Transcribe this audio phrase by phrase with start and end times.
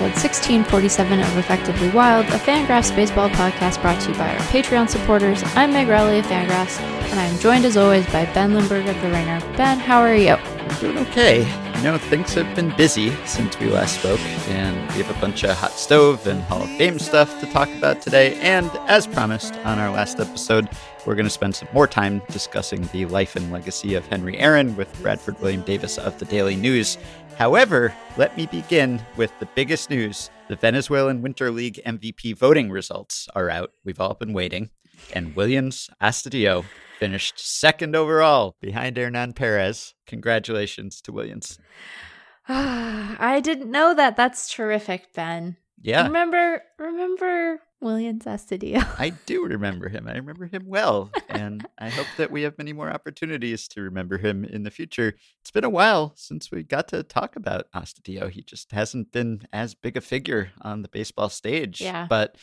[0.00, 4.88] episode 1647 of Effectively Wild, a Fangraphs baseball podcast brought to you by our Patreon
[4.88, 5.42] supporters.
[5.56, 9.10] I'm Meg Rowley of Fangraphs, and I'm joined as always by Ben Lindbergh of The
[9.10, 9.40] Ringer.
[9.56, 10.34] Ben, how are you?
[10.34, 11.40] I'm doing okay.
[11.78, 15.42] You know, things have been busy since we last spoke, and we have a bunch
[15.42, 18.36] of hot stove and Hall of Fame stuff to talk about today.
[18.36, 20.68] And as promised on our last episode,
[21.06, 24.76] we're going to spend some more time discussing the life and legacy of Henry Aaron
[24.76, 26.98] with Bradford William Davis of the Daily News.
[27.38, 30.28] However, let me begin with the biggest news.
[30.48, 33.70] The Venezuelan Winter League MVP voting results are out.
[33.84, 34.70] We've all been waiting.
[35.12, 36.64] And Willians Astudillo
[36.98, 39.94] finished second overall behind Hernan Perez.
[40.08, 41.60] Congratulations to Willians.
[42.48, 44.16] I didn't know that.
[44.16, 45.58] That's terrific, Ben.
[45.80, 46.08] Yeah.
[46.08, 48.84] Remember, remember Willians Astudillo.
[48.98, 50.08] I do remember him.
[50.08, 51.10] I remember him well.
[51.28, 55.14] and I hope that we have many more opportunities to remember him in the future.
[55.40, 58.30] It's been a while since we got to talk about Astudillo.
[58.30, 61.80] He just hasn't been as big a figure on the baseball stage.
[61.80, 62.06] Yeah.
[62.08, 62.36] But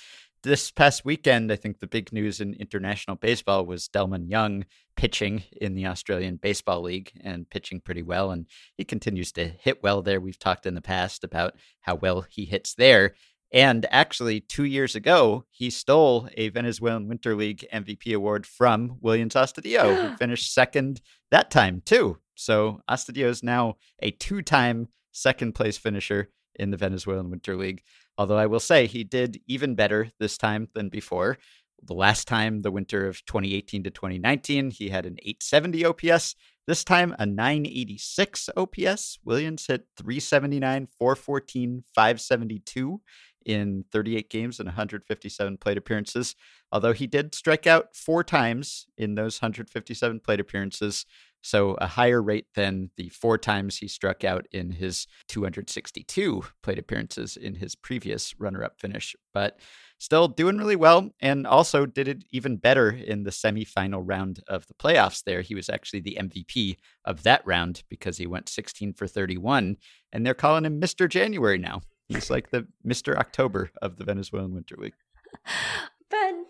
[0.45, 5.43] this past weekend, I think the big news in international baseball was Delmon Young pitching
[5.59, 8.29] in the Australian Baseball League and pitching pretty well.
[8.31, 8.45] And
[8.77, 10.21] he continues to hit well there.
[10.21, 13.15] We've talked in the past about how well he hits there.
[13.51, 19.33] And actually, two years ago, he stole a Venezuelan Winter League MVP award from Willians
[19.33, 22.17] Astudillo, who finished second that time, too.
[22.35, 27.83] So Astudillo is now a two time second place finisher in the Venezuelan Winter League.
[28.17, 31.37] Although I will say he did even better this time than before.
[31.81, 36.35] The last time, the winter of 2018 to 2019, he had an 870 OPS.
[36.65, 39.19] This time, a 986 OPS.
[39.25, 43.01] Willians hit 379, 414, 572
[43.45, 46.35] in 38 games and 157 plate appearances.
[46.71, 51.05] Although he did strike out four times in those 157 plate appearances,
[51.45, 56.79] so a higher rate than the four times he struck out in his 262 plate
[56.79, 59.15] appearances in his previous runner up finish.
[59.31, 59.59] But
[59.99, 64.65] still doing really well, and also did it even better in the semifinal round of
[64.65, 65.41] the playoffs there.
[65.41, 69.77] He was actually the MVP of that round because he went 16 for 31,
[70.11, 71.07] and they're calling him Mr.
[71.07, 71.81] January now.
[72.07, 73.15] He's like the Mr.
[73.15, 74.93] October of the Venezuelan Winter Week.
[76.09, 76.45] Ben,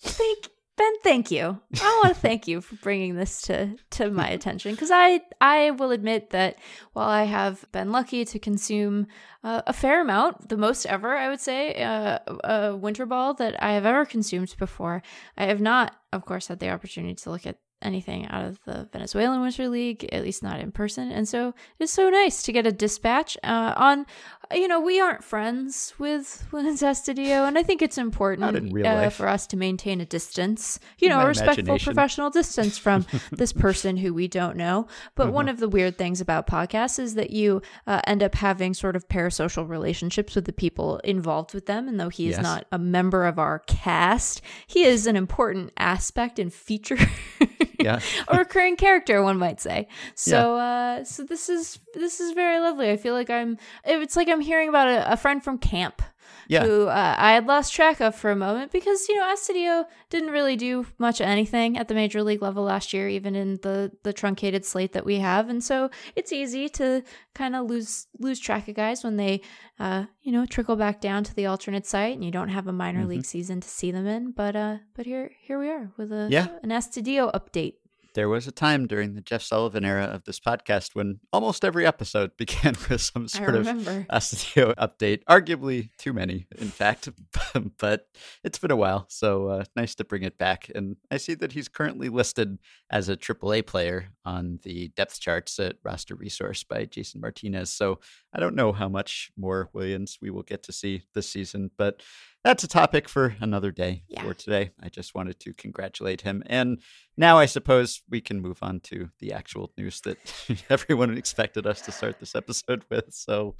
[0.00, 1.60] thank Ben, thank you.
[1.80, 5.72] I want to thank you for bringing this to to my attention because I I
[5.72, 6.56] will admit that
[6.92, 9.06] while I have been lucky to consume
[9.44, 13.62] uh, a fair amount, the most ever I would say, uh, a winter ball that
[13.62, 15.02] I have ever consumed before,
[15.36, 18.88] I have not, of course, had the opportunity to look at anything out of the
[18.92, 21.10] Venezuelan Winter League, at least not in person.
[21.10, 24.06] And so it's so nice to get a dispatch uh, on.
[24.52, 29.26] You know, we aren't friends with Willians Astudillo, and I think it's important uh, for
[29.26, 30.78] us to maintain a distance.
[30.98, 34.88] You know, a respectful professional distance from this person who we don't know.
[35.14, 35.32] But uh-huh.
[35.32, 38.94] one of the weird things about podcasts is that you uh, end up having sort
[38.94, 41.88] of parasocial relationships with the people involved with them.
[41.88, 42.42] And though he is yes.
[42.42, 46.98] not a member of our cast, he is an important aspect and feature
[47.84, 48.00] yeah.
[48.28, 49.88] a recurring character, one might say.
[50.14, 50.62] So, yeah.
[51.00, 52.90] uh, so this is this is very lovely.
[52.90, 53.58] I feel like I'm.
[53.84, 56.02] It's like I'm hearing about a, a friend from camp
[56.48, 56.64] yeah.
[56.64, 60.30] who uh, I had lost track of for a moment because you know Astudillo didn't
[60.30, 63.92] really do much of anything at the major league level last year, even in the
[64.02, 67.02] the truncated slate that we have, and so it's easy to
[67.34, 69.40] kind of lose lose track of guys when they
[69.78, 72.72] uh, you know trickle back down to the alternate site and you don't have a
[72.72, 73.10] minor mm-hmm.
[73.10, 74.32] league season to see them in.
[74.32, 76.48] But uh, but here here we are with a yeah.
[76.62, 77.74] an Astudillo update
[78.14, 81.86] there was a time during the Jeff Sullivan era of this podcast when almost every
[81.86, 85.24] episode began with some sort of Astudillo update.
[85.24, 87.08] Arguably too many, in fact,
[87.78, 88.06] but
[88.44, 90.70] it's been a while, so uh, nice to bring it back.
[90.74, 92.58] And I see that he's currently listed
[92.90, 97.72] as a AAA player on the depth charts at Roster Resource by Jason Martinez.
[97.72, 98.00] So
[98.34, 102.02] I don't know how much more Willians we will get to see this season, but
[102.44, 104.02] that's a topic for another day.
[104.08, 104.22] Yeah.
[104.22, 106.42] For today, I just wanted to congratulate him.
[106.46, 106.80] And
[107.16, 110.18] now I suppose we can move on to the actual news that
[110.70, 113.12] everyone expected us to start this episode with.
[113.12, 113.56] So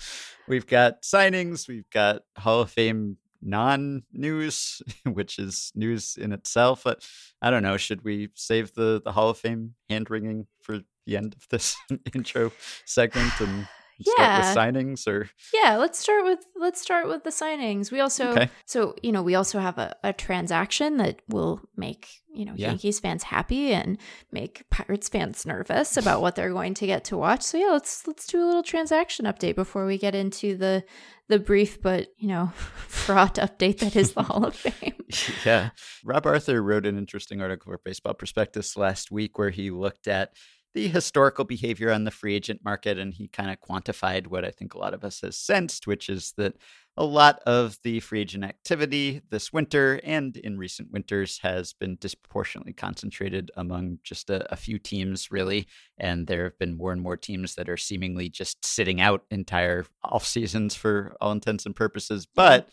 [0.48, 6.82] we've got signings, we've got Hall of Fame non news, which is news in itself.
[6.84, 7.06] But
[7.40, 7.76] I don't know.
[7.76, 11.76] Should we save the, the Hall of Fame hand wringing for the end of this
[12.14, 12.52] intro
[12.84, 13.68] segment and
[13.98, 14.54] yeah.
[14.54, 18.50] signings or yeah let's start with let's start with the signings we also okay.
[18.66, 22.68] so you know we also have a, a transaction that will make you know yeah.
[22.68, 23.98] yankees fans happy and
[24.30, 28.06] make pirates fans nervous about what they're going to get to watch so yeah let's
[28.06, 30.82] let's do a little transaction update before we get into the
[31.28, 32.52] the brief but you know
[32.88, 34.94] fraught update that is the hall of fame
[35.44, 35.70] yeah
[36.04, 40.32] rob arthur wrote an interesting article for baseball prospectus last week where he looked at
[40.74, 44.50] the historical behavior on the free agent market, and he kind of quantified what I
[44.50, 46.54] think a lot of us has sensed, which is that
[46.96, 51.96] a lot of the free agent activity this winter and in recent winters has been
[51.96, 55.66] disproportionately concentrated among just a, a, few teams, really.
[55.96, 59.86] And there have been more and more teams that are seemingly just sitting out entire
[60.04, 62.26] off seasons for all intents and purposes.
[62.26, 62.68] But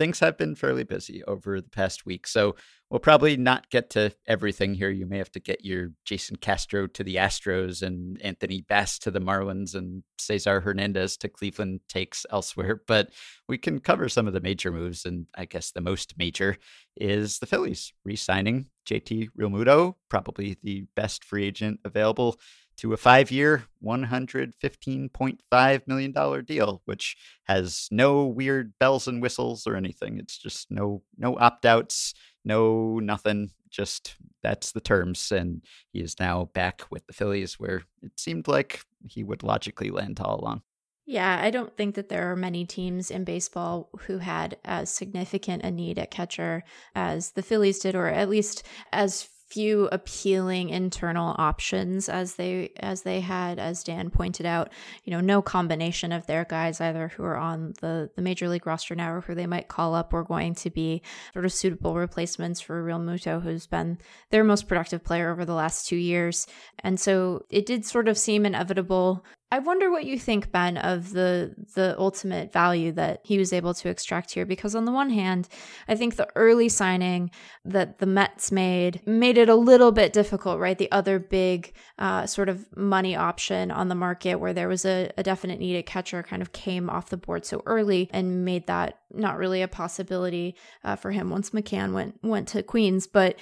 [0.00, 2.26] things have been fairly busy over the past week.
[2.26, 2.56] So
[2.88, 4.88] we'll probably not get to everything here.
[4.88, 9.10] You may have to get your Jason Castro to the Astros and Anthony Bass to
[9.10, 12.80] the Marlins and Cesar Hernandez to Cleveland takes elsewhere.
[12.90, 13.10] But
[13.46, 15.04] we can cover some of the major moves.
[15.04, 16.56] And I guess the most major
[16.96, 22.36] is the Phillies re signing JT Realmuto, probably the best free agent available
[22.80, 29.76] to a five year, $115.5 million deal, which has no weird bells and whistles or
[29.76, 30.18] anything.
[30.18, 33.50] It's just no, no opt outs, no nothing.
[33.68, 35.30] Just that's the terms.
[35.30, 35.62] And
[35.92, 40.18] he is now back with the Phillies, where it seemed like he would logically land
[40.18, 40.62] all along.
[41.06, 45.64] Yeah, I don't think that there are many teams in baseball who had as significant
[45.64, 48.62] a need at catcher as the Phillies did, or at least
[48.92, 54.72] as few appealing internal options as they as they had as Dan pointed out.
[55.04, 58.66] You know no combination of their guys either who are on the the major league
[58.66, 61.02] roster now or who they might call up were going to be
[61.32, 63.98] sort of suitable replacements for Realmuto who's been
[64.30, 66.46] their most productive player over the last 2 years.
[66.78, 71.10] And so it did sort of seem inevitable I wonder what you think, Ben, of
[71.12, 74.46] the the ultimate value that he was able to extract here.
[74.46, 75.48] Because on the one hand,
[75.88, 77.32] I think the early signing
[77.64, 80.78] that the Mets made made it a little bit difficult, right?
[80.78, 85.10] The other big uh, sort of money option on the market, where there was a,
[85.18, 89.00] a definite needed catcher, kind of came off the board so early and made that
[89.12, 90.54] not really a possibility
[90.84, 93.08] uh, for him once McCann went went to Queens.
[93.08, 93.36] But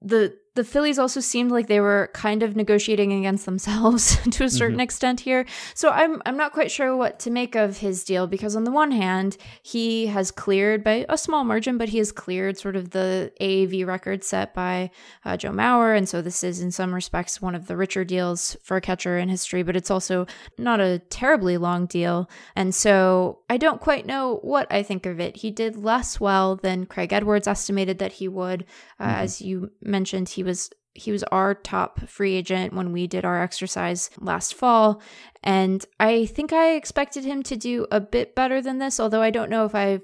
[0.00, 4.50] the the Phillies also seemed like they were kind of negotiating against themselves to a
[4.50, 4.80] certain mm-hmm.
[4.80, 5.46] extent here.
[5.74, 8.70] So I'm I'm not quite sure what to make of his deal because on the
[8.70, 12.90] one hand, he has cleared by a small margin, but he has cleared sort of
[12.90, 14.90] the AAV record set by
[15.24, 18.54] uh, Joe Mauer, and so this is in some respects one of the richer deals
[18.62, 19.62] for a catcher in history.
[19.62, 20.26] But it's also
[20.58, 25.18] not a terribly long deal, and so I don't quite know what I think of
[25.18, 25.36] it.
[25.36, 28.66] He did less well than Craig Edwards estimated that he would,
[29.00, 29.20] uh, mm-hmm.
[29.22, 30.28] as you mentioned.
[30.28, 35.00] He was he was our top free agent when we did our exercise last fall
[35.42, 39.30] and I think I expected him to do a bit better than this although I
[39.30, 40.00] don't know if I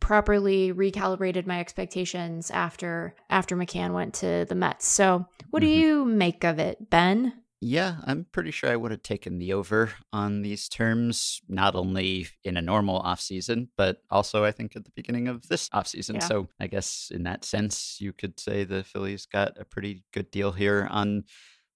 [0.00, 4.86] properly recalibrated my expectations after after McCann went to the Mets.
[4.86, 5.72] So, what mm-hmm.
[5.72, 7.34] do you make of it, Ben?
[7.60, 12.28] Yeah, I'm pretty sure I would have taken the over on these terms, not only
[12.44, 16.14] in a normal offseason, but also I think at the beginning of this offseason.
[16.14, 16.26] Yeah.
[16.26, 20.30] So I guess in that sense, you could say the Phillies got a pretty good
[20.30, 21.24] deal here on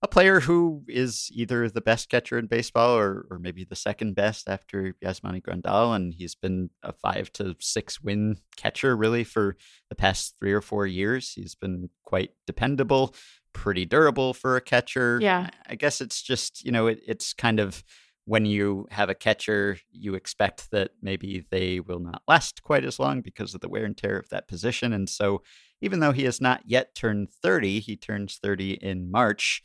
[0.05, 4.14] a player who is either the best catcher in baseball or, or maybe the second
[4.14, 5.95] best after Yasmani Grandal.
[5.95, 9.57] And he's been a five to six win catcher really for
[9.88, 11.33] the past three or four years.
[11.33, 13.14] He's been quite dependable
[13.52, 15.18] pretty durable for a catcher.
[15.21, 15.50] Yeah.
[15.68, 17.82] I guess it's just, you know, it, it's kind of
[18.25, 22.99] when you have a catcher, you expect that maybe they will not last quite as
[22.99, 24.92] long because of the wear and tear of that position.
[24.92, 25.42] And so,
[25.80, 29.64] even though he has not yet turned 30, he turns 30 in March.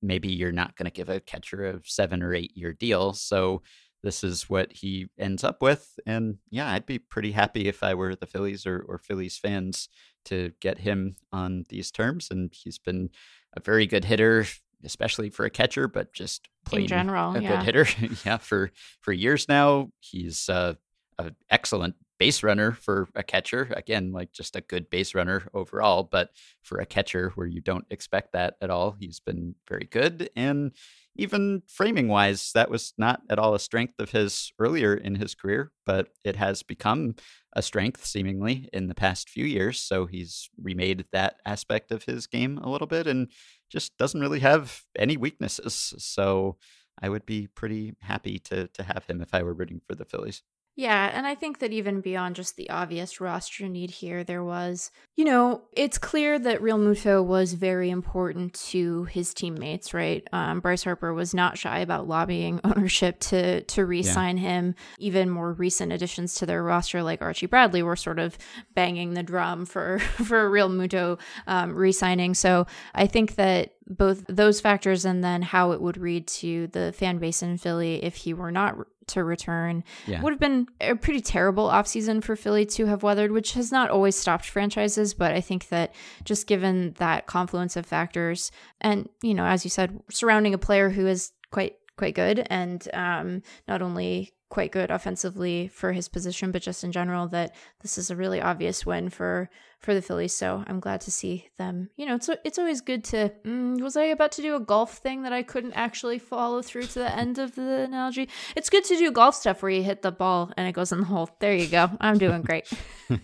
[0.00, 3.12] Maybe you're not going to give a catcher a seven or eight year deal.
[3.12, 3.62] So,
[4.02, 5.98] this is what he ends up with.
[6.06, 9.88] And yeah, I'd be pretty happy if I were the Phillies or, or Phillies fans
[10.28, 12.28] to get him on these terms.
[12.30, 13.10] And he's been
[13.56, 14.46] a very good hitter,
[14.84, 17.56] especially for a catcher, but just plain in general, a yeah.
[17.56, 17.86] good hitter.
[18.24, 18.70] yeah, for
[19.00, 20.74] for years now, he's uh,
[21.18, 23.72] an excellent base runner for a catcher.
[23.76, 26.30] Again, like just a good base runner overall, but
[26.62, 30.30] for a catcher where you don't expect that at all, he's been very good.
[30.36, 30.72] And
[31.18, 35.34] even framing wise, that was not at all a strength of his earlier in his
[35.34, 37.16] career, but it has become
[37.54, 39.80] a strength seemingly in the past few years.
[39.80, 43.30] So he's remade that aspect of his game a little bit and
[43.70, 45.94] just doesn't really have any weaknesses.
[45.98, 46.56] So
[47.00, 50.04] I would be pretty happy to to have him if I were rooting for the
[50.04, 50.42] Phillies.
[50.78, 54.92] Yeah, and I think that even beyond just the obvious roster need here, there was,
[55.16, 60.24] you know, it's clear that Realmuto was very important to his teammates, right?
[60.32, 64.50] Um, Bryce Harper was not shy about lobbying ownership to to re-sign yeah.
[64.50, 64.74] him.
[65.00, 68.38] Even more recent additions to their roster, like Archie Bradley, were sort of
[68.76, 71.18] banging the drum for for Realmuto
[71.48, 72.34] um, re-signing.
[72.34, 76.92] So I think that both those factors and then how it would read to the
[76.92, 78.76] fan base in Philly if he were not
[79.08, 80.20] to return yeah.
[80.20, 83.90] would have been a pretty terrible offseason for Philly to have weathered, which has not
[83.90, 85.14] always stopped franchises.
[85.14, 89.70] But I think that just given that confluence of factors, and, you know, as you
[89.70, 94.90] said, surrounding a player who is quite quite good and um, not only quite good
[94.90, 99.10] offensively for his position, but just in general that this is a really obvious win
[99.10, 100.32] for for the Phillies.
[100.32, 101.90] So I'm glad to see them.
[101.96, 103.32] You know, it's it's always good to.
[103.44, 106.84] Mm, was I about to do a golf thing that I couldn't actually follow through
[106.84, 108.28] to the end of the analogy?
[108.56, 111.00] It's good to do golf stuff where you hit the ball and it goes in
[111.00, 111.30] the hole.
[111.38, 111.90] There you go.
[112.00, 112.70] I'm doing great.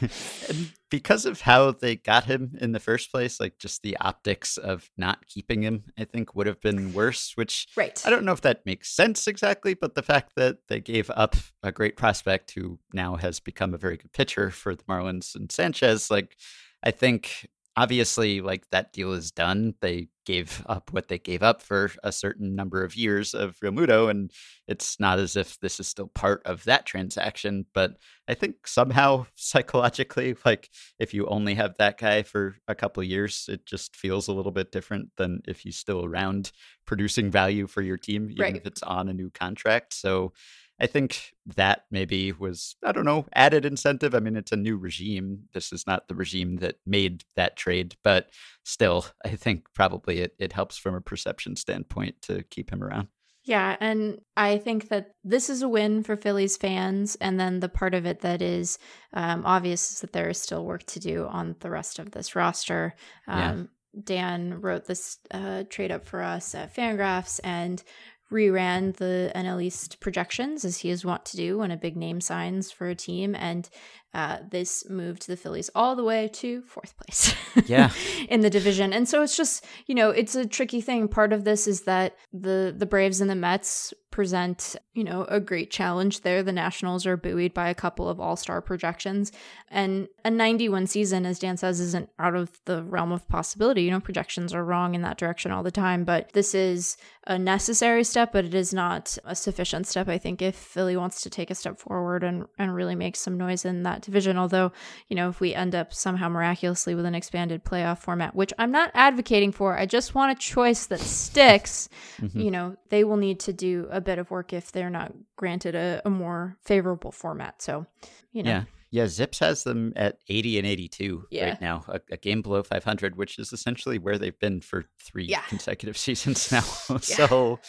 [0.90, 4.90] because of how they got him in the first place, like just the optics of
[4.96, 7.32] not keeping him, I think would have been worse.
[7.34, 8.00] Which right.
[8.06, 11.36] I don't know if that makes sense exactly, but the fact that they gave up
[11.62, 15.50] a great prospect who now has become a very good pitcher for the Marlins and
[15.52, 16.36] Sanchez, like
[16.82, 19.72] I think obviously like that deal is done.
[19.80, 24.10] They gave up what they gave up for a certain number of years of Realmuto,
[24.10, 24.32] and
[24.66, 27.66] it's not as if this is still part of that transaction.
[27.72, 27.92] But
[28.26, 33.08] I think somehow psychologically, like if you only have that guy for a couple of
[33.08, 36.50] years, it just feels a little bit different than if he's still around
[36.84, 38.56] producing value for your team, even right.
[38.56, 39.94] if it's on a new contract.
[39.94, 40.32] So
[40.80, 44.14] I think that maybe was, I don't know, added incentive.
[44.14, 45.44] I mean, it's a new regime.
[45.52, 48.30] This is not the regime that made that trade, but
[48.64, 53.08] still, I think probably it, it helps from a perception standpoint to keep him around.
[53.44, 57.16] Yeah, and I think that this is a win for Phillies fans.
[57.18, 58.78] And then the part of it that is
[59.14, 62.36] um, obvious is that there is still work to do on the rest of this
[62.36, 62.94] roster.
[63.26, 64.00] Um, yeah.
[64.04, 67.82] Dan wrote this uh, trade up for us at Fangraphs, and
[68.30, 72.20] reran the NL East projections as he is wont to do when a big name
[72.20, 73.68] signs for a team, and
[74.14, 77.34] uh, this moved the Phillies all the way to fourth place.
[77.66, 77.90] yeah,
[78.28, 81.08] in the division, and so it's just you know it's a tricky thing.
[81.08, 85.38] Part of this is that the the Braves and the Mets present, you know, a
[85.38, 86.42] great challenge there.
[86.42, 89.30] The Nationals are buoyed by a couple of all-star projections
[89.68, 93.82] and a 91 season as Dan says isn't out of the realm of possibility.
[93.82, 96.96] You know, projections are wrong in that direction all the time, but this is
[97.26, 100.08] a necessary step, but it is not a sufficient step.
[100.08, 103.36] I think if Philly wants to take a step forward and and really make some
[103.36, 104.72] noise in that division, although,
[105.08, 108.70] you know, if we end up somehow miraculously with an expanded playoff format, which I'm
[108.70, 111.88] not advocating for, I just want a choice that sticks,
[112.20, 112.40] mm-hmm.
[112.40, 115.74] you know, they will need to do a bit of work if they're not granted
[115.74, 117.62] a, a more favorable format.
[117.62, 117.86] So,
[118.32, 118.50] you know.
[118.50, 118.64] Yeah.
[118.90, 121.50] Yeah, Zips has them at 80 and 82 yeah.
[121.50, 125.26] right now, a, a, game below 500, which is essentially where they've been for three
[125.26, 125.42] yeah.
[125.42, 126.60] consecutive seasons now.
[127.02, 127.60] so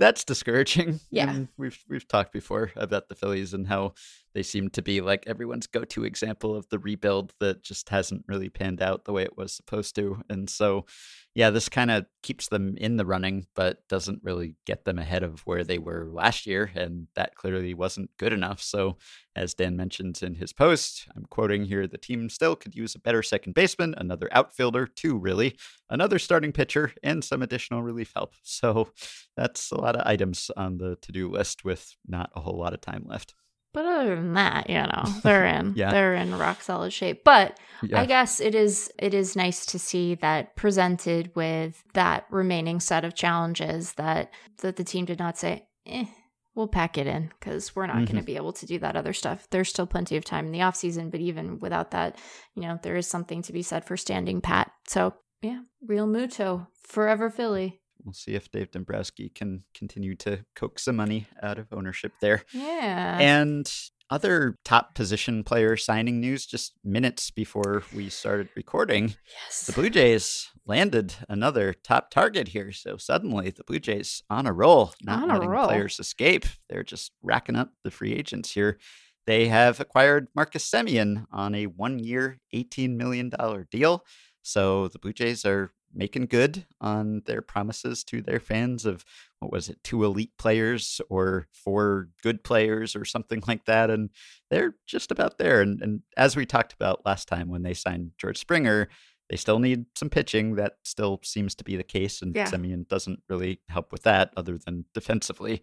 [0.00, 0.98] that's discouraging.
[1.10, 3.94] Yeah, and we've we've talked before about the Phillies and how
[4.32, 8.48] they seem to be like everyone's go-to example of the rebuild that just hasn't really
[8.48, 10.22] panned out the way it was supposed to.
[10.28, 10.86] And so,
[11.34, 15.22] yeah, this kind of keeps them in the running, but doesn't really get them ahead
[15.22, 16.70] of where they were last year.
[16.74, 18.62] And that clearly wasn't good enough.
[18.62, 18.96] So,
[19.36, 23.00] as Dan mentions in his post, I'm quoting here the team still could use a
[23.00, 25.56] better second baseman, another outfielder, too, really,
[25.88, 28.34] another starting pitcher, and some additional relief help.
[28.42, 28.90] So,
[29.36, 32.74] that's a lot of items on the to do list with not a whole lot
[32.74, 33.34] of time left.
[33.72, 35.90] But other than that, you know, they're in yeah.
[35.90, 37.22] they're in rock solid shape.
[37.24, 38.00] But yeah.
[38.00, 43.04] I guess it is it is nice to see that presented with that remaining set
[43.04, 46.06] of challenges that that the team did not say, eh,
[46.54, 48.04] we'll pack it in because we're not mm-hmm.
[48.06, 49.46] going to be able to do that other stuff.
[49.50, 52.18] There's still plenty of time in the off season, but even without that,
[52.54, 54.70] you know, there is something to be said for standing pat.
[54.86, 60.96] So yeah, Realmuto, forever Philly we'll see if Dave Dombrowski can continue to coax some
[60.96, 62.42] money out of ownership there.
[62.52, 63.18] Yeah.
[63.20, 63.72] And
[64.10, 69.14] other top position player signing news just minutes before we started recording.
[69.44, 69.66] Yes.
[69.66, 72.72] The Blue Jays landed another top target here.
[72.72, 75.68] So suddenly the Blue Jays on a roll, not on letting roll.
[75.68, 76.44] players escape.
[76.68, 78.78] They're just racking up the free agents here.
[79.26, 83.30] They have acquired Marcus Semien on a one year, $18 million
[83.70, 84.04] deal.
[84.42, 89.04] So the Blue Jays are making good on their promises to their fans of
[89.40, 93.90] what was it, two elite players or four good players or something like that.
[93.90, 94.10] And
[94.50, 95.60] they're just about there.
[95.60, 98.88] And, and as we talked about last time when they signed George Springer,
[99.28, 100.56] they still need some pitching.
[100.56, 102.20] That still seems to be the case.
[102.22, 102.50] And yeah.
[102.50, 105.62] Semien doesn't really help with that other than defensively.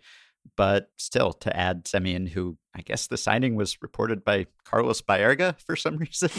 [0.55, 5.59] but still to add Semien, who I guess the signing was reported by Carlos Baerga
[5.59, 6.29] for some reason.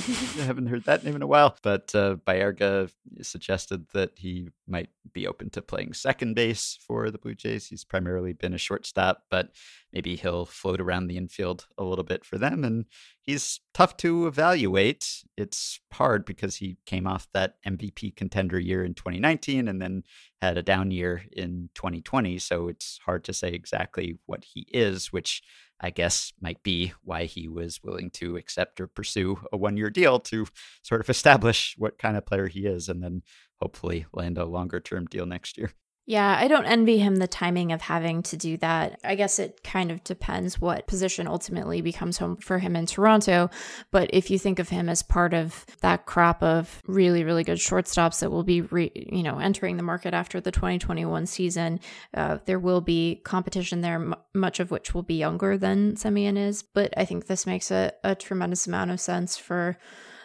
[0.40, 2.90] I haven't heard that name in a while, but uh, Baerga
[3.23, 7.66] suggested that he might be open to playing second base for the Blue Jays.
[7.66, 9.50] He's primarily been a shortstop, but
[9.92, 12.62] maybe he'll float around the infield a little bit for them.
[12.62, 12.85] And
[13.23, 15.25] he's tough to evaluate.
[15.37, 20.04] It's hard because he came off that MVP contender year in 2019 and then
[20.40, 22.38] had a down year in 2020.
[22.38, 25.42] So it's hard to say exactly what he is, which
[25.80, 29.90] I guess might be why he was willing to accept or pursue a one year
[29.90, 30.47] deal to
[30.82, 33.23] sort of establish what kind of player he is and then
[33.61, 35.73] hopefully land a longer term deal next year.
[36.09, 38.99] Yeah, I don't envy him the timing of having to do that.
[39.05, 43.50] I guess it kind of depends what position ultimately becomes home for him in Toronto.
[43.91, 47.59] But if you think of him as part of that crop of really, really good
[47.59, 51.79] shortstops that will be, re, you know, entering the market after the 2021 season,
[52.15, 56.38] uh, there will be competition there, m- much of which will be younger than Semien
[56.38, 56.62] is.
[56.62, 59.77] But I think this makes a, a tremendous amount of sense for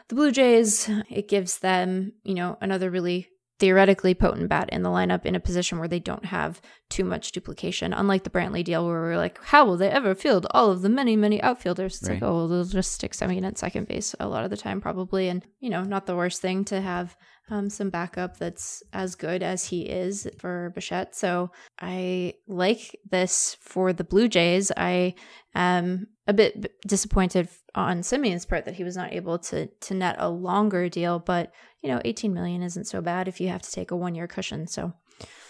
[0.08, 0.90] the Blue Jays.
[1.10, 3.28] It gives them, you know, another really
[3.64, 7.32] theoretically potent bat in the lineup in a position where they don't have too much
[7.32, 7.94] duplication.
[7.94, 10.82] Unlike the Brantley deal, where we are like, how will they ever field all of
[10.82, 12.02] the many, many outfielders?
[12.02, 12.22] It's right.
[12.22, 15.30] like, oh, they'll just stick Semien at second base a lot of the time, probably.
[15.30, 17.16] And, you know, not the worst thing to have
[17.50, 21.16] um, some backup that's as good as he is for Bichette.
[21.16, 24.72] So I like this for the Blue Jays.
[24.78, 25.16] I
[25.54, 30.16] am a bit disappointed on Semien's part that he was not able to to net
[30.20, 33.72] a longer deal, but you know, 18 million isn't so bad if you have to
[33.72, 34.68] take a one year cushion.
[34.68, 34.94] So.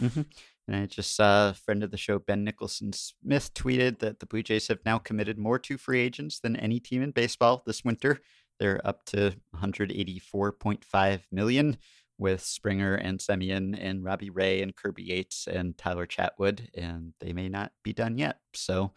[0.01, 0.21] Mm-hmm.
[0.67, 4.25] And I just saw a friend of the show, Ben Nicholson Smith, tweeted that the
[4.25, 7.83] Blue Jays have now committed more to free agents than any team in baseball this
[7.83, 8.21] winter.
[8.59, 11.77] They're up to 184.5 million
[12.17, 17.33] with Springer and Semien and Robbie Ray and Kirby Yates and Tyler Chatwood, and they
[17.33, 18.37] may not be done yet.
[18.53, 18.93] So,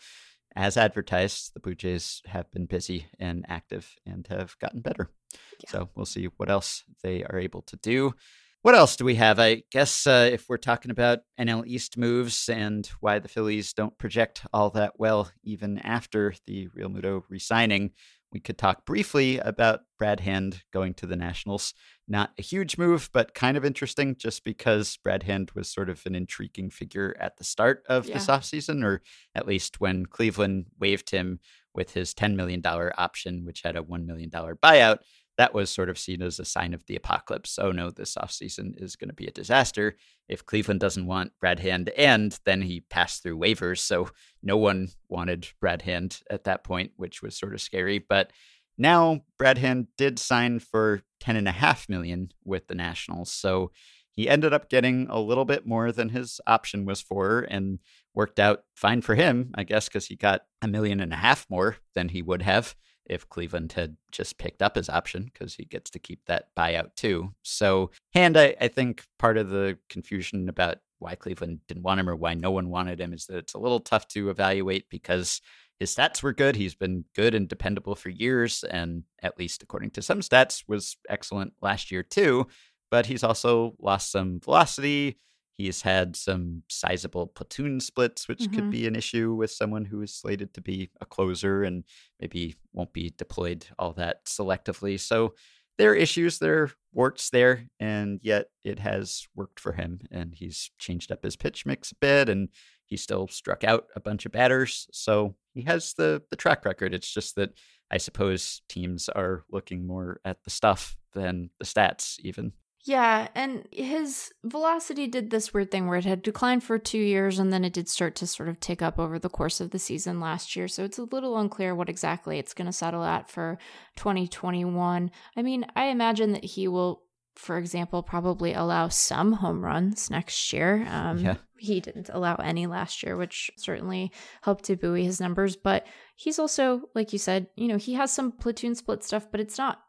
[0.55, 5.11] as advertised, the Blue Jays have been busy and active and have gotten better.
[5.33, 5.71] Yeah.
[5.71, 8.15] So, we'll see what else they are able to do.
[8.63, 9.39] What else do we have?
[9.39, 13.97] I guess uh, if we're talking about NL East moves and why the Phillies don't
[13.97, 17.93] project all that well even after the Realmuto resigning,
[18.33, 21.75] we could talk briefly about Brad Hand going to the Nationals.
[22.09, 26.05] Not a huge move, but kind of interesting just because Brad Hand was sort of
[26.07, 28.15] an intriguing figure at the start of yeah.
[28.15, 29.03] this offseason, or
[29.35, 31.41] at least when Cleveland waived him
[31.75, 34.99] with his $10 million option, which had a $1 million buyout
[35.39, 37.59] that was sort of seen as a sign of the apocalypse.
[37.61, 39.97] Oh no, this offseason is going to be a disaster.
[40.29, 43.79] If Cleveland doesn't want Brad Hand to end, then he passed through waivers.
[43.79, 44.09] So
[44.43, 47.99] no one wanted Brad Hand at that point, which was sort of scary.
[47.99, 48.33] But
[48.79, 53.31] now Brad Hand did sign for ten and a half million with the Nationals.
[53.31, 53.71] So
[54.13, 57.79] he ended up getting a little bit more than his option was for and
[58.15, 61.47] worked out fine for him, I guess, because he got a million and a half
[61.51, 62.75] more than he would have
[63.09, 66.95] if Cleveland had just picked up his option because he gets to keep that buyout
[66.97, 67.33] too.
[67.43, 72.09] So, and I, I think part of the confusion about why Cleveland didn't want him
[72.09, 75.41] or why no one wanted him is that it's a little tough to evaluate because
[75.79, 76.57] his stats were good.
[76.57, 80.97] He's been good and dependable for years, and at least according to some stats, was
[81.09, 82.47] excellent last year too.
[82.91, 85.19] But he's also lost some velocity.
[85.57, 88.55] He's had some sizable platoon splits, which mm-hmm.
[88.55, 91.85] could be an issue with someone who is slated to be a closer and
[92.21, 95.01] maybe won't be deployed all that selectively.
[95.01, 95.35] So
[95.79, 100.01] there are issues, there are warts there, and yet it has worked for him.
[100.11, 102.49] And he's changed up his pitch mix a bit, and
[102.85, 104.87] he still struck out a bunch of batters.
[104.93, 106.95] So he has the the track record.
[106.95, 107.51] It's just that
[107.91, 112.53] I suppose teams are looking more at the stuff than the stats, even.
[112.87, 117.41] Yeah, and his velocity did this weird thing where it had declined for two years
[117.41, 119.79] and then it did start to sort of tick up over the course of the
[119.81, 120.69] season last year.
[120.69, 123.59] So it's a little unclear what exactly it's going to settle at for
[123.97, 125.11] 2021.
[125.37, 127.03] I mean, I imagine that he will,
[127.35, 130.87] for example, probably allow some home runs next year.
[130.89, 131.37] Um, yeah.
[131.59, 135.57] He didn't allow any last year, which certainly helped to buoy his numbers.
[135.57, 139.41] But he's also, like you said, you know, he has some platoon split stuff, but
[139.41, 139.81] it's not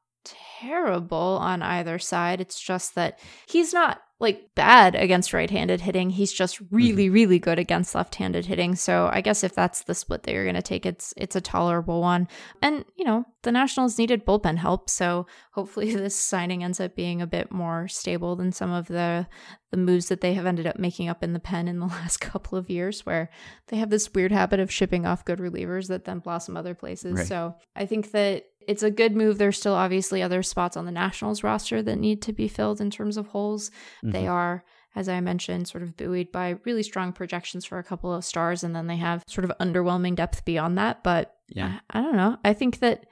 [0.60, 2.42] terrible on either side.
[2.42, 6.10] It's just that he's not like bad against right-handed hitting.
[6.10, 7.14] He's just really, mm-hmm.
[7.14, 8.74] really good against left-handed hitting.
[8.74, 11.42] So I guess if that's the split that you're going to take, it's it's a
[11.42, 12.28] tolerable one.
[12.62, 17.22] And you know, the Nationals needed bullpen help, so hopefully this signing ends up being
[17.22, 19.28] a bit more stable than some of the
[19.70, 22.18] the moves that they have ended up making up in the pen in the last
[22.18, 23.30] couple of years, where
[23.68, 27.18] they have this weird habit of shipping off good relievers that then blossom other places.
[27.18, 27.28] Right.
[27.28, 29.38] So I think that it's a good move.
[29.38, 32.90] There's still obviously other spots on the Nationals roster that need to be filled in
[32.90, 33.70] terms of holes.
[34.04, 34.12] Mm-hmm.
[34.12, 34.64] They are
[34.96, 38.64] as I mentioned, sort of buoyed by really strong projections for a couple of stars,
[38.64, 41.04] and then they have sort of underwhelming depth beyond that.
[41.04, 42.38] But yeah, I, I don't know.
[42.44, 43.06] I think that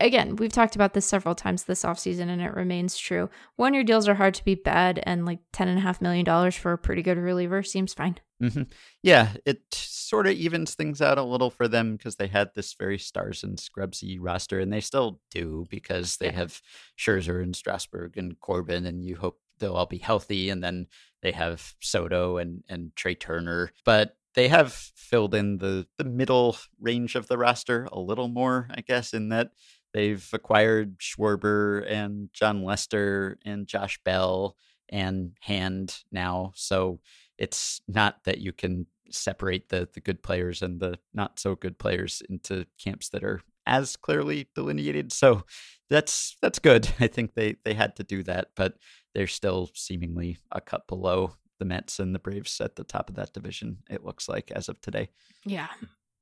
[0.00, 3.28] again, we've talked about this several times this offseason and it remains true.
[3.56, 7.02] One year deals are hard to be bad, and like $10.5 million for a pretty
[7.02, 8.18] good reliever seems fine.
[8.42, 8.62] Mm-hmm.
[9.02, 9.62] Yeah, it
[10.06, 13.42] sort of evens things out a little for them because they had this very stars
[13.42, 16.32] and scrubsy roster, and they still do because they yeah.
[16.32, 16.60] have
[16.96, 20.50] Scherzer and Strasburg and Corbin, and you hope they'll all be healthy.
[20.50, 20.86] And then
[21.22, 23.72] they have Soto and, and Trea Turner.
[23.84, 28.68] But they have filled in the, the middle range of the roster a little more,
[28.70, 29.50] I guess, in that
[29.92, 34.56] they've acquired Schwarber and Jon Lester and Josh Bell
[34.88, 36.52] and Hand now.
[36.54, 37.00] So
[37.38, 41.78] it's not that you can separate the the good players and the not so good
[41.78, 45.12] players into camps that are as clearly delineated.
[45.12, 45.44] So
[45.90, 46.88] that's that's good.
[47.00, 48.74] I think they they had to do that, but
[49.14, 53.16] they're still seemingly a cut below the Mets and the Braves at the top of
[53.16, 53.78] that division.
[53.88, 55.08] It looks like as of today.
[55.44, 55.68] Yeah.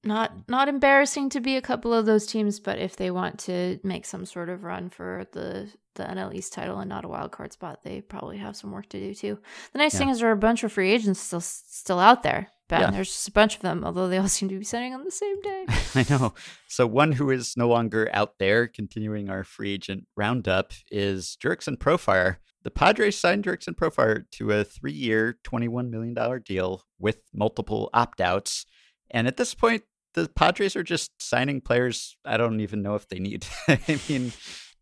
[0.05, 0.41] Not mm-hmm.
[0.49, 4.05] not embarrassing to be a couple of those teams, but if they want to make
[4.05, 7.53] some sort of run for the the NL East title and not a wild card
[7.53, 9.39] spot, they probably have some work to do too.
[9.73, 9.99] The nice yeah.
[9.99, 12.51] thing is there are a bunch of free agents still still out there.
[12.69, 12.91] Ben, yeah.
[12.91, 15.11] there's just a bunch of them, although they all seem to be signing on the
[15.11, 15.67] same day.
[15.95, 16.35] I know.
[16.69, 21.77] So one who is no longer out there, continuing our free agent roundup, is Jurickson
[21.77, 22.37] Profar.
[22.63, 28.65] The Padres signed Jurickson Profar to a three-year, $21 million deal with multiple opt-outs.
[29.11, 29.83] And at this point,
[30.15, 33.47] the Padres are just signing players I don't even know if they need.
[33.69, 34.33] I mean,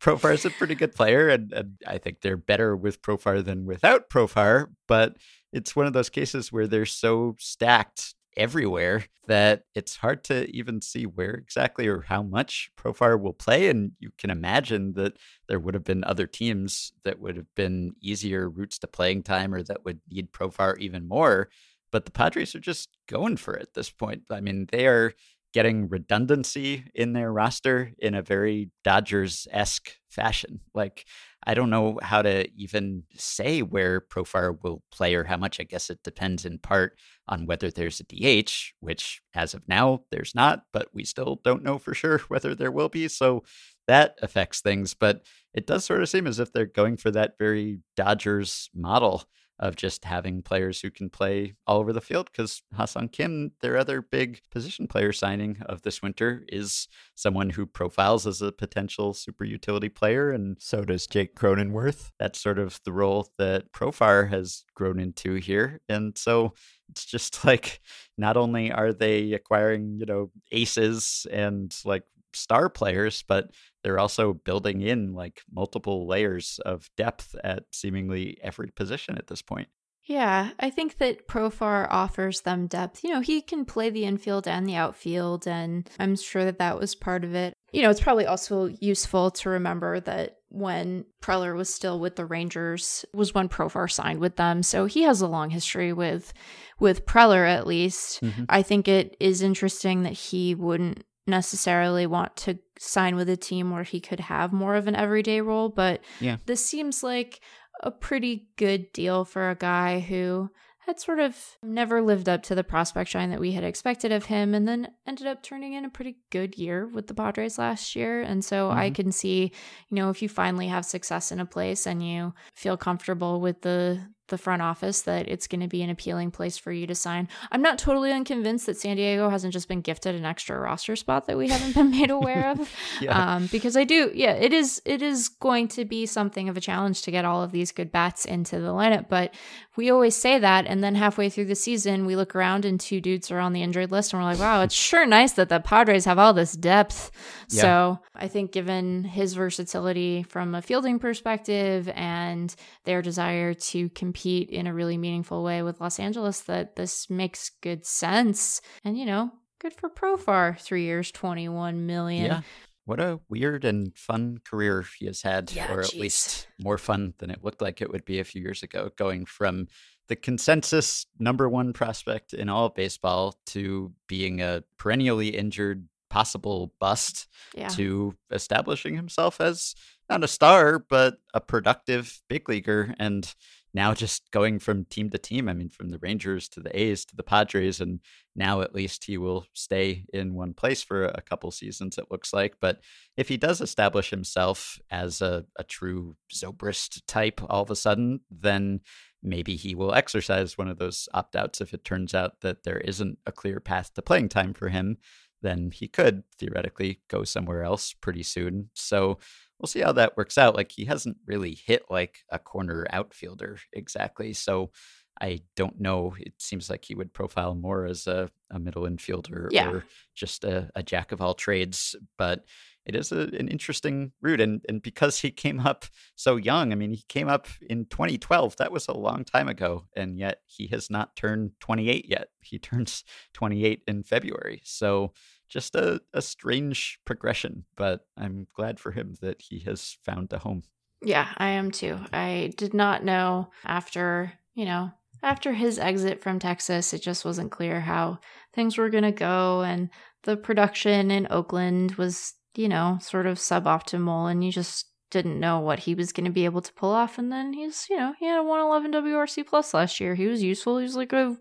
[0.03, 3.67] Profar is a pretty good player, and, and, I think they're better with Profar than
[3.67, 4.71] without Profar.
[4.89, 5.17] But
[5.53, 10.81] it's one of those cases where they're so stacked everywhere that it's hard to even
[10.81, 13.69] see where exactly or how much Profar will play.
[13.69, 15.17] And you can imagine that
[15.49, 19.55] there would have been other teams that would have been easier routes to playing time
[19.55, 21.49] or that would need Profar even more.
[21.93, 24.23] But the Padres are just going for it at this point.
[24.31, 25.13] I mean, they are
[25.53, 30.61] getting redundancy in their roster in a very Dodgers esque fashion.
[30.75, 31.05] Like,
[31.45, 35.59] I don't know how to even say where Profar will play or how much.
[35.61, 40.03] I guess it depends in part on whether there's a DH, which as of now,
[40.11, 43.09] there's not, but we still don't know for sure whether there will be.
[43.09, 43.43] So
[43.89, 44.95] that affects things.
[44.95, 49.25] But it does sort of seem as if they're going for that very Dodgers model
[49.63, 53.79] of just having players who can play all over the field because Ha-Seong Kim, their
[53.79, 59.15] other big position player signing of this winter, is someone who profiles as a potential
[59.15, 62.11] super utility player, and so does Jake Cronenworth.
[62.19, 65.81] That's sort of the role that Profar has grown into here.
[65.89, 66.55] And so
[66.91, 67.81] it's just like
[68.19, 72.03] not only are they acquiring, you know, aces and like
[72.35, 73.51] star players, but
[73.83, 79.43] they're also building in like multiple layers of depth at seemingly every position at this
[79.43, 79.69] point.
[80.05, 83.05] Yeah, I think that Profar offers them depth.
[83.05, 86.79] You know, he can play the infield and the outfield, and I'm sure that that
[86.79, 87.55] was part of it.
[87.73, 92.27] You know, it's probably also useful to remember that when Preller was still with the
[92.27, 94.63] Rangers was when Profar signed with them.
[94.63, 96.33] So he has a long history with
[96.79, 98.23] with Preller at least.
[98.23, 98.45] Mm-hmm.
[98.49, 103.71] I think it is interesting that he wouldn't necessarily want to sign with a team
[103.71, 106.37] where he could have more of an everyday role, but yeah.
[106.47, 107.41] this seems like
[107.83, 110.51] a pretty good deal for a guy who
[110.87, 114.25] had sort of never lived up to the prospect shine that we had expected of
[114.25, 117.95] him and then ended up turning in a pretty good year with the Padres last
[117.95, 118.21] year.
[118.21, 118.79] And so mm-hmm.
[118.79, 119.53] I can see,
[119.91, 123.63] you know, if you finally have success in a place and you feel comfortable with
[123.63, 124.01] the
[124.33, 127.29] the front office that it's going to be an appealing place for you to sign.
[127.53, 131.27] I'm not totally unconvinced that San Diego hasn't just been gifted an extra roster spot
[131.27, 132.69] that we haven't been made aware of.
[133.01, 133.35] yeah.
[133.35, 136.61] um, because I do, yeah, it is it is going to be something of a
[136.61, 139.11] challenge to get all of these good bats into the lineup.
[139.11, 139.35] But
[139.77, 143.01] we always say that, and then halfway through the season, we look around and two
[143.01, 145.61] dudes are on the injured list, and we're like, wow, it's sure nice that the
[145.61, 147.11] Padres have all this depth.
[147.51, 147.61] Yeah.
[147.61, 154.22] So I think, given his versatility from a fielding perspective and their desire to compete
[154.31, 158.61] in a really meaningful way with Los Angeles, that this makes good sense.
[158.85, 159.31] And you know,
[159.61, 162.27] good for Profar, three years, twenty-one million.
[162.27, 162.41] Yeah
[162.85, 166.01] what a weird and fun career he has had, yeah, or at geez.
[166.01, 169.25] least more fun than it looked like it would be a few years ago, going
[169.25, 169.69] from
[170.09, 176.75] the consensus number one prospect in all of baseball to being a perennially injured possible
[176.81, 177.69] bust yeah.
[177.69, 179.75] to establishing himself as
[180.11, 182.95] not a star, but a productive big leaguer.
[182.99, 183.33] And
[183.75, 185.49] now just going from team to team.
[185.49, 188.01] I mean, from the Rangers to the A's to the Padres, and
[188.37, 192.33] now at least he will stay in one place for a couple seasons, it looks
[192.33, 192.57] like.
[192.61, 192.81] But
[193.17, 198.21] if he does establish himself as a, a true Zobrist type all of a sudden,
[198.31, 198.81] then
[199.23, 202.79] maybe he will exercise one of those opt outs if it turns out that there
[202.79, 204.99] isn't a clear path to playing time for him.
[205.41, 208.71] Then he could theoretically go somewhere else pretty soon.
[208.75, 209.19] So
[209.63, 210.57] we'll see how that works out.
[210.57, 214.33] Like he hasn't really hit like a corner outfielder exactly.
[214.33, 214.73] So
[215.21, 216.17] I don't know.
[216.19, 219.71] It seems like he would profile more as a, a middle infielder yeah.
[219.71, 219.85] or
[220.17, 221.95] just a, a jack of all trades.
[222.19, 222.45] But
[222.85, 224.41] it is a, an interesting route.
[224.41, 225.85] And, and because he came up
[226.17, 228.57] so young, I mean, he came up in 2012.
[228.57, 229.87] That was a long time ago.
[229.97, 232.29] And yet he has not turned 28 yet.
[232.41, 234.63] He turns 28 in February.
[234.65, 235.13] So
[235.53, 237.65] just a, a strange progression.
[237.77, 240.63] But I'm glad for him that he has found a home.
[241.03, 241.99] Yeah, I am too.
[242.13, 244.91] I did not know after, you know,
[245.23, 248.19] after his exit from Texas, it just wasn't clear how
[248.55, 249.63] things were going to go.
[249.63, 249.91] And
[250.23, 254.31] the production in Oakland was, you know, sort of suboptimal.
[254.31, 257.19] And you just didn't know what he was going to be able to pull off.
[257.19, 260.15] And then he's, you know, he had a 111 WRC plus last year.
[260.15, 260.79] He was useful.
[260.79, 261.37] He was like a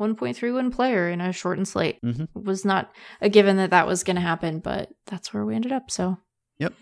[0.00, 1.98] 1.3 win player in a shortened slate.
[2.04, 2.24] Mm-hmm.
[2.24, 5.54] It was not a given that that was going to happen, but that's where we
[5.54, 5.90] ended up.
[5.90, 6.18] So,
[6.58, 6.74] yep.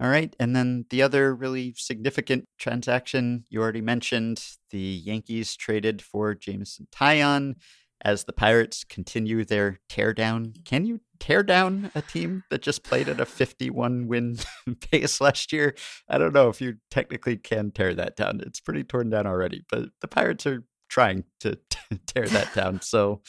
[0.00, 0.34] All right.
[0.40, 6.88] And then the other really significant transaction you already mentioned the Yankees traded for Jameson
[6.92, 7.54] Taillon
[8.02, 10.64] as the Pirates continue their teardown.
[10.64, 14.38] Can you tear down a team that just played at a 51 win
[14.90, 15.74] pace last year?
[16.08, 18.40] I don't know if you technically can tear that down.
[18.44, 21.58] It's pretty torn down already, but the Pirates are trying to
[22.06, 22.80] tear that down.
[22.86, 23.22] So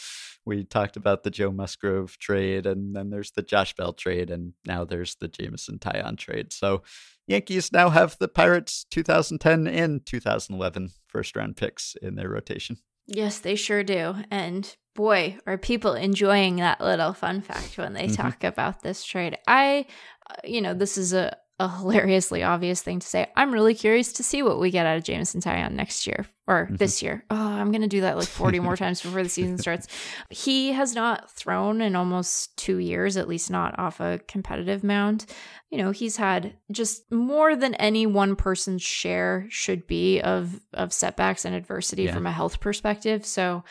[0.46, 4.54] we talked about the Joe Musgrove trade, and then there's the Josh Bell trade, and
[4.66, 6.54] now there's the Jameson Taillon trade.
[6.54, 6.84] So
[7.28, 12.78] Yankees now have the Pirates 2010 and 2011 first round picks in their rotation.
[13.08, 14.16] Yes, they sure do.
[14.30, 18.22] And boy, are people enjoying that little fun fact when they mm-hmm.
[18.22, 19.38] talk about this trade.
[19.48, 19.86] I,
[20.30, 23.28] uh, you know, this is a, a hilariously obvious thing to say.
[23.36, 26.66] I'm really curious to see what we get out of Jameson Taillon next year or
[26.66, 26.76] mm-hmm.
[26.76, 27.24] this year.
[27.32, 29.88] Oh, I'm going to do that like 40 more times before the season starts.
[30.30, 35.26] He has not thrown in almost two years, at least not off a competitive mound.
[35.72, 40.94] You know, he's had just more than any one person's share should be of of
[40.94, 42.14] setbacks and adversity yeah.
[42.14, 43.26] from a health perspective.
[43.26, 43.64] So,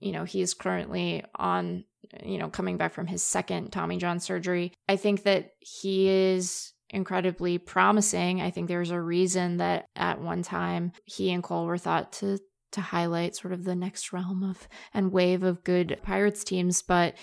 [0.00, 1.84] you know, he is currently on
[2.22, 4.72] you know, coming back from his second Tommy John surgery.
[4.88, 8.40] I think that he is incredibly promising.
[8.40, 12.38] I think there's a reason that at one time he and Cole were thought to
[12.72, 17.14] to highlight sort of the next realm of and wave of good Pirates teams, but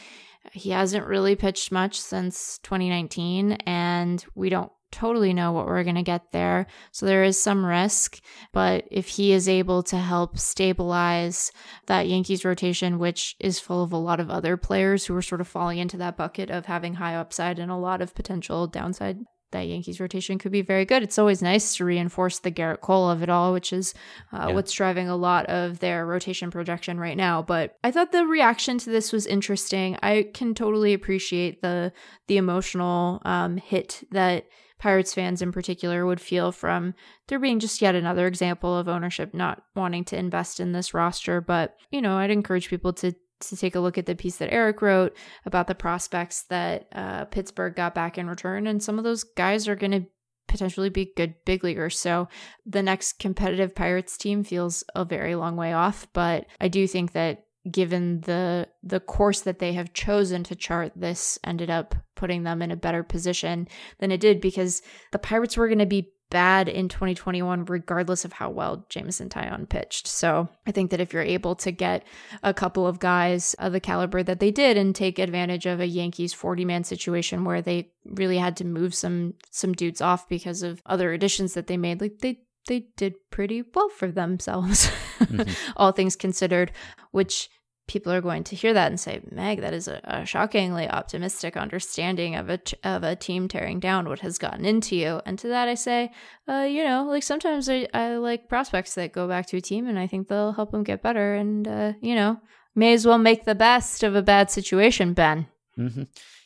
[0.54, 5.96] he hasn't really pitched much since 2019 and we don't totally know what we're going
[5.96, 6.68] to get there.
[6.92, 8.20] So there is some risk,
[8.52, 11.52] but if he is able to help stabilize
[11.88, 15.42] that Yankees rotation, which is full of a lot of other players who are sort
[15.42, 19.20] of falling into that bucket of having high upside and a lot of potential downside
[19.52, 21.04] that Yankees rotation could be very good.
[21.04, 23.94] It's always nice to reinforce the Gerrit Cole of it all, which is
[24.34, 24.54] uh, yeah.
[24.54, 27.42] what's driving a lot of their rotation projection right now.
[27.42, 29.98] But I thought the reaction to this was interesting.
[30.02, 31.94] I can totally appreciate the
[32.28, 34.46] the emotional um, hit that
[34.80, 36.96] Pirates fans in particular would feel from
[37.28, 41.40] there being just yet another example of ownership not wanting to invest in this roster.
[41.40, 43.14] But you know, I'd encourage people to
[43.50, 47.26] to take a look at the piece that Eric wrote about the prospects that uh,
[47.26, 48.68] Pittsburgh got back in return.
[48.68, 50.06] And some of those guys are going to
[50.48, 52.00] potentially be good big leaguers.
[52.00, 52.28] So
[52.66, 56.08] the next competitive Pirates team feels a very long way off.
[56.14, 60.92] But I do think that given the the course that they have chosen to chart
[60.96, 63.68] this ended up putting them in a better position
[64.00, 68.34] than it did because the pirates were going to be bad in 2021, regardless of
[68.34, 70.08] how well Jameson Taillon pitched.
[70.08, 72.04] So I think that if you're able to get
[72.42, 75.86] a couple of guys of the caliber that they did and take advantage of a
[75.86, 80.64] Yankees 40 man situation where they really had to move some some dudes off because
[80.64, 84.88] of other additions that they made, like they they did pretty well for themselves,
[85.20, 85.52] mm-hmm.
[85.76, 86.72] all things considered,
[87.12, 87.50] which
[87.92, 91.58] people are going to hear that and say, Meg, that is a, a shockingly optimistic
[91.58, 95.22] understanding of a, of a team tearing down what has gotten into you.
[95.26, 96.12] And to that, I say,
[96.48, 99.88] uh, you know, like sometimes I, I like prospects that go back to a team
[99.88, 101.36] and I think they'll help them get better.
[101.36, 102.40] And, uh, you know,
[102.76, 105.48] may as well make the best of a bad situation, Ben.
[105.78, 106.04] Mm-hmm.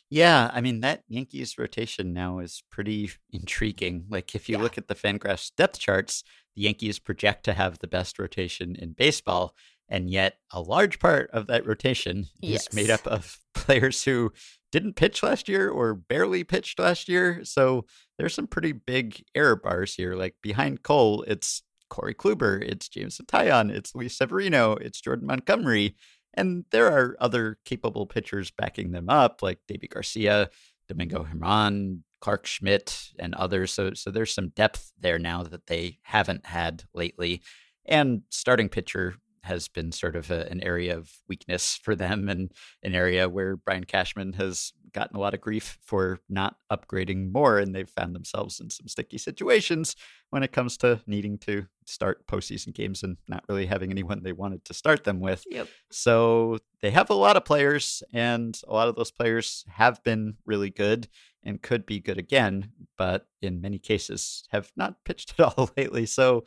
[0.10, 4.06] Yeah, I mean that Yankees rotation now is pretty intriguing.
[4.10, 4.64] Like if you yeah.
[4.64, 6.24] look at the Fangraphs depth charts,
[6.56, 9.56] the Yankees project to have the best rotation in baseball,
[9.88, 12.68] and yet, a large part of that rotation yes.
[12.68, 14.32] is made up of players who
[14.72, 17.42] didn't pitch last year or barely pitched last year.
[17.44, 17.86] So
[18.18, 20.16] there's some pretty big error bars here.
[20.16, 25.96] Like behind Cole, it's Corey Kluber, it's James Taillon, it's Luis Severino, it's Jordan Montgomery.
[26.34, 30.50] And there are other capable pitchers backing them up, like Deivi Garcia,
[30.90, 33.72] Domingo Germán, Clarke Schmidt, and others.
[33.72, 37.42] So, so there's some depth there now that they haven't had lately.
[37.86, 39.16] And starting pitcher
[39.46, 42.52] has been sort of a, an area of weakness for them and
[42.84, 47.60] an area where Brian Cashman has gotten a lot of grief for not upgrading more.
[47.60, 49.96] And they've found themselves in some sticky situations
[50.30, 54.34] when it comes to needing to start postseason games and not really having anyone they
[54.34, 55.44] wanted to start them with.
[55.50, 55.68] Yep.
[55.92, 60.36] So they have a lot of players, and a lot of those players have been
[60.46, 61.08] really good
[61.46, 66.06] and could be good again, but in many cases have not pitched at all lately.
[66.06, 66.44] So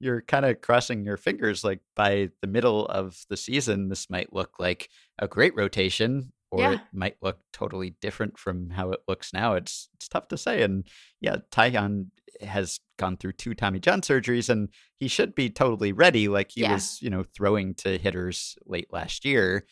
[0.00, 4.32] you're kind of crossing your fingers like by the middle of the season this might
[4.32, 6.72] look like a great rotation or Yeah.
[6.72, 9.54] it might look totally different from how it looks now.
[9.54, 10.62] It's it's tough to say.
[10.62, 10.86] And
[11.20, 12.06] yeah, Taillon
[12.40, 16.26] has gone through two Tommy John surgeries and he should be totally ready.
[16.28, 16.72] Like he Yeah.
[16.72, 19.66] was, you know, throwing to hitters late last year.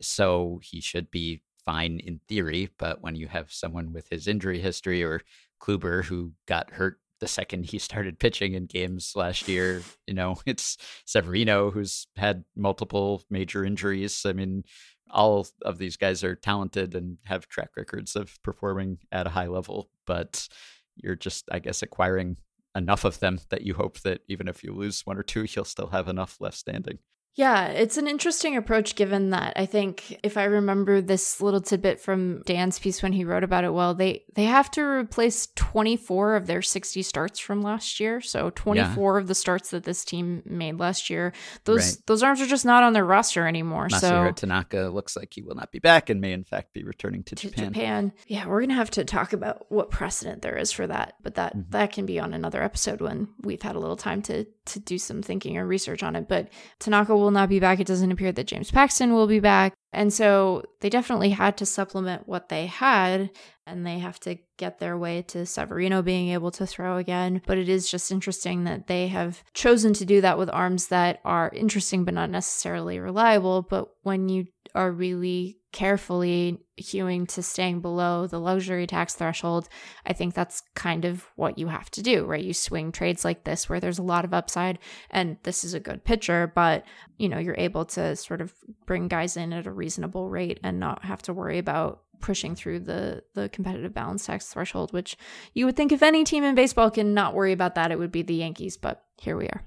[0.00, 2.70] So he should be fine in theory.
[2.78, 5.22] But when you have someone with his injury history or
[5.60, 10.36] Kluber who got hurt the second he started pitching in games last year, you know,
[10.46, 14.22] it's Severino who's had multiple major injuries.
[14.26, 14.64] I mean,
[15.10, 19.46] all of these guys are talented and have track records of performing at a high
[19.46, 20.48] level, but
[20.96, 22.36] you're just, I guess, acquiring
[22.74, 25.64] enough of them that you hope that even if you lose one or two, you'll
[25.64, 26.98] still have enough left standing.
[27.36, 32.00] Yeah, it's an interesting approach given that I think if I remember this little tidbit
[32.00, 36.36] from Dan's piece when he wrote about it well, they they have to replace 24
[36.36, 38.20] of their 60 starts from last year.
[38.20, 41.32] So 24 of the starts that this team made last year,
[41.64, 42.06] those Right.
[42.06, 43.88] those arms are just not on their roster anymore.
[43.88, 46.84] Masahiro so Tanaka looks like he will not be back and may, in fact, be
[46.84, 47.72] returning to, to Japan.
[47.72, 48.12] Japan.
[48.28, 51.56] Yeah, we're gonna have to talk about what precedent there is for that, but that
[51.56, 51.70] Mhm.
[51.70, 54.96] that can be on another episode when we've had a little time to to do
[54.98, 56.26] some thinking or research on it.
[56.26, 57.80] But Tanaka will not be back.
[57.80, 61.66] It doesn't appear that James Paxton will be back, and so they definitely had to
[61.66, 63.30] supplement what they had,
[63.66, 67.42] and they have to get their way to Severino being able to throw again.
[67.46, 71.20] But it is just interesting that they have chosen to do that with arms that
[71.24, 73.62] are interesting but not necessarily reliable.
[73.62, 79.68] But when you are really carefully hewing to staying below the luxury tax threshold,
[80.06, 82.44] I think that's kind of what you have to do, right?
[82.44, 84.78] You swing trades like this where there's a lot of upside
[85.10, 86.84] and this is a good pitcher, but
[87.18, 88.54] you know, you're able to sort of
[88.86, 92.80] bring guys in at a reasonable rate and not have to worry about pushing through
[92.80, 95.16] the the competitive balance tax threshold, which
[95.54, 98.12] you would think if any team in baseball can not worry about that, it would
[98.12, 99.64] be the Yankees, but here we are.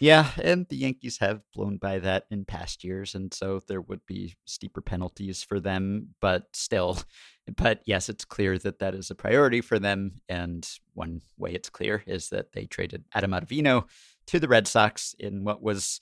[0.00, 4.06] Yeah, and the Yankees have blown by that in past years, and so there would
[4.06, 6.98] be steeper penalties for them, but still.
[7.56, 11.70] But yes, it's clear that that is a priority for them, and one way it's
[11.70, 13.88] clear is that they traded Adam Ottavino
[14.26, 15.98] to the Red Sox in what was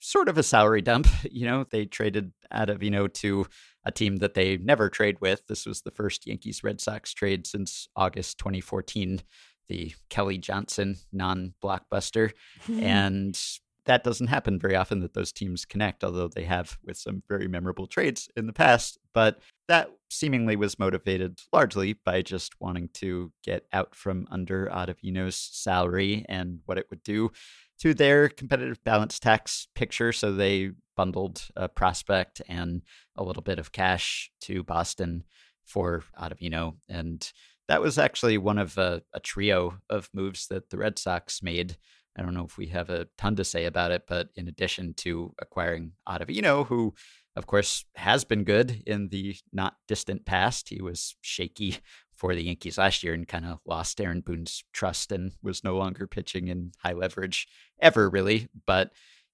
[0.00, 1.06] sort of a salary dump.
[1.30, 3.46] You know, they traded Ottavino to
[3.84, 5.46] a team that they never trade with.
[5.46, 9.22] This was the first Yankees Red Sox trade since August 2014,
[9.70, 12.32] the Kelly Johnson non blockbuster
[12.80, 13.40] and
[13.86, 17.48] that doesn't happen very often that those teams connect although they have with some very
[17.48, 23.32] memorable trades in the past but that seemingly was motivated largely by just wanting to
[23.44, 27.30] get out from under Ottavino's salary and what it would do
[27.78, 30.12] to their competitive balance tax picture.
[30.12, 32.82] So they bundled a prospect and
[33.16, 35.24] a little bit of cash to Boston
[35.64, 37.32] for Ottavino and
[37.70, 41.76] that was actually one of a, a trio of moves that the Red Sox made.
[42.18, 44.92] I don't know if we have a ton to say about it, but in addition
[44.94, 46.94] to acquiring Ottavino, who
[47.36, 51.78] of course has been good in the not distant past, he was shaky
[52.12, 55.76] for the Yankees last year and kind of lost Aaron Boone's trust and was no
[55.76, 57.46] longer pitching in high leverage
[57.80, 58.90] ever really, but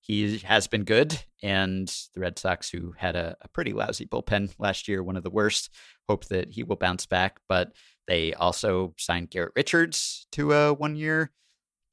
[0.06, 1.18] he has been good.
[1.42, 5.24] And the Red Sox, who had a, a pretty lousy bullpen last year, one of
[5.24, 5.70] the worst,
[6.06, 7.40] hope that he will bounce back.
[7.48, 7.72] But
[8.06, 11.32] they also signed Garrett Richards to a one year,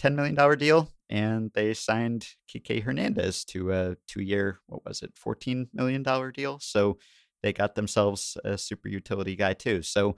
[0.02, 0.90] $10 million deal.
[1.10, 6.60] And they signed Kike Hernandez to a two year, what was it, $14 million deal.
[6.60, 6.98] So
[7.42, 9.82] they got themselves a super utility guy too.
[9.82, 10.16] So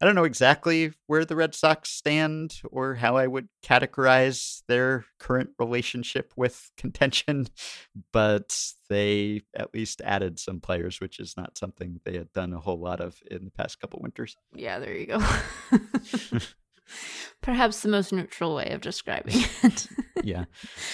[0.00, 5.04] I don't know exactly where the Red Sox stand or how I would categorize their
[5.18, 7.48] current relationship with contention,
[8.12, 8.56] but
[8.88, 12.78] they at least added some players, which is not something they had done a whole
[12.78, 14.36] lot of in the past couple winters.
[14.54, 15.20] Yeah, there you go.
[17.42, 19.88] Perhaps the most neutral way of describing it.
[20.22, 20.44] yeah.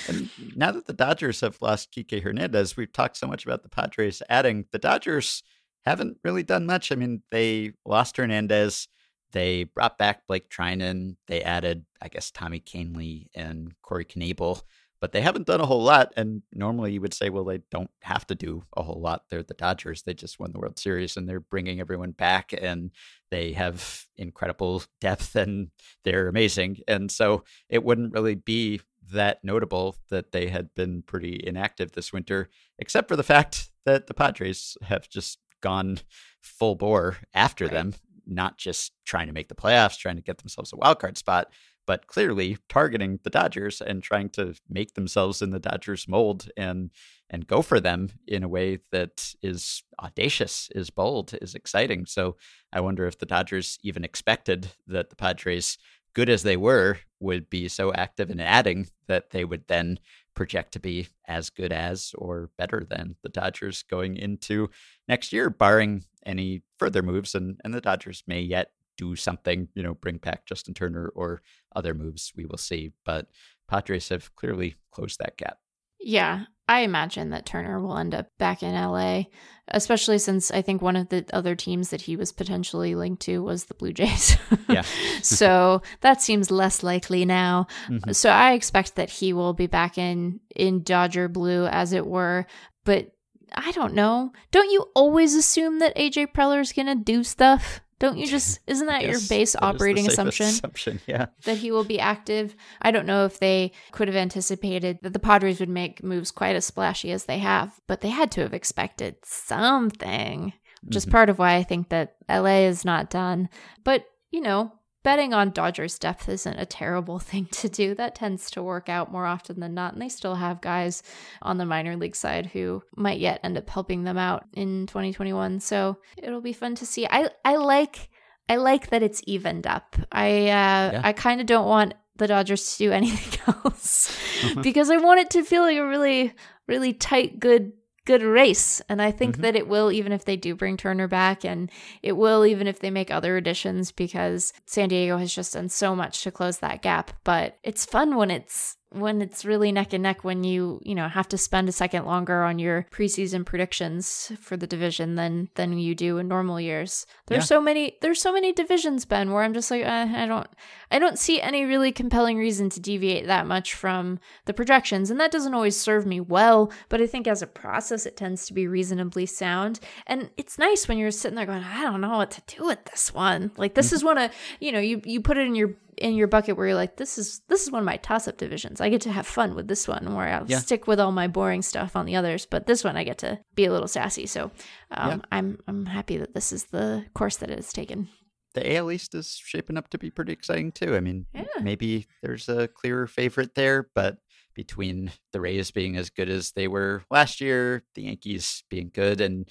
[0.08, 3.68] And now that the Dodgers have lost Kike Hernandez, we've talked so much about the
[3.68, 4.64] Padres adding.
[4.72, 5.42] The Dodgers
[5.84, 6.90] haven't really done much.
[6.90, 8.88] I mean, they lost Hernandez.
[9.32, 11.16] They brought back Blake Treinen.
[11.26, 14.62] They added, I guess, Tommy Kahnle and Corey Knebel,
[15.00, 16.12] but they haven't done a whole lot.
[16.16, 19.24] And normally you would say, well, they don't have to do a whole lot.
[19.28, 20.02] They're the Dodgers.
[20.02, 22.92] They just won the World Series and they're bringing everyone back and
[23.30, 25.68] they have incredible depth and
[26.04, 26.78] they're amazing.
[26.86, 28.80] And so it wouldn't really be
[29.12, 34.06] that notable that they had been pretty inactive this winter, except for the fact that
[34.06, 35.98] the Padres have just gone
[36.42, 37.72] full bore after right.
[37.72, 37.94] them,
[38.26, 41.50] not just trying to make the playoffs, trying to get themselves a wild card spot,
[41.86, 46.90] but clearly targeting the Dodgers and trying to make themselves in the Dodgers mold and
[47.30, 52.04] and go for them in a way that is audacious, is bold, is exciting.
[52.06, 52.36] So
[52.72, 55.78] I wonder if the Dodgers even expected that the Padres,
[56.14, 59.98] good as they were, would be so active in adding that they would then
[60.34, 64.70] project to be as good as or better than the Dodgers going into
[65.08, 67.34] next year, barring any further moves.
[67.34, 71.42] And, and the Dodgers may yet do something, you know, bring back Justin Turner or
[71.74, 72.32] other moves.
[72.36, 72.92] We will see.
[73.04, 73.28] But
[73.68, 75.58] Padres have clearly closed that gap.
[76.04, 79.24] Yeah, I imagine that Turner will end up back in LA,
[79.68, 83.42] especially since I think one of the other teams that he was potentially linked to
[83.42, 84.36] was the Blue Jays.
[84.68, 84.84] yeah.
[85.22, 87.66] so that seems less likely now.
[87.88, 88.12] Mm-hmm.
[88.12, 92.46] So I expect that he will be back in in Dodger blue as it were,
[92.84, 93.10] but
[93.54, 94.32] I don't know.
[94.50, 97.80] Don't you always assume that AJ Preller is going to do stuff?
[98.04, 100.44] Don't you just isn't that your base that operating assumption?
[100.44, 101.28] Assumption, yeah.
[101.44, 102.54] That he will be active.
[102.82, 106.54] I don't know if they could have anticipated that the Padres would make moves quite
[106.54, 110.52] as splashy as they have, but they had to have expected something.
[110.82, 111.12] Which is mm-hmm.
[111.12, 113.48] part of why I think that LA is not done.
[113.84, 114.74] But, you know,
[115.04, 117.94] betting on Dodgers depth isn't a terrible thing to do.
[117.94, 119.92] That tends to work out more often than not.
[119.92, 121.04] And they still have guys
[121.42, 125.60] on the minor league side who might yet end up helping them out in 2021.
[125.60, 127.06] So it'll be fun to see.
[127.08, 128.10] I, I like
[128.48, 129.96] I like that it's evened up.
[130.12, 131.00] I uh, yeah.
[131.04, 134.16] I kind of don't want the Dodgers to do anything else
[134.62, 136.32] because I want it to feel like a really
[136.66, 137.72] really tight good
[138.04, 138.80] good race.
[138.88, 139.42] And I think mm-hmm.
[139.42, 141.70] that it will, even if they do bring Turner back, and
[142.02, 145.94] it will, even if they make other additions, because San Diego has just done so
[145.96, 147.12] much to close that gap.
[147.24, 151.08] But it's fun when it's when it's really neck and neck when you you know
[151.08, 155.78] have to spend a second longer on your preseason predictions for the division than than
[155.78, 157.56] you do in normal years there's yeah.
[157.56, 160.46] so many there's so many divisions ben where i'm just like uh, i don't
[160.90, 165.18] i don't see any really compelling reason to deviate that much from the projections and
[165.18, 168.54] that doesn't always serve me well but i think as a process it tends to
[168.54, 172.30] be reasonably sound and it's nice when you're sitting there going i don't know what
[172.30, 173.96] to do with this one like this mm-hmm.
[173.96, 174.30] is one of
[174.60, 177.18] you know you you put it in your in your bucket where you're like, this
[177.18, 178.80] is this is one of my toss up divisions.
[178.80, 180.58] I get to have fun with this one, where I'll yeah.
[180.58, 183.40] stick with all my boring stuff on the others, but this one I get to
[183.54, 184.26] be a little sassy.
[184.26, 184.50] So
[184.90, 185.18] um, yeah.
[185.32, 188.08] I'm I'm happy that this is the course that it has taken.
[188.54, 190.94] The AL East is shaping up to be pretty exciting too.
[190.94, 191.44] I mean, yeah.
[191.60, 194.18] maybe there's a clearer favorite there, but
[194.54, 199.20] between the Rays being as good as they were last year, the Yankees being good
[199.20, 199.48] and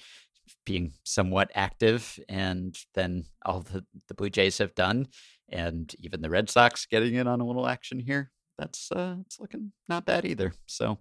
[0.64, 5.08] being somewhat active, and then all the, the Blue Jays have done,
[5.48, 8.30] and even the Red Sox getting in on a little action here.
[8.58, 10.52] That's uh, it's looking not bad either.
[10.66, 10.98] So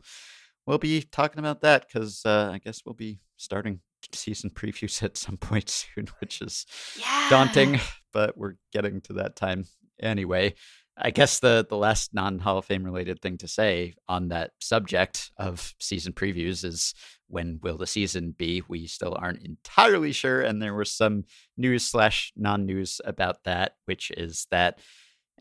[0.66, 3.82] we'll be talking about that because uh, I guess we'll be starting
[4.12, 6.66] season previews at some point soon, which is
[7.00, 7.30] yeah.
[7.30, 7.80] daunting,
[8.12, 9.66] but we're getting to that time
[10.02, 10.56] anyway.
[10.98, 14.52] I guess the the last non Hall of Fame related thing to say on that
[14.60, 16.94] subject of season previews is
[17.28, 18.62] when will the season be?
[18.68, 21.24] We still aren't entirely sure, and there was some
[21.58, 24.80] news slash non news about that, which is that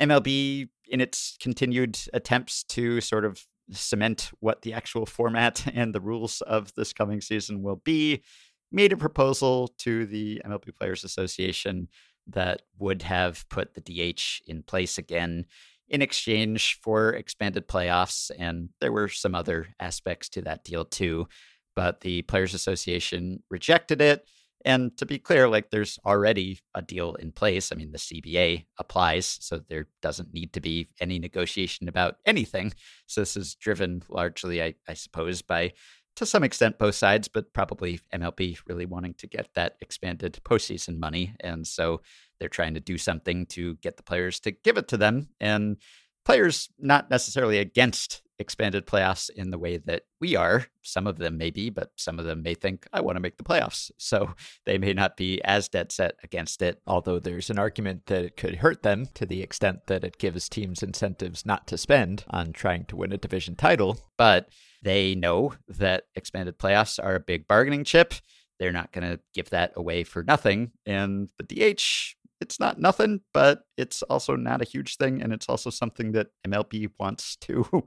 [0.01, 6.01] MLB in its continued attempts to sort of cement what the actual format and the
[6.01, 8.23] rules of this coming season will be,
[8.71, 11.89] made a proposal to the MLB Players Association
[12.29, 15.47] that would have put the DH in place again
[15.89, 18.31] in exchange for expanded playoffs.
[18.39, 21.29] And there were some other aspects to that deal too.
[21.75, 24.27] But the Players Association rejected it.
[24.65, 27.73] And to be clear, like there's already a deal in place.
[27.73, 32.73] I mean, the CBA applies, so there doesn't need to be any negotiation about anything.
[33.07, 35.73] So this is driven largely, I, I suppose, by
[36.17, 40.99] to some extent both sides, but probably MLB really wanting to get that expanded postseason
[40.99, 41.35] money.
[41.41, 42.03] And so
[42.39, 45.29] they're trying to do something to get the players to give it to them.
[45.41, 45.79] And
[46.25, 50.67] players not necessarily against expanded playoffs in the way that we are.
[50.83, 53.39] Some of them may be, but some of them may think, I want to make
[53.39, 53.91] the playoffs.
[54.03, 54.35] So
[54.67, 56.83] they may not be as dead set against it.
[56.87, 60.49] Although there's an argument that it could hurt them to the extent that it gives
[60.49, 63.99] teams incentives not to spend on trying to win a division title.
[64.19, 64.49] But
[64.83, 68.13] they know that expanded playoffs are a big bargaining chip.
[68.59, 70.73] They're not going to give that away for nothing.
[70.85, 75.23] And the DH, it's not nothing, but it's also not a huge thing.
[75.23, 77.65] And it's also something that MLB wants to.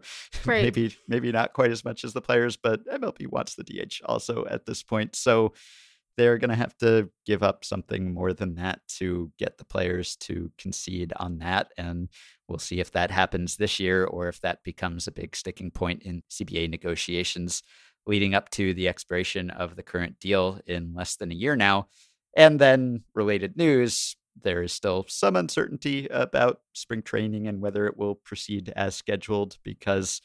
[0.45, 0.63] Right.
[0.63, 4.45] maybe, maybe not quite as much as the players, but MLB wants the DH also
[4.45, 5.15] at this point.
[5.15, 5.53] So
[6.17, 10.15] they're going to have to give up something more than that to get the players
[10.17, 11.71] to concede on that.
[11.77, 12.09] And
[12.47, 16.03] we'll see if that happens this year or if that becomes a big sticking point
[16.03, 17.63] in CBA negotiations
[18.07, 21.87] leading up to the expiration of the current deal in less than a year now.
[22.37, 27.97] And then related news there is still some uncertainty about spring training and whether it
[27.97, 30.21] will proceed as scheduled because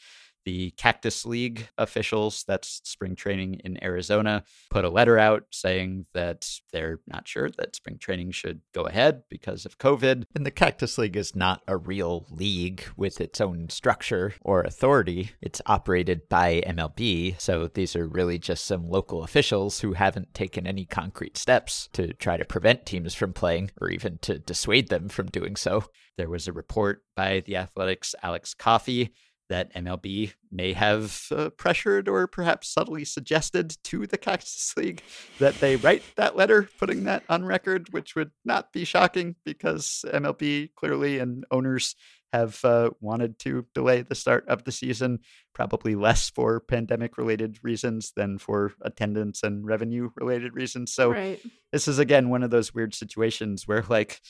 [0.50, 6.44] the Cactus League officials, that's spring training in Arizona, put a letter out saying that
[6.72, 10.24] they're not sure that spring training should go ahead because of COVID.
[10.34, 15.30] And the Cactus League is not a real league with its own structure or authority.
[15.40, 17.40] It's operated by MLB.
[17.40, 22.12] So these are really just some local officials who haven't taken any concrete steps to
[22.14, 25.84] try to prevent teams from playing or even to dissuade them from doing so.
[26.16, 29.14] There was a report by the Athletic's Alex Coffey
[29.50, 35.02] that MLB may have uh, pressured or perhaps subtly suggested to the Cactus League
[35.38, 40.04] that they write that letter, putting that on record, which would not be shocking because
[40.08, 41.94] MLB clearly and owners
[42.32, 45.18] have uh, wanted to delay the start of the season,
[45.52, 50.92] probably less for pandemic related reasons than for attendance and revenue related reasons.
[50.92, 51.40] So, right.
[51.72, 54.20] this is again one of those weird situations where, like,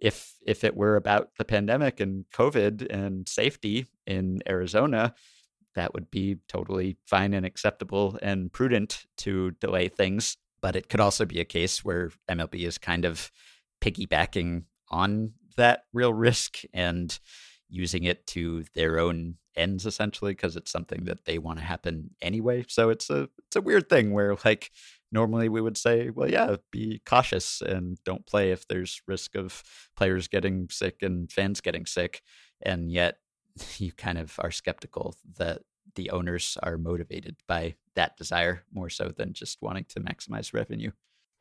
[0.00, 5.14] if if it were about the pandemic and COVID and safety in Arizona,
[5.74, 10.36] that would be totally fine and acceptable and prudent to delay things.
[10.60, 13.30] But it could also be a case where MLB is kind of
[13.80, 17.16] piggybacking on that real risk and
[17.68, 22.10] using it to their own ends essentially because it's something that they want to happen
[22.22, 22.64] anyway.
[22.68, 24.70] So it's a it's a weird thing where like
[25.12, 29.62] normally we would say, well, yeah, be cautious and don't play if there's risk of
[29.96, 32.22] players getting sick and fans getting sick.
[32.62, 33.16] And yet
[33.78, 35.62] you kind of are skeptical that
[35.94, 40.92] the owners are motivated by that desire more so than just wanting to maximize revenue.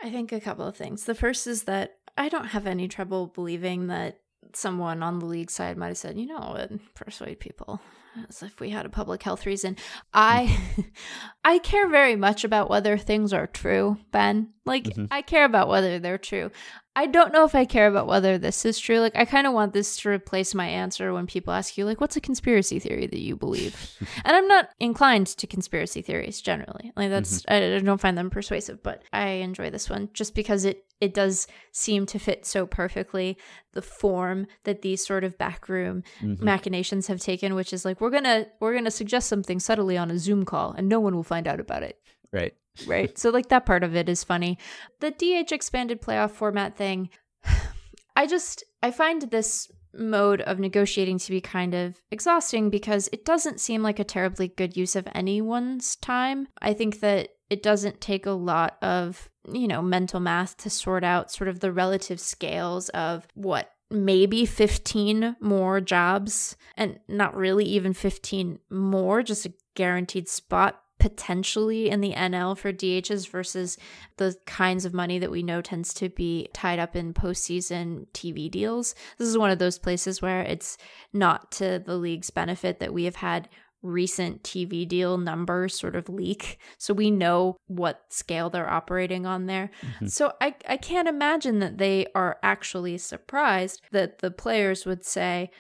[0.02, 1.06] I think a couple of things.
[1.06, 4.20] The first is that I don't have any trouble believing that
[4.54, 7.82] someone on the league side might have said, you know, what, persuade people
[8.30, 9.76] as if we had a public health reason.
[10.14, 10.58] I
[11.44, 14.54] I care very much about whether things are true, Ben.
[14.66, 15.06] Like mm-hmm.
[15.12, 16.52] I care about whether they're true.
[16.98, 19.00] I don't know if I care about whether this is true.
[19.00, 22.02] Like, I kind of want this to replace my answer when people ask you, like,
[22.02, 23.96] what's a conspiracy theory that you believe?
[24.26, 26.92] and I'm not inclined to conspiracy theories generally.
[26.96, 27.54] Like, that's, mm-hmm.
[27.54, 31.14] I, I don't find them persuasive, but I enjoy this one just because it, it
[31.14, 33.38] does seem to fit so perfectly
[33.74, 36.44] the form that these sort of backroom mm-hmm.
[36.44, 39.98] machinations have taken, which is like, we're going to, we're going to suggest something subtly
[39.98, 42.00] on a Zoom call and no one will find out about it.
[42.34, 42.56] Right
[42.86, 43.18] right?
[43.18, 44.58] so like that part of it is funny.
[45.00, 47.10] The DH expanded playoff format thing,
[48.16, 53.26] I just I find this mode of negotiating to be kind of exhausting because it
[53.26, 56.48] doesn't seem like a terribly good use of anyone's time.
[56.62, 61.04] I think that it doesn't take a lot of, you know, mental math to sort
[61.04, 67.66] out sort of the relative scales of what maybe 15 more jobs and not really
[67.66, 73.78] even 15 more, just a guaranteed spot potentially in the NL for DHs versus
[74.18, 78.50] the kinds of money that we know tends to be tied up in postseason TV
[78.50, 78.96] deals.
[79.18, 80.78] This is one of those places where it's
[81.14, 83.50] not to the league's benefit that we have had
[83.84, 86.58] recent TV deal numbers sort of leak.
[86.78, 89.70] So we know what scale they're operating on there.
[89.82, 90.08] Mm-hmm.
[90.08, 95.52] So I, I can't imagine that they are actually surprised that the players would say,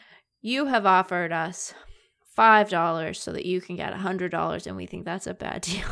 [0.41, 1.73] You have offered us
[2.38, 5.83] $5 so that you can get a $100 and we think that's a bad deal.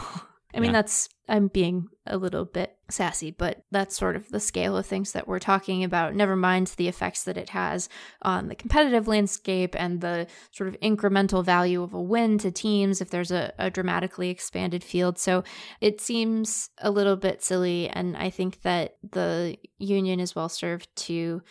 [0.55, 0.83] I mean, yeah.
[0.83, 5.11] that's, I'm being a little bit sassy, but that's sort of the scale of things
[5.11, 6.15] that we're talking about.
[6.15, 7.89] Never mind the effects that it has
[8.21, 13.01] on the competitive landscape and the sort of incremental value of a win to teams
[13.01, 15.19] if there's a, a dramatically expanded field.
[15.19, 15.43] So
[15.81, 17.89] it seems a little bit silly.
[17.89, 21.41] And I think that the union is well served to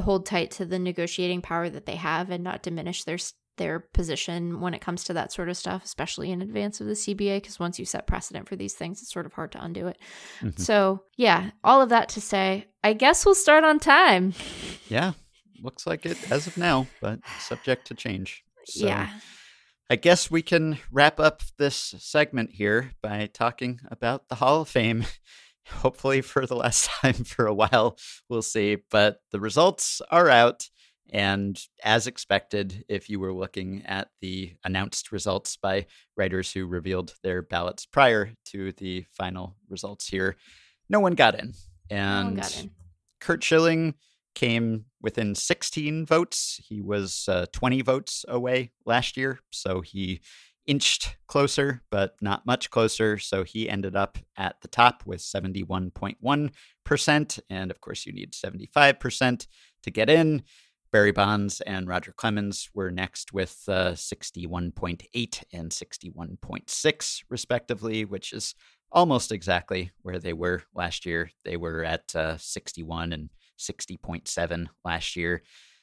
[0.00, 3.18] hold tight to the negotiating power that they have and not diminish their
[3.60, 6.94] their position when it comes to that sort of stuff, especially in advance of the
[6.94, 9.86] CBA, because once you set precedent for these things, it's sort of hard to undo
[9.86, 9.98] it.
[10.40, 10.60] Mm-hmm.
[10.60, 14.32] So, yeah, all of that to say, I guess we'll start on time.
[14.88, 15.12] Yeah,
[15.62, 18.42] looks like it as of now, but subject to change.
[18.64, 19.10] So, yeah.
[19.90, 24.68] I guess we can wrap up this segment here by talking about the Hall of
[24.68, 25.04] Fame.
[25.68, 27.98] Hopefully, for the last time for a while,
[28.30, 28.78] we'll see.
[28.90, 30.70] But the results are out.
[31.12, 35.86] And as expected, if you were looking at the announced results by
[36.16, 40.36] writers who revealed their ballots prior to the final results here,
[40.88, 41.54] no one got in.
[41.90, 42.70] And no got in.
[43.20, 43.94] Curt Schilling
[44.34, 46.60] came within 16 votes.
[46.64, 49.40] He was uh, 20 votes away last year.
[49.50, 50.20] So he
[50.66, 53.18] inched closer, but not much closer.
[53.18, 57.40] So he ended up at the top with 71.1%.
[57.50, 59.46] And of course, you need 75%
[59.82, 60.42] to get in.
[60.92, 68.56] Barry Bonds and Roger Clemens were next with uh, 61.8 and 61.6, respectively, which is
[68.90, 71.30] almost exactly where they were last year.
[71.44, 75.42] They were at uh, 61 and 60.7 last year.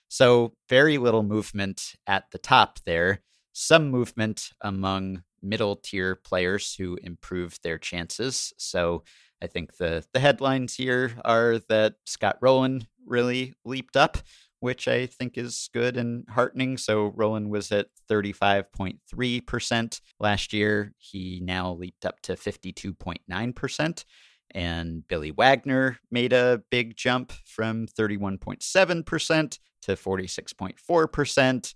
[0.09, 3.21] So, very little movement at the top there.
[3.53, 8.51] Some movement among middle tier players who improved their chances.
[8.57, 9.03] So,
[9.41, 14.17] I think the, the headlines here are that Scott Rolen really leaped up
[14.59, 16.77] which I think is good and heartening.
[16.77, 20.93] So Rolen was at 35.3% last year.
[20.97, 24.05] He now leaped up to 52.9%.
[24.51, 31.73] And Billy Wagner made a big jump from 31.7% to 46.4%.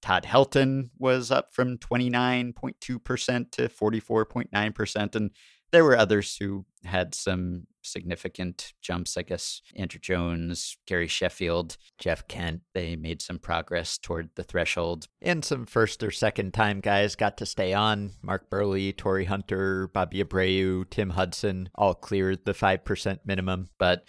[0.00, 5.14] Todd Helton was up from 29.2% to 44.9%.
[5.14, 5.30] And
[5.70, 9.16] there were others who had some significant jumps.
[9.16, 15.08] I guess Andruw Jones, Gary Sheffield, Jeff Kent, they made some progress toward the threshold.
[15.20, 18.12] And some first or second time guys got to stay on.
[18.22, 23.68] Mark Buehrle, Torii Hunter, Bobby Abreu, Tim Hudson all cleared the 5% minimum.
[23.78, 24.04] But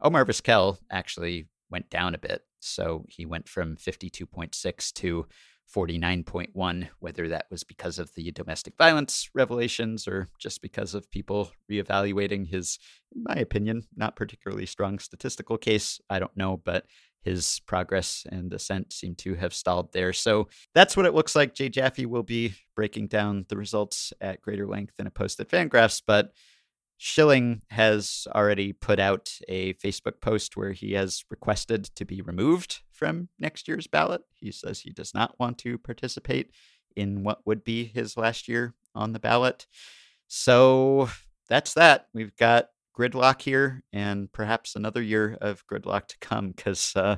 [0.00, 2.42] Omar Vizquel actually went down a bit.
[2.60, 5.26] So he went from 52.6 to
[5.74, 11.50] 49.1, whether that was because of the domestic violence revelations or just because of people
[11.70, 12.78] reevaluating his,
[13.14, 16.00] in my opinion, not particularly strong statistical case.
[16.10, 16.84] I don't know, but
[17.22, 20.12] his progress and ascent seem to have stalled there.
[20.12, 21.54] So that's what it looks like.
[21.54, 25.48] Jay Jaffe will be breaking down the results at greater length in a post at
[25.48, 26.32] Fangraphs, but
[27.04, 32.82] Schilling has already put out a Facebook post where he has requested to be removed
[32.92, 34.22] from next year's ballot.
[34.34, 36.52] He says he does not want to participate
[36.94, 39.66] in what would be his last year on the ballot.
[40.28, 41.10] So
[41.48, 42.06] that's that.
[42.14, 47.16] We've got gridlock here and perhaps another year of gridlock to come because, uh,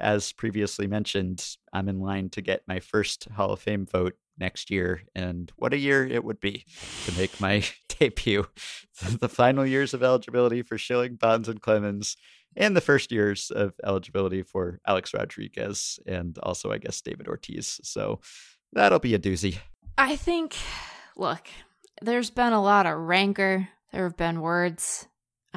[0.00, 4.70] as previously mentioned, I'm in line to get my first Hall of Fame vote next
[4.70, 5.02] year.
[5.14, 6.64] And what a year it would be
[7.06, 8.46] to make my debut.
[9.20, 12.16] the final years of eligibility for Schilling, Bonds, and Clemens,
[12.56, 17.80] and the first years of eligibility for Alex Rodriguez and also, I guess, David Ortiz.
[17.82, 18.20] So
[18.72, 19.58] that'll be a doozy.
[19.98, 20.56] I think,
[21.16, 21.48] look,
[22.00, 23.68] there's been a lot of rancor.
[23.92, 25.06] There have been words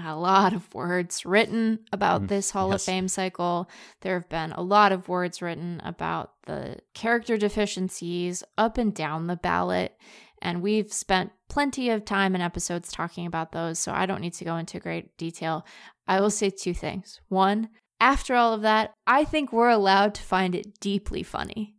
[0.06, 2.82] a lot of words written about mm, this Hall yes.
[2.82, 3.70] of Fame cycle.
[4.02, 9.28] There have been a lot of words written about the character deficiencies up and down
[9.28, 9.96] the ballot.
[10.42, 14.34] And we've spent plenty of time and episodes talking about those, so I don't need
[14.36, 15.66] to go into great detail.
[16.08, 17.20] I will say two things.
[17.28, 17.70] One,
[18.00, 21.76] after all of that, I think we're allowed to find it deeply funny.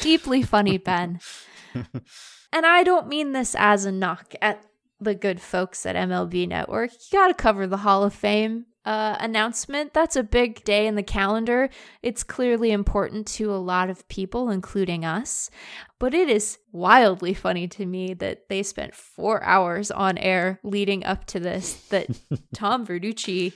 [0.00, 1.20] Deeply funny, Ben.
[1.74, 4.64] and I don't mean this as a knock at
[5.00, 6.92] the good folks at MLB Network.
[6.92, 9.92] You got to cover the Hall of Fame uh, announcement.
[9.92, 11.68] That's a big day in the calendar.
[12.02, 15.50] It's clearly important to a lot of people, including us.
[15.98, 21.04] But it is wildly funny to me that they spent four hours on air leading
[21.04, 22.08] up to this, that
[22.54, 23.52] Tom Verducci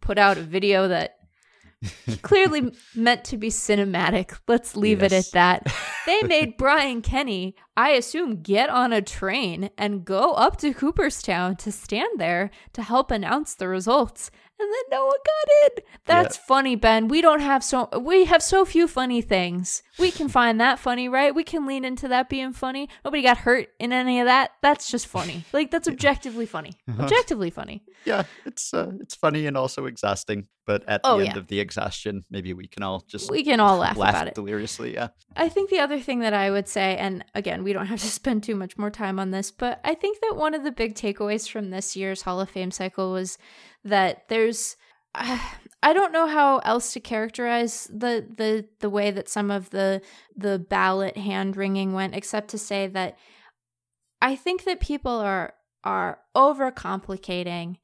[0.00, 1.16] put out a video that
[2.22, 4.38] clearly meant to be cinematic.
[4.48, 5.12] Let's leave yes.
[5.12, 5.74] it at that.
[6.04, 11.54] They made Brian Kenny, I assume, get on a train and go up to Cooperstown
[11.58, 15.84] to stand there to help announce the results and then Noah got in.
[16.04, 16.42] That's yeah.
[16.46, 17.06] funny, Ben.
[17.06, 19.82] We don't have so we have so few funny things.
[19.98, 21.34] We can find that funny, right?
[21.34, 22.88] We can lean into that being funny.
[23.04, 24.52] Nobody got hurt in any of that.
[24.62, 25.44] That's just funny.
[25.52, 26.72] Like that's objectively funny.
[26.98, 27.84] Objectively funny.
[28.04, 30.48] Yeah, it's uh, it's funny and also exhausting.
[30.64, 31.38] But at the oh, end yeah.
[31.38, 34.34] of the exhaustion, maybe we can all just we can all laugh, laugh about it
[34.34, 34.94] deliriously.
[34.94, 35.08] Yeah.
[35.36, 38.06] I think the other thing that I would say, and again, we don't have to
[38.06, 40.94] spend too much more time on this, but I think that one of the big
[40.94, 43.38] takeaways from this year's Hall of Fame cycle was
[43.84, 44.76] that there's
[45.84, 50.00] I don't know how else to characterize the the the way that some of the
[50.36, 53.18] the ballot hand wringing went except to say that
[54.20, 55.54] I think that people are
[55.84, 57.76] are overcomplicating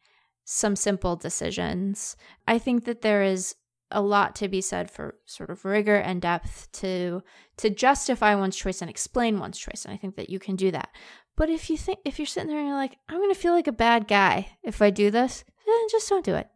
[0.44, 2.16] some simple decisions.
[2.46, 3.56] I think that there is
[3.90, 7.22] a lot to be said for sort of rigor and depth to
[7.56, 10.70] to justify one's choice and explain one's choice and i think that you can do
[10.70, 10.90] that
[11.36, 13.66] but if you think if you're sitting there and you're like i'm to feel like
[13.66, 16.48] a bad guy if i do this then just don't do it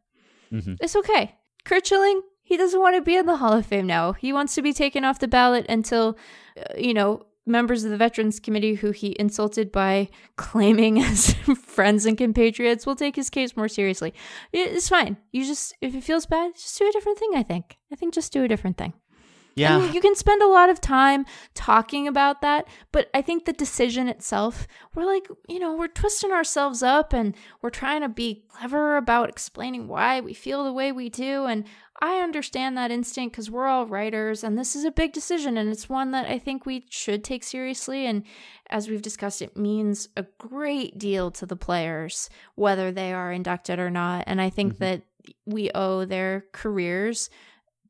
[0.52, 0.74] mm-hmm.
[0.80, 1.34] it's okay
[1.64, 4.54] curt schilling he doesn't want to be in the hall of fame now he wants
[4.54, 6.16] to be taken off the ballot until
[6.56, 11.32] uh, you know members of the Veterans Committee who he insulted by claiming as
[11.64, 14.14] friends and compatriots will take his case more seriously.
[14.52, 15.16] It's fine.
[15.32, 17.78] You just, if it feels bad, just do a different thing, I think.
[17.92, 18.94] I think just do a different thing.
[19.54, 19.78] Yeah.
[19.78, 23.52] And you can spend a lot of time talking about that, but I think the
[23.52, 28.44] decision itself, we're like, you know, we're twisting ourselves up and we're trying to be
[28.48, 31.44] clever about explaining why we feel the way we do.
[31.44, 31.64] And
[32.00, 35.70] I understand that instinct because we're all writers and this is a big decision and
[35.70, 38.06] it's one that I think we should take seriously.
[38.06, 38.24] And
[38.70, 43.78] as we've discussed, it means a great deal to the players, whether they are inducted
[43.78, 44.24] or not.
[44.26, 44.84] And I think mm-hmm.
[44.84, 45.02] that
[45.46, 47.30] we owe their careers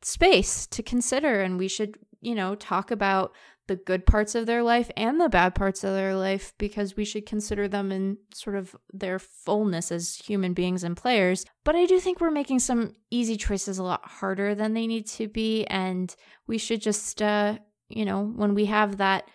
[0.05, 3.33] space to consider and we should you know talk about
[3.69, 7.05] the good parts of their life and the bad parts of their life because we
[7.05, 11.47] should consider them in sort of their fullness as human beings and players.
[11.65, 15.07] But I do think we're making some easy choices a lot harder than they need
[15.09, 15.65] to be.
[15.67, 16.15] And
[16.47, 19.31] we should just, uh, you know, when we have that,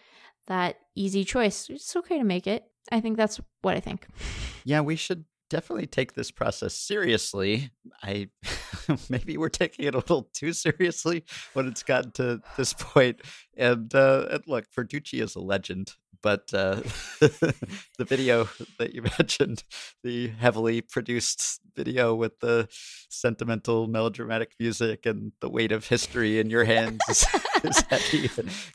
[0.48, 2.66] that easy choice, it's okay to make it.
[2.92, 4.08] I think that's what I think.
[4.66, 7.72] Yeah, we should definitely take this process seriously.
[8.04, 8.30] I
[9.10, 11.24] maybe we're taking it a little too seriously
[11.54, 13.22] when it's gotten to this point.
[13.56, 15.94] And, uh, and look, Verducci is a legend
[16.28, 16.82] but uh,
[17.22, 18.50] the video
[18.80, 19.64] that you mentioned,
[20.04, 22.68] the heavily produced video with the
[23.10, 27.26] sentimental, melodramatic music and the weight of history in your hands, is,
[27.64, 28.30] is heavy.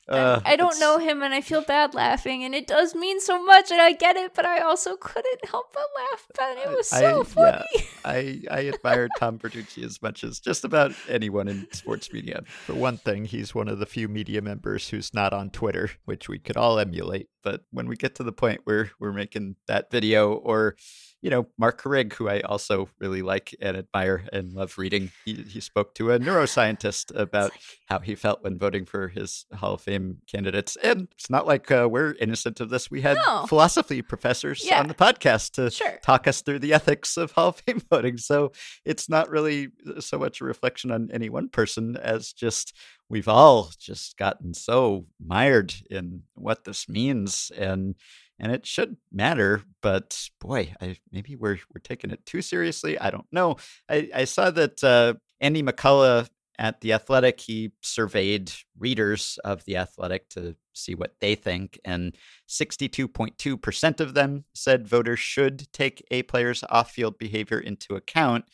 [0.08, 3.20] Uh, I, I don't know him, and I feel bad laughing, and it does mean
[3.20, 6.26] so much, and I get it, but I also couldn't help but laugh.
[6.38, 7.64] But it was so I, funny.
[7.74, 12.44] Yeah, I I admire Tom Verducci as much as just about anyone in sports media.
[12.64, 16.30] For one thing, he's one of the few media members who's not on Twitter, which
[16.30, 17.28] we could all emulate.
[17.42, 20.76] But when we get to the point where we're making that video, or
[21.22, 25.34] you know, Marc Carig, who I also really like and admire and love reading, he,
[25.34, 27.52] he spoke to a neuroscientist about
[27.86, 30.76] how he felt when voting for his Hall of Fame candidates.
[30.82, 32.90] And it's not like uh, we're innocent of this.
[32.90, 33.46] We had no.
[33.46, 34.80] philosophy professors yeah.
[34.80, 36.00] on the podcast to sure.
[36.02, 38.18] talk us through the ethics of Hall of Fame voting.
[38.18, 38.50] So
[38.84, 42.76] it's not really uh, so much a reflection on any one person as just
[43.08, 47.94] we've all just gotten so mired in what this means and
[48.38, 53.10] and it should matter but boy I, maybe we're we're taking it too seriously i
[53.10, 53.56] don't know.
[53.88, 56.28] I, I saw that uh, andy mccullough
[56.58, 62.16] at the athletic he surveyed readers of the athletic to see what they think and
[62.48, 68.44] 62.2% of them said voters should take a player's off-field behavior into account.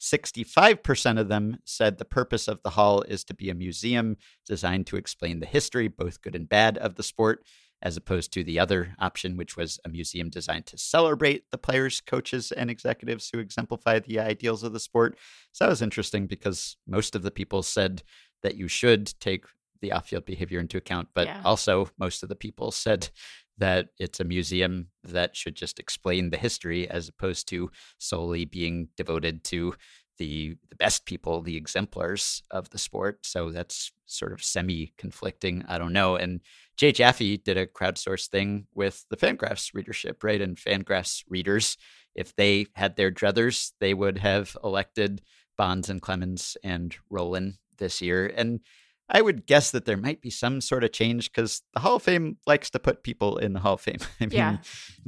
[0.00, 4.16] 65% of them said the purpose of the hall is to be a museum
[4.46, 7.44] designed to explain the history, both good and bad, of the sport,
[7.82, 12.00] as opposed to the other option, which was a museum designed to celebrate the players,
[12.00, 15.16] coaches, and executives who exemplify the ideals of the sport.
[15.52, 18.02] So that was interesting because most of the people said
[18.42, 19.44] that you should take
[19.80, 21.40] the off field behavior into account, but yeah.
[21.44, 23.10] also most of the people said
[23.58, 28.88] that it's a museum that should just explain the history as opposed to solely being
[28.96, 29.74] devoted to
[30.18, 33.24] the the best people, the exemplars of the sport.
[33.24, 35.64] So that's sort of semi conflicting.
[35.68, 36.16] I don't know.
[36.16, 36.40] And
[36.76, 40.40] Jay Jaffe did a crowdsourced thing with the Fangraphs readership, right?
[40.40, 41.76] And Fangraphs readers,
[42.14, 45.22] if they had their druthers, they would have elected
[45.56, 48.32] Bonds and Clemens and Rolen this year.
[48.36, 48.60] And
[49.10, 52.02] I would guess that there might be some sort of change because the Hall of
[52.02, 53.98] Fame likes to put people in the Hall of Fame.
[54.20, 54.56] I mean, yeah.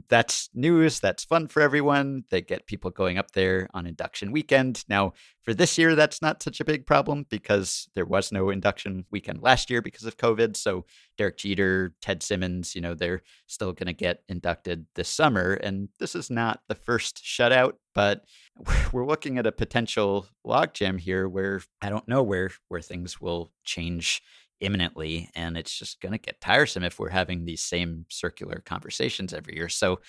[0.09, 1.01] that's news.
[1.01, 2.25] That's fun for everyone.
[2.31, 4.85] They get people going up there on induction weekend.
[4.89, 9.05] Now, for this year, that's not such a big problem because there was no induction
[9.11, 10.57] weekend last year because of COVID.
[10.57, 10.87] So
[11.19, 15.55] Derek Jeter, Ted Simmons, you know, they're still going to get inducted this summer.
[15.55, 18.25] And this is not the first shutout, but
[18.93, 23.53] we're looking at a potential logjam here where I don't know where where things will
[23.65, 24.23] change
[24.61, 29.33] imminently and it's just going to get tiresome if we're having these same circular conversations
[29.33, 29.69] every year.
[29.71, 30.01] So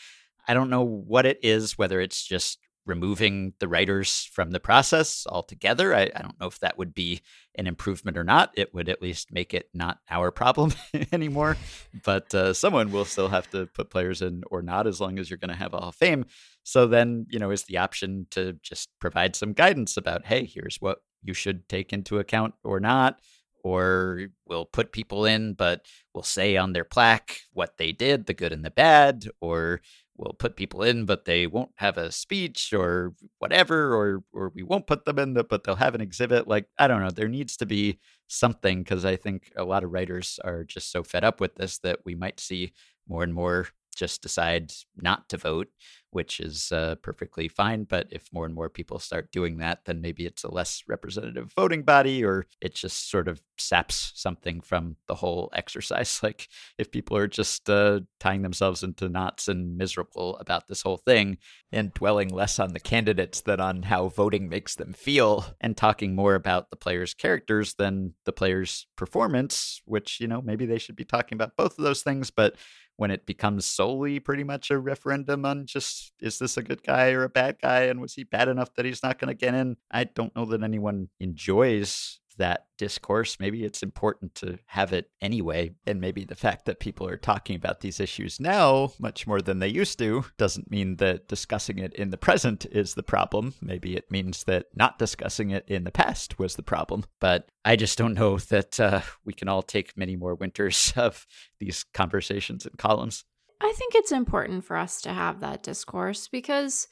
[0.47, 5.25] I don't know what it is, whether it's just removing the writers from the process
[5.29, 5.93] altogether.
[5.93, 7.21] I, I, don't know if that would be
[7.55, 8.51] an improvement or not.
[8.55, 10.73] It would at least make it not our problem
[11.11, 11.57] anymore.
[12.03, 15.29] But uh, someone will still have to put players in or not, as long as
[15.29, 16.25] you're going to have a Hall of Fame.
[16.63, 20.77] So then, you know, is the option to just provide some guidance about, hey, here's
[20.77, 23.19] what you should take into account or not.
[23.63, 28.33] Or we'll put people in, but we'll say on their plaque what they did, the
[28.33, 29.81] good and the bad, or
[30.21, 34.63] we'll put people in, but they won't have a speech or whatever, or or we
[34.63, 36.47] won't put them in, the, but they'll have an exhibit.
[36.47, 39.91] Like I don't know, there needs to be something because I think a lot of
[39.91, 42.73] writers are just so fed up with this that we might see
[43.07, 45.67] more and more just decide not to vote,
[46.11, 47.85] which is uh, perfectly fine.
[47.85, 51.51] But if more and more people start doing that, then maybe it's a less representative
[51.55, 56.19] voting body, or it just sort of saps something from the whole exercise.
[56.31, 60.97] Like if people are just uh, tying themselves into knots and miserable about this whole
[60.97, 61.37] thing
[61.71, 66.15] and dwelling less on the candidates than on how voting makes them feel and talking
[66.15, 70.95] more about the players' characters than the players' performance, which, you know, maybe they should
[70.95, 72.29] be talking about both of those things.
[72.29, 72.55] But
[73.01, 77.09] when it becomes solely pretty much a referendum on just is this a good guy
[77.09, 77.85] or a bad guy?
[77.85, 80.45] And was he bad enough that he's not going to get in, I don't know
[80.45, 83.39] that anyone enjoys that discourse.
[83.39, 85.71] Maybe it's important to have it anyway.
[85.85, 89.59] And maybe the fact that people are talking about these issues now much more than
[89.59, 93.53] they used to doesn't mean that discussing it in the present is the problem.
[93.61, 97.03] Maybe it means that not discussing it in the past was the problem.
[97.19, 101.25] But I just don't know that uh, we can all take many more winters of
[101.59, 103.23] these conversations and columns.
[103.63, 106.87] I think it's important for us to have that discourse because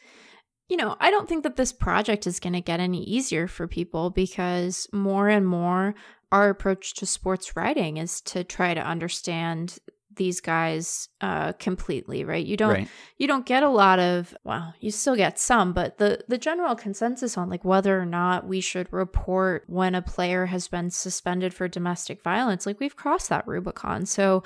[0.70, 3.68] you know, I don't think that this project is going to get any easier for
[3.68, 5.96] people because more and more
[6.32, 9.80] our approach to sports writing is to try to understand
[10.16, 12.46] these guys uh, completely, right?
[12.46, 12.88] You don't right.
[13.18, 16.76] you don't get a lot of well, you still get some, but the the general
[16.76, 21.54] consensus on like whether or not we should report when a player has been suspended
[21.54, 24.06] for domestic violence, like we've crossed that Rubicon.
[24.06, 24.44] So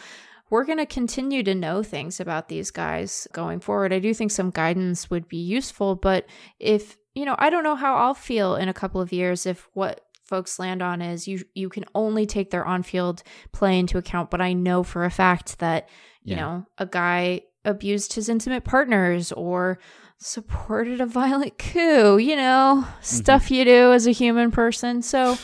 [0.49, 3.93] we're going to continue to know things about these guys going forward.
[3.93, 6.25] I do think some guidance would be useful, but
[6.59, 9.67] if, you know, I don't know how I'll feel in a couple of years if
[9.73, 14.29] what folks land on is you you can only take their on-field play into account,
[14.29, 15.89] but I know for a fact that,
[16.23, 16.41] you yeah.
[16.41, 19.79] know, a guy abused his intimate partners or
[20.23, 23.03] supported a violent coup, you know, mm-hmm.
[23.03, 25.01] stuff you do as a human person.
[25.01, 25.37] So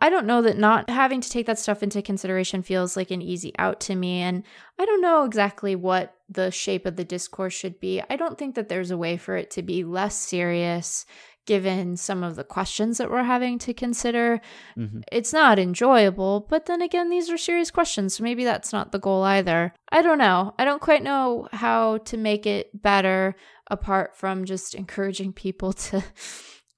[0.00, 3.20] I don't know that not having to take that stuff into consideration feels like an
[3.20, 4.20] easy out to me.
[4.20, 4.42] And
[4.78, 8.02] I don't know exactly what the shape of the discourse should be.
[8.08, 11.04] I don't think that there's a way for it to be less serious
[11.46, 14.40] given some of the questions that we're having to consider.
[14.76, 15.00] Mm-hmm.
[15.10, 18.98] It's not enjoyable, but then again, these are serious questions, so maybe that's not the
[18.98, 19.74] goal either.
[19.90, 20.54] I don't know.
[20.58, 23.34] I don't quite know how to make it better
[23.70, 26.02] apart from just encouraging people to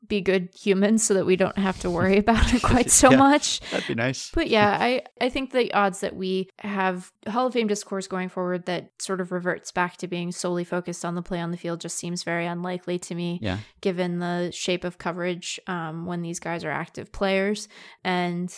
[0.09, 3.17] be good humans so that we don't have to worry about it quite so yeah,
[3.17, 3.61] much.
[3.71, 4.31] That'd be nice.
[4.33, 8.29] But yeah, I, I think the odds that we have Hall of Fame discourse going
[8.29, 11.57] forward that sort of reverts back to being solely focused on the play on the
[11.57, 13.59] field just seems very unlikely to me, yeah.
[13.81, 17.69] given the shape of coverage um, when these guys are active players.
[18.03, 18.55] And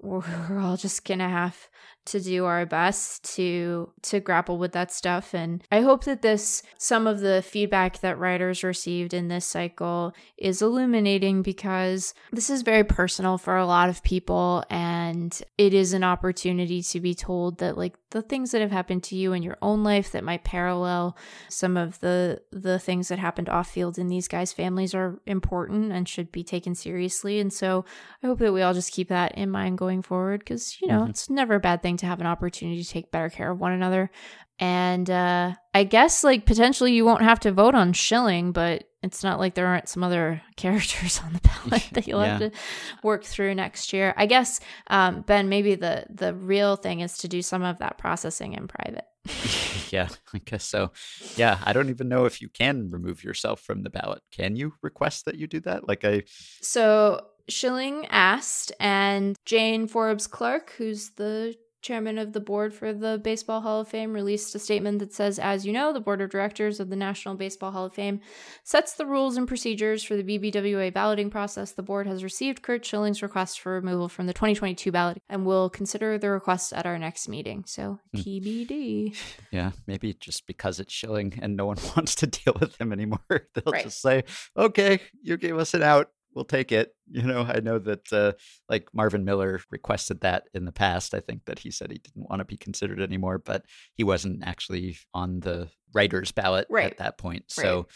[0.00, 1.68] we're all just gonna have
[2.10, 6.62] to do our best to to grapple with that stuff and i hope that this
[6.78, 12.62] some of the feedback that writers received in this cycle is illuminating because this is
[12.62, 17.58] very personal for a lot of people and it is an opportunity to be told
[17.58, 20.44] that like the things that have happened to you in your own life that might
[20.44, 21.16] parallel
[21.48, 25.92] some of the the things that happened off field in these guys families are important
[25.92, 27.84] and should be taken seriously and so
[28.22, 31.00] i hope that we all just keep that in mind going forward because you know
[31.00, 31.10] mm-hmm.
[31.10, 33.72] it's never a bad thing to have an opportunity to take better care of one
[33.72, 34.10] another.
[34.58, 39.22] And uh, I guess like potentially you won't have to vote on Schilling, but it's
[39.22, 42.38] not like there aren't some other characters on the ballot that you'll yeah.
[42.38, 42.58] have to
[43.02, 44.14] work through next year.
[44.16, 47.98] I guess um, Ben, maybe the the real thing is to do some of that
[47.98, 49.04] processing in private.
[49.92, 50.90] yeah, I guess so.
[51.36, 54.22] Yeah, I don't even know if you can remove yourself from the ballot.
[54.32, 55.86] Can you request that you do that?
[55.86, 56.24] Like I
[56.60, 63.20] So Schilling asked, and Jane Forbes Clark, who's the chairman of the board for the
[63.22, 66.30] Baseball Hall of Fame, released a statement that says, As you know, the board of
[66.30, 68.20] directors of the National Baseball Hall of Fame
[68.64, 71.72] sets the rules and procedures for the BBWA balloting process.
[71.72, 75.70] The board has received Curt Schilling's request for removal from the 2022 ballot and will
[75.70, 77.64] consider the request at our next meeting.
[77.66, 78.20] So, hmm.
[78.20, 79.16] TBD.
[79.50, 83.18] Yeah, maybe just because it's Schilling and no one wants to deal with him anymore,
[83.30, 83.84] they'll right.
[83.84, 84.24] just say,
[84.56, 86.94] Okay, you gave us an out we'll take it.
[87.10, 88.32] You know, I know that uh,
[88.68, 91.12] like Marvin Miller requested that in the past.
[91.12, 93.64] I think that he said he didn't want to be considered anymore, but
[93.94, 96.92] he wasn't actually on the writers ballot right.
[96.92, 97.46] at that point.
[97.48, 97.86] So, right.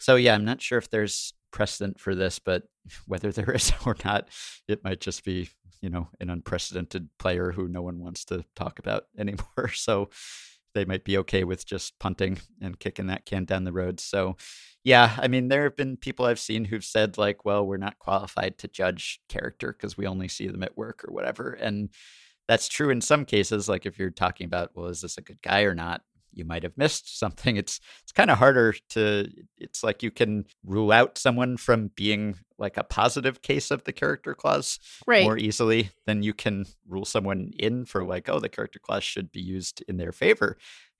[0.00, 2.64] so yeah, I'm not sure if there's precedent for this, but
[3.06, 4.28] whether there is or not,
[4.68, 5.48] it might just be
[5.80, 9.70] you know an unprecedented player who no one wants to talk about anymore.
[9.72, 10.10] So
[10.74, 13.98] they might be okay with just punting and kicking that can down the road.
[13.98, 14.36] So
[14.88, 17.98] yeah, I mean, there have been people I've seen who've said, like, well, we're not
[17.98, 21.50] qualified to judge character because we only see them at work or whatever.
[21.52, 21.90] And
[22.46, 23.68] that's true in some cases.
[23.68, 26.00] Like, if you're talking about, well, is this a good guy or not?
[26.32, 27.56] You might have missed something.
[27.58, 29.28] It's it's kind of harder to.
[29.58, 33.92] It's like you can rule out someone from being like a positive case of the
[33.92, 35.24] character clause right.
[35.24, 39.32] more easily than you can rule someone in for like, oh, the character clause should
[39.32, 40.56] be used in their favor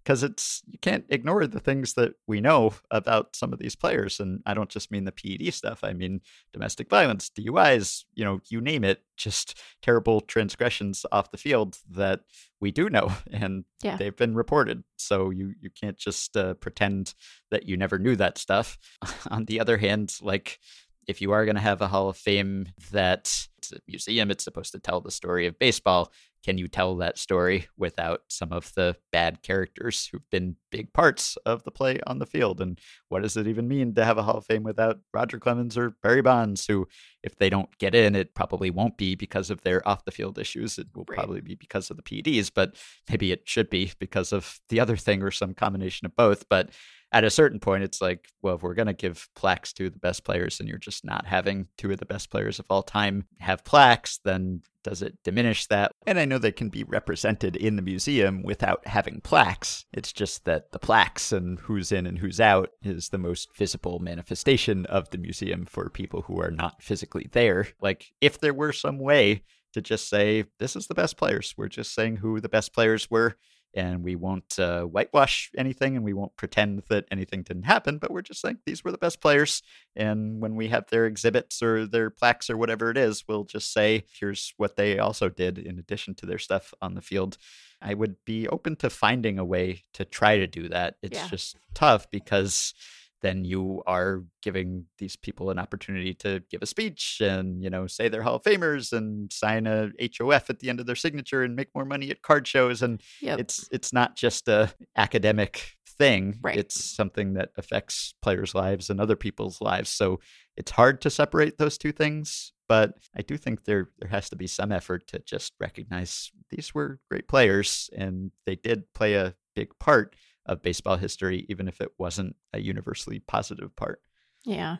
[0.08, 4.20] because it's you can't ignore the things that we know about some of these players
[4.20, 6.22] and i don't just mean the ped stuff i mean
[6.54, 12.20] domestic violence duis you know you name it just terrible transgressions off the field that
[12.58, 13.96] we do know and Yeah.
[13.98, 17.12] they've been reported so you you can't just uh, pretend
[17.50, 18.78] that you never knew that stuff
[19.30, 20.58] on the other hand like
[21.06, 24.44] if you are going to have a hall of fame that it's a museum it's
[24.44, 26.10] supposed to tell the story of baseball
[26.44, 31.36] can you tell that story without some of the bad characters who've been big parts
[31.44, 32.60] of the play on the field?
[32.60, 32.78] And
[33.08, 35.94] what does it even mean to have a Hall of Fame without Roger Clemens or
[36.02, 36.86] Barry Bonds, who,
[37.22, 40.38] if they don't get in, it probably won't be because of their off the field
[40.38, 40.78] issues.
[40.78, 41.16] It will Right.
[41.18, 42.76] probably be because of the PEDs, but
[43.08, 46.48] maybe it should be because of the other thing or some combination of both.
[46.48, 46.70] But
[47.10, 49.98] at a certain point, it's like, well, if we're going to give plaques to the
[49.98, 53.26] best players and you're just not having two of the best players of all time
[53.40, 55.90] have plaques, then does it diminish that?
[56.06, 59.86] And I know they can be represented in the museum without having plaques.
[59.92, 63.98] It's just that the plaques and who's in and who's out is the most visible
[64.00, 67.68] manifestation of the museum for people who are not physically there.
[67.80, 69.42] Like, if there were some way
[69.72, 73.10] to just say, this is the best players, we're just saying who the best players
[73.10, 73.36] were
[73.74, 78.10] and we won't uh, whitewash anything and we won't pretend that anything didn't happen but
[78.10, 79.62] we're just saying these were the best players
[79.94, 83.70] and when we have their exhibits or their plaques or whatever it is we'll just
[83.72, 87.36] say here's what they also did in addition to their stuff on the field
[87.82, 91.28] i would be open to finding a way to try to do that it's Yeah.
[91.28, 92.72] just tough because
[93.20, 97.86] then you are giving these people an opportunity to give a speech and you know
[97.86, 99.90] say they're hall of famers and sign a
[100.20, 103.00] hof at the end of their signature and make more money at card shows and
[103.20, 103.40] Yep.
[103.40, 106.56] it's it's not just a academic thing Right.
[106.56, 110.20] it's something that affects players lives and other people's lives so
[110.56, 114.36] it's hard to separate those two things but i do think there there has to
[114.36, 119.34] be some effort to just recognize these were great players and they did play a
[119.56, 120.14] big part
[120.48, 124.00] of baseball history even if it wasn't a universally positive part
[124.44, 124.76] yeah.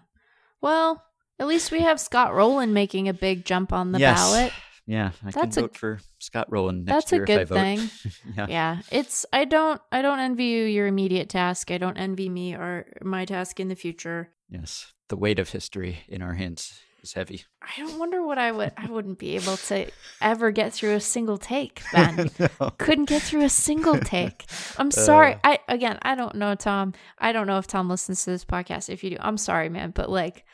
[0.60, 1.04] Well,
[1.38, 4.16] at least we have Scott Rolen making a big jump on the Yes.
[4.18, 4.52] ballot.
[4.86, 7.54] yeah i That's can vote for scott rolen next That's a year good if I
[7.54, 7.54] vote.
[7.56, 8.32] That's a good thing.
[8.36, 12.28] yeah yeah it's i don't i don't envy you your immediate task i don't envy
[12.28, 16.80] me or my task in the future yes the weight of history in our hands
[17.09, 17.44] is heavy.
[17.62, 19.90] I don't wonder what i would i wouldn't be able to
[20.20, 22.70] ever get through a single take ben No.
[22.78, 24.44] couldn't get through a single take.
[24.78, 25.34] I'm sorry.
[25.34, 25.38] Uh.
[25.44, 26.94] i again i don't know tom.
[27.18, 28.88] I don't know if tom listens to this podcast.
[28.90, 30.44] If you do i'm sorry man but like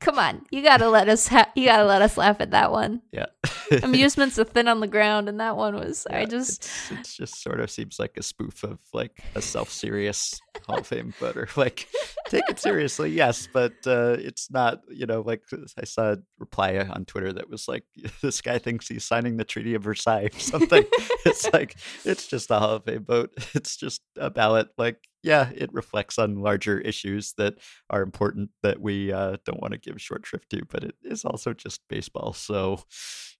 [0.00, 3.02] come on you gotta let us ha- you gotta let us laugh at that one
[3.12, 3.26] yeah
[3.82, 7.60] amusements are thin on the ground and that one was i just it's just sort
[7.60, 11.48] of seems like a spoof of like a self-serious Hall of Fame voter.
[11.56, 11.88] Like,
[12.28, 14.80] take it seriously, yes, but uh, it's not.
[14.88, 15.42] You know, like
[15.76, 17.84] I saw a reply on Twitter that was like,
[18.22, 20.84] "This guy thinks he's signing the Treaty of Versailles or something."
[21.26, 23.30] it's like it's just a Hall of Fame vote.
[23.54, 24.68] It's just a ballot.
[24.78, 27.54] Like, yeah, it reflects on larger issues that
[27.90, 31.24] are important that we uh, don't want to give short shrift to, but it is
[31.24, 32.32] also just baseball.
[32.32, 32.82] So,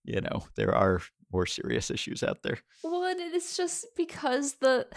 [0.04, 1.00] you know, there are
[1.32, 2.58] more serious issues out there.
[2.82, 4.86] Well, and it's just because the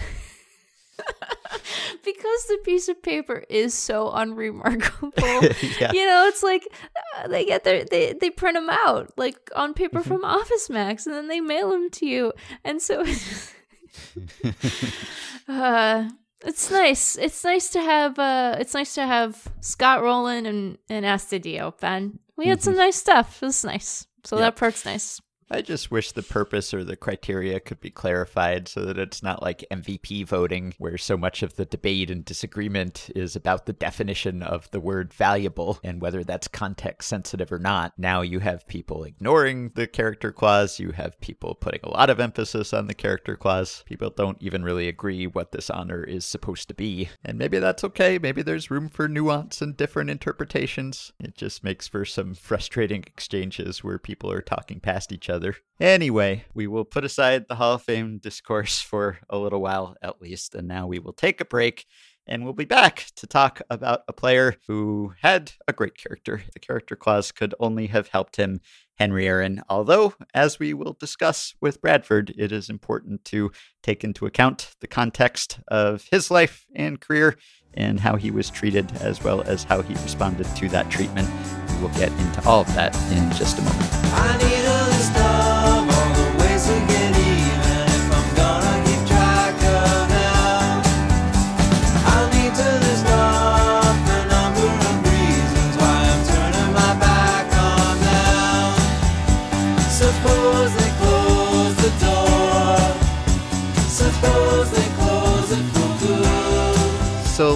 [2.03, 5.11] because the piece of paper is so unremarkable.
[5.79, 5.91] yeah.
[5.91, 6.63] You know, it's like
[7.17, 10.05] uh, they get their they they print them out like on paper Mhm.
[10.07, 13.53] from Office Max, and then they mail them to you, and so it's
[15.47, 16.09] uh,
[16.45, 17.17] it's nice.
[17.17, 21.77] It's nice to have uh, it's nice to have Scott Rolen and and Astadio.
[21.79, 23.41] Ben, we had some nice stuff.
[23.41, 24.07] It was nice.
[24.25, 24.43] So Yeah.
[24.43, 25.21] that part's nice.
[25.53, 29.41] I just wish the purpose or the criteria could be clarified so that it's not
[29.41, 34.43] like MVP voting, where so much of the debate and disagreement is about the definition
[34.43, 37.91] of the word valuable and whether that's context sensitive or not.
[37.97, 42.21] Now you have people ignoring the character clause, you have people putting a lot of
[42.21, 43.83] emphasis on the character clause.
[43.85, 47.09] People don't even really agree what this honor is supposed to be.
[47.25, 48.17] And maybe that's okay.
[48.17, 51.11] Maybe there's room for nuance and different interpretations.
[51.19, 55.40] It just makes for some frustrating exchanges where people are talking past each other.
[55.79, 60.21] Anyway, we will put aside the Hall of Fame discourse for a little while at
[60.21, 61.85] least, and now we will take a break
[62.27, 66.43] and we'll be back to talk about a player who had a great character.
[66.53, 68.61] The character clause could only have helped him,
[68.95, 74.27] Henry Aaron, although, as we will discuss with Bradford, it is important to take into
[74.27, 77.37] account the context of his life and career
[77.73, 81.27] and how he was treated, as well as how he responded to that treatment.
[81.79, 84.60] We'll get into all of that in just a moment.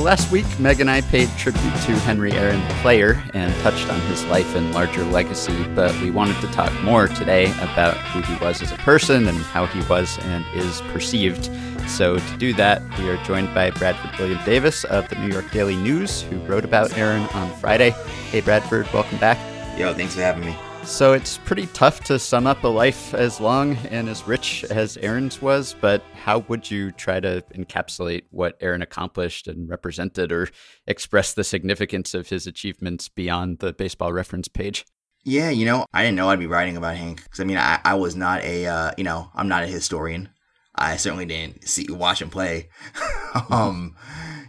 [0.06, 3.99] Last week, Meg and I paid tribute to Henry Aaron, the player, and touched on
[4.01, 5.66] his life and larger legacy.
[5.74, 9.38] But we wanted to talk more today about who he was as a person and
[9.38, 11.49] how he was and is perceived.
[11.89, 15.49] So to do that, we are joined by Bradford William Davis of the New York
[15.49, 17.89] Daily News, who wrote about Aaron on Friday.
[18.30, 19.39] Hey, Bradford, welcome back.
[19.76, 20.56] Yo, thanks for having me.
[20.86, 24.97] So it's pretty tough to sum up a life as long and as rich as
[24.97, 30.47] Aaron's was, but how would you try to encapsulate what Aaron accomplished and represented or
[30.86, 34.86] express the significance of his achievements beyond the baseball reference page?
[35.23, 37.79] Yeah, you know, I didn't know I'd be writing about Hank because I mean, I,
[37.83, 40.29] I was not a, uh, you know, I'm not a historian.
[40.75, 42.69] I certainly didn't see watch him play.
[43.49, 43.95] um,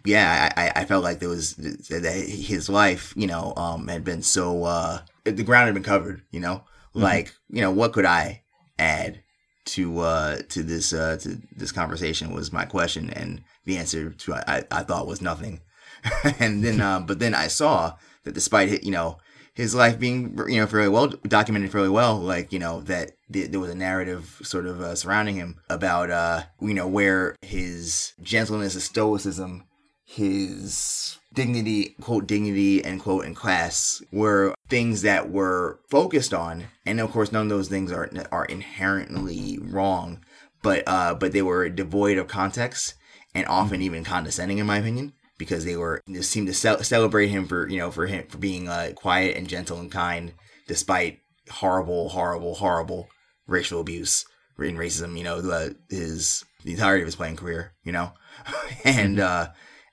[0.05, 4.23] yeah, I, I felt like there was that his life, you know, um, had been
[4.23, 4.99] so uh,
[5.31, 6.23] the ground had been covered.
[6.31, 6.65] You know,
[6.95, 7.03] Mm-hmm.
[7.03, 8.43] like you know, what could I
[8.79, 9.23] add
[9.67, 14.35] to uh to this uh to this conversation was my question, and the answer to
[14.35, 15.61] I I thought was nothing.
[16.41, 19.19] and then, uh, but then I saw that despite you know
[19.55, 23.51] his life being you know fairly well documented fairly well like you know that th-
[23.51, 28.13] there was a narrative sort of uh, surrounding him about uh you know where his
[28.23, 29.65] gentleness his stoicism
[30.05, 36.65] his dignity quote dignity and quote and class were things that were focused on.
[36.85, 40.25] And of course none of those things are are inherently wrong
[40.67, 42.95] but uh but they were devoid of context
[43.35, 47.29] and often even condescending in my opinion because they were they seemed to ce- celebrate
[47.29, 50.33] him for you know for him for being uh, quiet and gentle and kind
[50.67, 51.21] despite
[51.51, 53.09] horrible horrible horrible
[53.47, 54.25] racial abuse
[54.59, 58.13] and racism you know the, his the entirety of his playing career you know?
[58.85, 59.49] And uh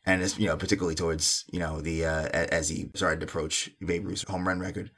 [0.06, 3.70] and it's you know particularly towards you know the uh as he started to approach
[3.86, 4.92] Babe Ruth's home run record.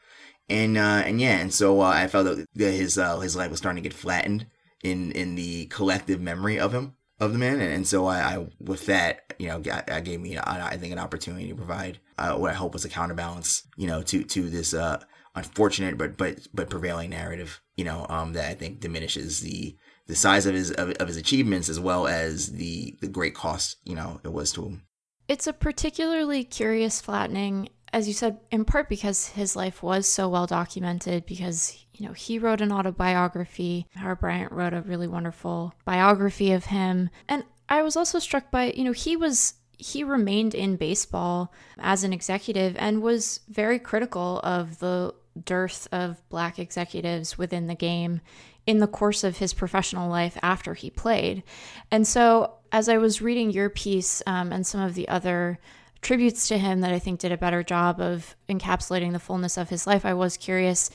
[0.49, 3.59] And uh and yeah and so uh, I felt that his uh his life was
[3.59, 4.47] starting to get flattened
[4.83, 7.61] in in the collective memory of him of the man.
[7.61, 10.77] And, and so I, I with that you know got, I gave me I I
[10.77, 14.23] think an opportunity to provide uh, what I hope was a counterbalance you know to
[14.23, 15.01] to this uh
[15.35, 19.75] unfortunate but but but prevailing narrative you know um that I think diminishes the
[20.07, 23.77] the size of his of, of his achievements as well as the the great cost
[23.83, 24.83] you know it was to him
[25.27, 30.29] It's a particularly curious flattening, as you said, in part because his life was so
[30.29, 33.87] well documented, because, you know, he wrote an autobiography.
[33.95, 37.09] Howard Bryant wrote a really wonderful biography of him.
[37.27, 39.55] And I was also struck by, you know, he was.
[39.77, 45.13] He remained in baseball as an executive and was very critical of the
[45.43, 48.21] dearth of black executives within the game
[48.65, 51.43] in the course of his professional life after he played.
[51.91, 55.59] And so, as I was reading your piece um, and some of the other
[56.01, 59.69] tributes to him that I think did a better job of encapsulating the fullness of
[59.69, 60.89] his life, I was curious.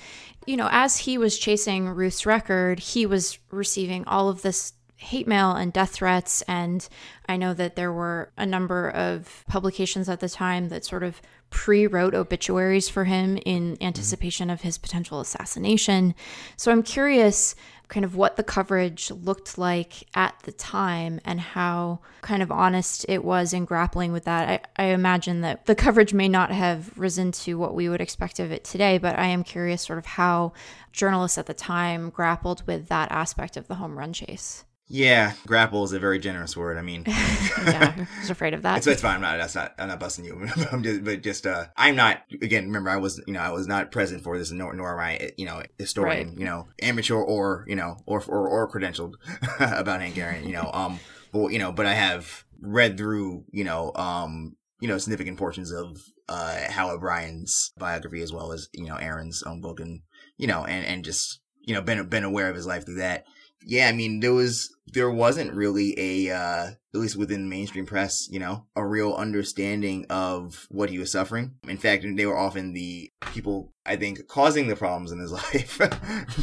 [0.44, 5.26] You know, as he was chasing Ruth's record, he was receiving all of this hate
[5.26, 6.42] mail and death threats.
[6.42, 6.86] And
[7.26, 11.22] I know that there were a number of publications at the time that sort of
[11.48, 16.14] pre wrote obituaries for him in anticipation of his potential assassination.
[16.58, 17.54] So I'm curious
[17.90, 23.04] kind of what the coverage looked like at the time and how kind of honest
[23.08, 24.48] it was in grappling with that.
[24.78, 28.38] I, I imagine that the coverage may not have risen to what we would expect
[28.38, 30.52] of it today, but I am curious sort of how
[30.92, 34.64] journalists at the time grappled with that aspect of the home run chase.
[34.92, 36.76] Yeah, grapple is a very generous word.
[36.76, 38.78] I mean, yeah, I was afraid of that.
[38.78, 39.14] it's, it's fine.
[39.14, 39.38] I'm not.
[39.38, 39.72] That's not.
[39.78, 40.48] I'm not busting you.
[40.72, 41.46] I'm just, but just.
[41.46, 42.22] Uh, I'm not.
[42.42, 43.22] Again, remember, I was.
[43.24, 45.30] You know, I was not present for this, nor, nor am I.
[45.38, 46.30] You know, historian.
[46.30, 46.38] Right.
[46.40, 49.14] You know, amateur or you know, or or, or credentialed
[49.60, 50.44] about Hank Aaron.
[50.44, 50.98] You know, um,
[51.32, 53.44] but you know, but I have read through.
[53.52, 58.68] You know, um, you know, significant portions of uh Howard Bryant's biography as well as
[58.72, 60.00] you know Aaron's own book, and
[60.36, 63.24] you know, and and just you know been been aware of his life through that
[63.62, 68.28] yeah, I mean, there was there wasn't really a uh at least within mainstream press,
[68.30, 71.54] you know, a real understanding of what he was suffering.
[71.68, 75.80] In fact, they were often the people I think causing the problems in his life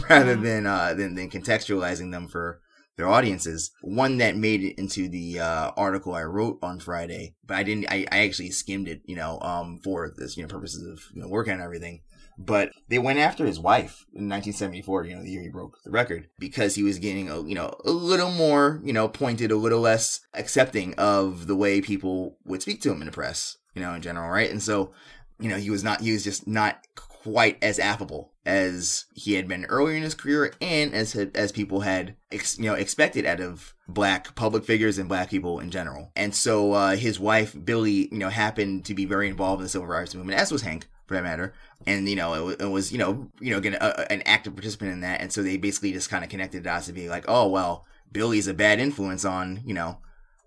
[0.09, 2.61] rather than uh than, than contextualizing them for
[2.97, 3.72] their audiences.
[3.82, 7.86] One that made it into the uh, article I wrote on Friday, but I didn't.
[7.89, 11.22] I, I actually skimmed it, you know, um, for this, you know, purposes of you
[11.22, 12.01] know work and everything.
[12.38, 15.92] But they went after his wife in 1974, you know, the year he broke the
[15.92, 19.56] record, because he was getting a, you know, a little more, you know, pointed, a
[19.56, 23.82] little less accepting of the way people would speak to him in the press, you
[23.82, 24.52] know, in general, right?
[24.52, 24.91] And so,
[25.40, 29.48] you know, he was not, he was just not quite as affable as he had
[29.48, 33.41] been earlier in his career and as as people had ex, you know expected out
[33.41, 36.11] of black public figures and black people in general.
[36.16, 39.70] And so uh, his wife Billye, you know, happened to be very involved in the
[39.70, 41.53] civil rights movement, as was Hank for that matter.
[41.86, 45.02] And you know, it, it was you know you know a, an active participant in
[45.02, 45.22] that.
[45.22, 47.86] And so they basically just kind of connected the dots to be like, oh well,
[48.14, 49.99] Billye's a bad influence on you know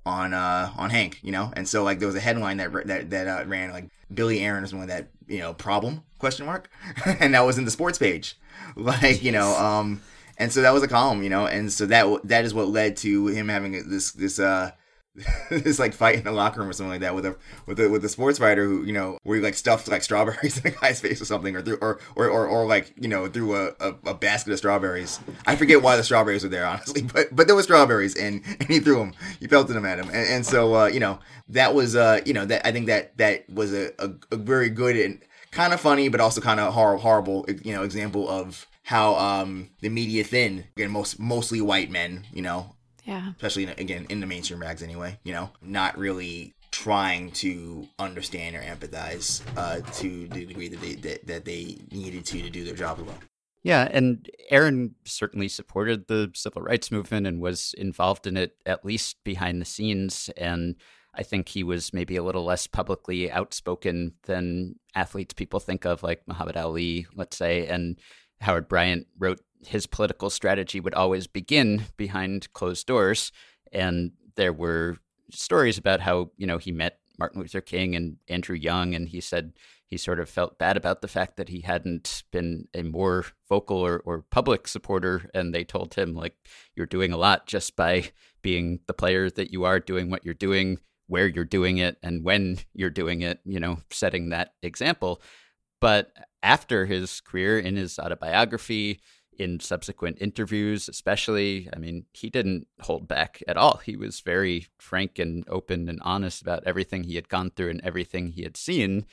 [0.05, 3.11] on uh on Hank, you know, and so like there was a headline that that
[3.11, 6.02] that uh, ran like Billye Aaron is one like that, you know, problem?
[6.20, 6.70] question mark,
[7.19, 8.39] and that was in the sports page,
[8.77, 10.01] like you know, um,
[10.39, 12.97] and so that was a column, you know, and so that that is what led
[12.98, 14.70] to him having this this uh
[15.51, 17.89] this like fight in the locker room or something like that with a with a
[17.89, 20.77] with a sports writer who you know where he like stuffed like strawberries in a
[20.77, 23.73] guy's face or something or through or or or, or like you know through a,
[23.81, 25.19] a, a basket of strawberries.
[25.47, 28.69] I forget why the strawberries were there honestly, but but there were strawberries and and
[28.69, 29.15] he threw them.
[29.41, 31.19] He pelted them at him, and, and so uh, you know
[31.49, 34.70] that was uh you know that I think that that was a, a, a very
[34.70, 35.20] good and
[35.51, 39.70] kind of funny but also kind of hor- horrible you know example of how um
[39.81, 43.32] the media thin again most mostly white men you know Yeah.
[43.36, 48.55] especially in, again in the mainstream rags anyway you know not really trying to understand
[48.55, 52.64] or empathize uh, to the degree that they that, that they needed to to do
[52.64, 53.18] their job well
[53.62, 58.85] Yeah, and Aaron certainly supported the civil rights movement and was involved in it at
[58.85, 60.31] least behind the scenes.
[60.36, 60.77] And
[61.14, 66.02] I think he was maybe a little less publicly outspoken than athletes people think of,
[66.02, 67.66] like Muhammad Ali, let's say.
[67.66, 67.98] And
[68.40, 73.32] Howard Bryant wrote his political strategy would always begin behind closed doors.
[73.73, 74.99] And there were
[75.32, 79.20] stories about how, you know, he met Martin Luther King and Andrew Young, and he
[79.20, 79.53] said
[79.87, 83.77] he sort of felt bad about the fact that he hadn't been a more vocal
[83.77, 85.28] or, or public supporter.
[85.35, 86.37] And they told him, like,
[86.74, 88.11] you're doing a lot just by
[88.41, 90.78] being the player that you are, doing what you're doing,
[91.09, 95.20] where you're doing it, and when you're doing it, you know, setting that example.
[95.81, 96.12] But
[96.43, 99.01] after his career in his autobiography,
[99.40, 103.78] in subsequent interviews, especially, I mean, he didn't hold back at all.
[103.78, 107.80] He was very frank and open and honest about everything he had gone through and
[107.82, 109.06] everything he had seen.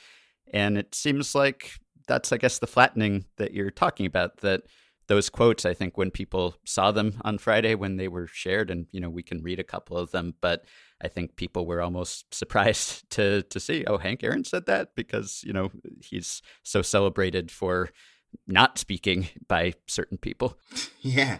[0.52, 1.72] And it seems like
[2.06, 4.38] that's, I guess, the flattening that you're talking about.
[4.38, 4.62] That
[5.06, 8.86] those quotes, I think, when people saw them on Friday when they were shared, and
[8.92, 10.66] you know, we can read a couple of them, but
[11.02, 15.42] I think people were almost surprised to to see, oh, Hank Aaron said that because
[15.44, 15.70] you know
[16.02, 17.90] he's so celebrated for
[18.46, 20.56] not speaking by certain people.
[21.00, 21.38] yeah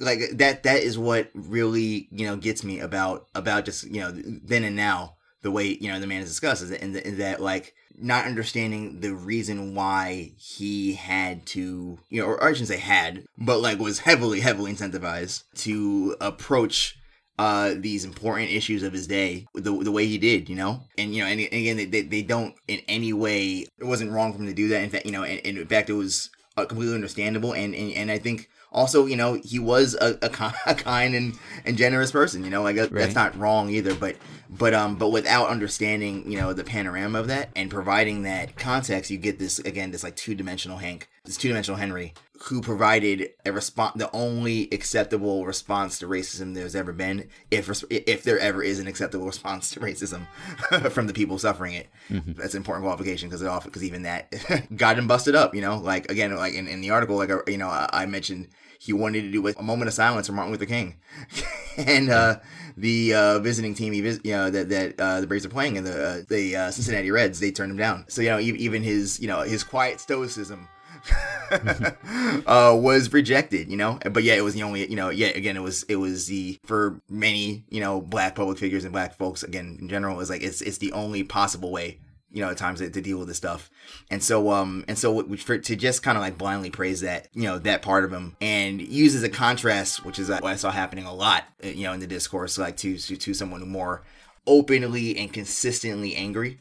[0.00, 4.12] like that that is what really you know gets me about about just you know
[4.12, 7.74] then and now the way you know the man is discussed is in that like
[8.00, 13.24] not understanding the reason why he had to you know or I shouldn't say had
[13.36, 16.98] but like was heavily heavily incentivized to approach
[17.38, 20.82] uh these important issues of his day the, the way he did you know?
[20.96, 24.32] And you know and, and again they, they, don't in any way it wasn't wrong
[24.32, 24.82] for him to do that.
[24.82, 27.52] In fact you know and, and in fact it was uh, completely understandable.
[27.52, 31.34] And, and and i think also you know he was a, a, a kind and,
[31.64, 32.62] and generous person you know?
[32.62, 33.02] Like that, Right.
[33.02, 34.16] that's not wrong either but
[34.50, 39.10] but um but without understanding you know the panorama of that and providing that context
[39.10, 43.94] you get this again this like two-dimensional hank this two-dimensional henry who provided a response
[43.96, 48.78] the only acceptable response to racism there's ever been if res- if there ever is
[48.78, 50.22] an acceptable response to racism
[50.90, 51.88] from the people suffering it.
[52.10, 54.32] That's an important qualification because it often because even that
[54.76, 55.78] got him busted up you know?
[55.78, 58.48] Like again like in, in the article like uh, you know I, I mentioned
[58.80, 60.94] he wanted to do a moment of silence for Martin Luther King,
[61.76, 62.38] and uh,
[62.76, 65.76] the uh, visiting team, he vis- you know that that uh, the Braves are playing,
[65.76, 68.04] and the uh, the uh, Cincinnati Reds, they turned him down.
[68.06, 70.68] So you know even his you know his quiet stoicism
[72.46, 73.98] uh, was rejected, you know.
[74.10, 76.58] But yeah, it was the only, you know, yeah, again, it was it was the
[76.64, 80.30] for many, you know, black public figures and black folks again in general, it was
[80.30, 81.98] like it's it's the only possible way,
[82.30, 83.70] you know, at times to, to deal with this stuff.
[84.10, 87.28] And so um and so w- for to just kind of like blindly praise that,
[87.32, 90.52] you know, that part of him and use as a contrast, which is uh, what
[90.52, 93.34] I saw happening a lot, uh, you know, in the discourse, like to to, to
[93.34, 94.02] someone more
[94.46, 96.58] openly and consistently angry,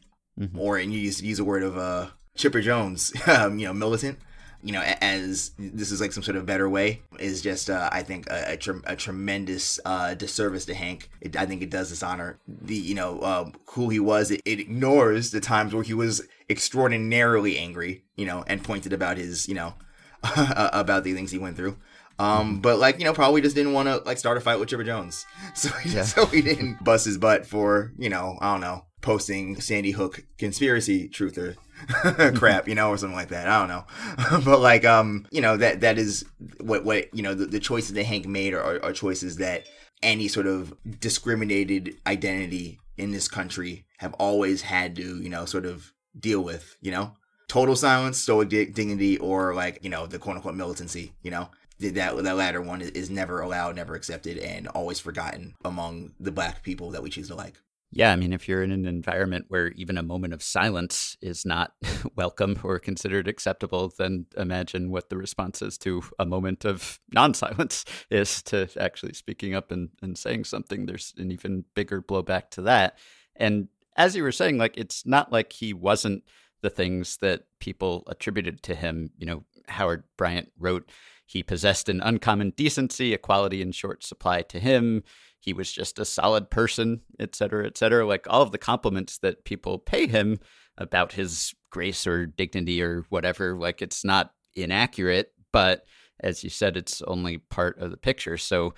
[0.56, 2.08] or and you use use a word of uh
[2.38, 4.20] Chipper Jones, um, you know, militant
[4.64, 8.02] you know, as this is like some sort of better way, is just, uh, I
[8.02, 11.10] think, a, a, tre- a tremendous uh, disservice to Hank.
[11.22, 14.32] It, I think it does dishonor the, you know, uh, who he was.
[14.32, 19.18] It, it ignores the times where he was extraordinarily angry, you know, and pointed about
[19.18, 19.76] his, you know,
[20.36, 21.78] about the things he went through.
[22.20, 24.70] Um, but like you know, probably just didn't want to like start a fight with
[24.70, 25.24] Chipper Jones,
[25.54, 29.62] so he, so he didn't bust his butt for you know I don't know posting
[29.62, 31.58] Sandy Hook conspiracy truther
[32.36, 33.48] crap, you know, or something like that.
[33.48, 36.26] I don't know, but like um, you know that that is
[36.60, 39.68] what what you know the, the choices that Hank made are, are, choices that
[40.02, 45.66] any sort of discriminated identity in this country have always had to you know sort
[45.66, 47.14] of deal with, you know.
[47.48, 51.14] Total silence, stoic di- dignity, or like you know the quote unquote militancy.
[51.22, 51.50] You know
[51.80, 56.64] that that latter one is never allowed, never accepted, and always forgotten among the black
[56.64, 57.56] people that we choose to like.
[57.92, 61.46] Yeah, I mean, if you're in an environment where even a moment of silence is
[61.46, 61.72] not
[62.16, 67.34] welcome or considered acceptable, then imagine what the response is to a moment of non
[67.34, 70.86] silence is to actually speaking up and, and saying something.
[70.86, 72.98] There's an even bigger blowback to that.
[73.36, 76.24] And as you were saying, like, it's not like he wasn't
[76.62, 79.12] the things that people attributed to him.
[79.18, 80.90] You know, Howard Bryant wrote,
[81.26, 85.04] he possessed an uncommon decency, a quality in short supply to him
[85.40, 88.06] he was just a solid person, et cetera, et cetera.
[88.06, 90.40] Like all of the compliments that people pay him
[90.78, 95.86] about his grace or dignity or whatever, like it's not inaccurate, but
[96.20, 98.38] as you said, it's only part of the picture.
[98.38, 98.74] So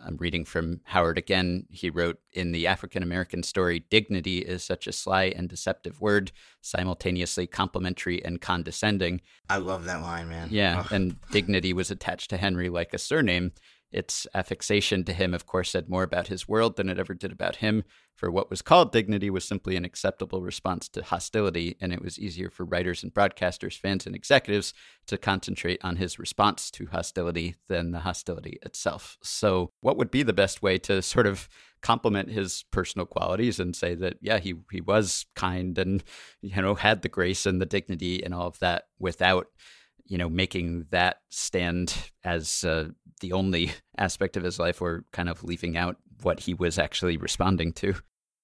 [0.00, 1.66] I'm reading from Howard again.
[1.70, 6.32] He wrote In the African American story, dignity is such a sly and deceptive word,
[6.60, 9.20] simultaneously complimentary and condescending.
[9.48, 10.48] I love that line, man.
[10.50, 10.92] Yeah, Ugh.
[10.92, 13.52] and dignity was attached to Henry like a surname.
[13.92, 17.30] Its affixation to him, of course, said more about his world than it ever did
[17.30, 21.92] about him, for what was called dignity was simply an acceptable response to hostility, and
[21.92, 24.72] it was easier for writers and broadcasters, fans, and executives
[25.06, 29.18] to concentrate on his response to hostility than the hostility itself.
[29.22, 31.48] So, what would be the best way to sort of
[31.82, 36.02] compliment his personal qualities and say that, yeah, he, he was kind and,
[36.40, 39.48] you know, had the grace and the dignity and all of that without
[40.06, 42.88] you know, making that stand as uh,
[43.20, 47.16] the only aspect of his life or kind of leaving out what he was actually
[47.16, 47.94] responding to.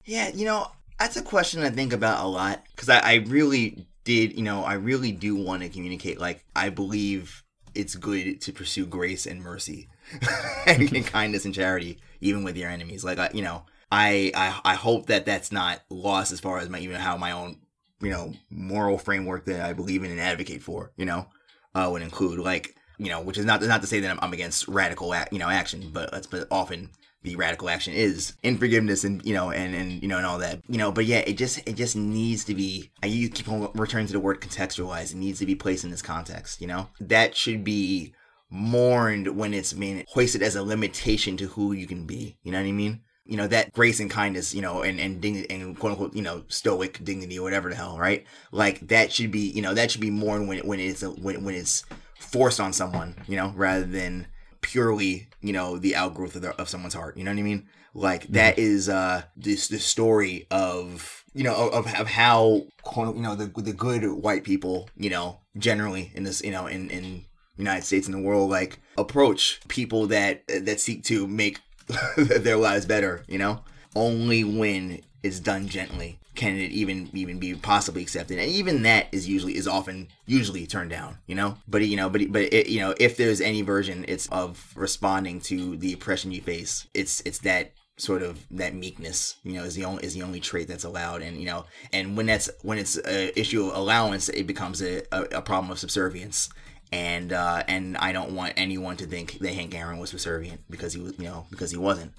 [0.05, 3.87] Yeah, you know, that's a question I think about a lot because I, I really
[4.05, 6.19] did, you know, I really do want to communicate.
[6.19, 7.45] Like, I believe
[7.75, 9.89] it's good to pursue grace and mercy
[10.67, 13.05] and, and kindness and charity, even with your enemies.
[13.05, 16.69] Like, I, you know, I, I I hope that that's not lost as far as
[16.69, 17.59] my even how my own
[18.01, 20.93] you know moral framework that I believe in and advocate for.
[20.97, 21.29] You know,
[21.75, 24.33] uh, would include like you know, which is not not to say that I'm, I'm
[24.33, 26.91] against radical you know action, but that's but often
[27.23, 30.39] the radical action is in forgiveness and you know and and you know and all
[30.39, 33.71] that you know but yeah it just it just needs to be i keep on
[33.75, 36.89] returning to the word contextualize it needs to be placed in this context you know?
[37.01, 38.15] That should be
[38.51, 42.59] mourned when it's being hoisted as a limitation to who you can be you know
[42.59, 45.79] what i mean you know that grace and kindness you know and and dignity and
[45.79, 49.51] quote unquote you know stoic dignity or whatever the hell right like that should be
[49.51, 51.85] you know that should be mourned when when it's a, when, when it's
[52.19, 54.27] forced on someone you know rather than
[54.63, 57.69] purely you know the outgrowth of, the, of someone's heart you know what i mean
[57.95, 63.23] like that is uh this the story of you know of, of how quote, you
[63.23, 67.25] know the the good white people you know generally in this you know in in
[67.57, 71.61] united states and the world like approach people that that seek to make
[72.17, 73.63] their lives better you know?
[73.97, 78.39] Only when it's done gently can it even even be possibly accepted.
[78.39, 81.57] And even that is usually is often usually turned down you know?
[81.67, 85.41] But you know but but it, you know if there's any version it's of responding
[85.43, 89.75] to the oppression you face it's it's that sort of that meekness you know is
[89.75, 91.23] the only is the only trait that's allowed.
[91.23, 95.03] And you know and when that's when it's a issue of allowance it becomes a,
[95.13, 96.49] a, a problem of subservience
[96.93, 100.93] and uh and i don't want anyone to think that hank aaron was subservient because
[100.95, 102.13] he was you know because he wasn't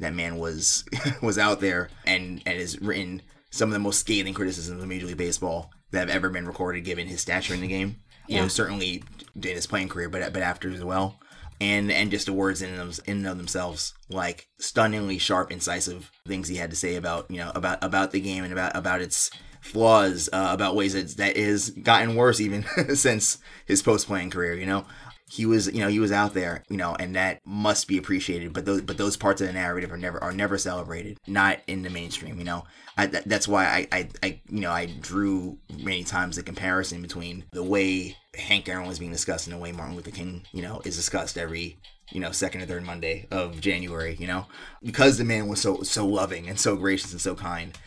[0.00, 0.84] that man was
[1.22, 3.20] was out there and and has written
[3.50, 6.80] some of the most scathing criticisms of Major League Baseball that have ever been recorded,
[6.84, 8.00] given his stature in the game.
[8.26, 8.48] You know, Yeah.
[8.48, 9.04] certainly
[9.36, 11.20] in his playing career, but but after as well,
[11.60, 16.10] and and just the words in them in and of themselves, like stunningly sharp, incisive
[16.26, 19.00] things he had to say about you know about about the game and about about
[19.00, 19.30] its
[19.64, 22.64] flaws, uh, about ways that that is gotten worse even
[22.94, 24.54] since his post playing career.
[24.54, 24.84] You know,
[25.30, 28.52] he was you know he was out there you know and that must be appreciated
[28.52, 31.82] but those but those parts of the narrative are never are never celebrated not in
[31.82, 32.64] the mainstream you know
[32.96, 37.00] I, that, that's why I, I i you know i drew many times the comparison
[37.00, 40.62] between the way hank aaron was being discussed and the way martin luther king you
[40.62, 41.78] know is discussed every
[42.12, 44.46] you know second or third monday of january you know
[44.82, 47.78] because the man was so so loving and so gracious and so kind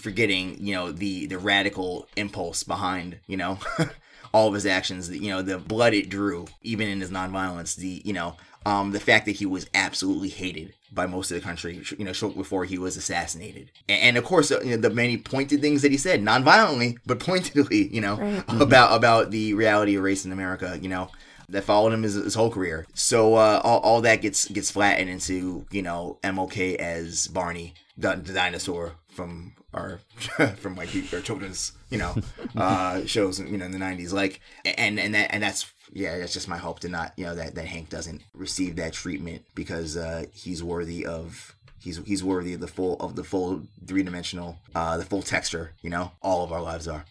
[0.00, 3.58] forgetting you know the the radical impulse behind you know
[4.34, 5.10] all of his actions.
[5.10, 7.76] You know the blood it drew even in his nonviolence.
[7.76, 11.40] The you know um the fact that he was absolutely hated by most of the
[11.40, 13.70] country you know shortly before he was assassinated.
[13.88, 16.98] And, and of course uh, you know, the many pointed things that he said non-violently
[17.06, 18.44] but pointedly you know Right.
[18.60, 21.08] about about the reality of race in america you know
[21.48, 22.86] that followed him his, his whole career.
[22.94, 28.14] So uh all, all that gets gets flattened into you know mok as barney the,
[28.16, 30.00] the dinosaur from our
[30.56, 32.14] from like our children's you know
[32.56, 36.32] uh shows you know in the 90s like and and that and that's yeah that's
[36.32, 39.96] just my hope to not you know that that hank doesn't receive that treatment because
[39.96, 44.96] uh he's worthy of he's he's worthy of the full of the full three-dimensional uh
[44.96, 47.04] the full texture you know all of our lives are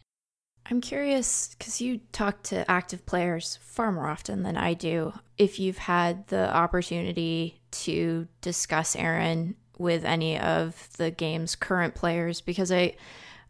[0.69, 5.11] I'm curious because you talk to active players far more often than I do.
[5.37, 12.41] If you've had the opportunity to discuss Aaron with any of the game's current players
[12.41, 12.95] because I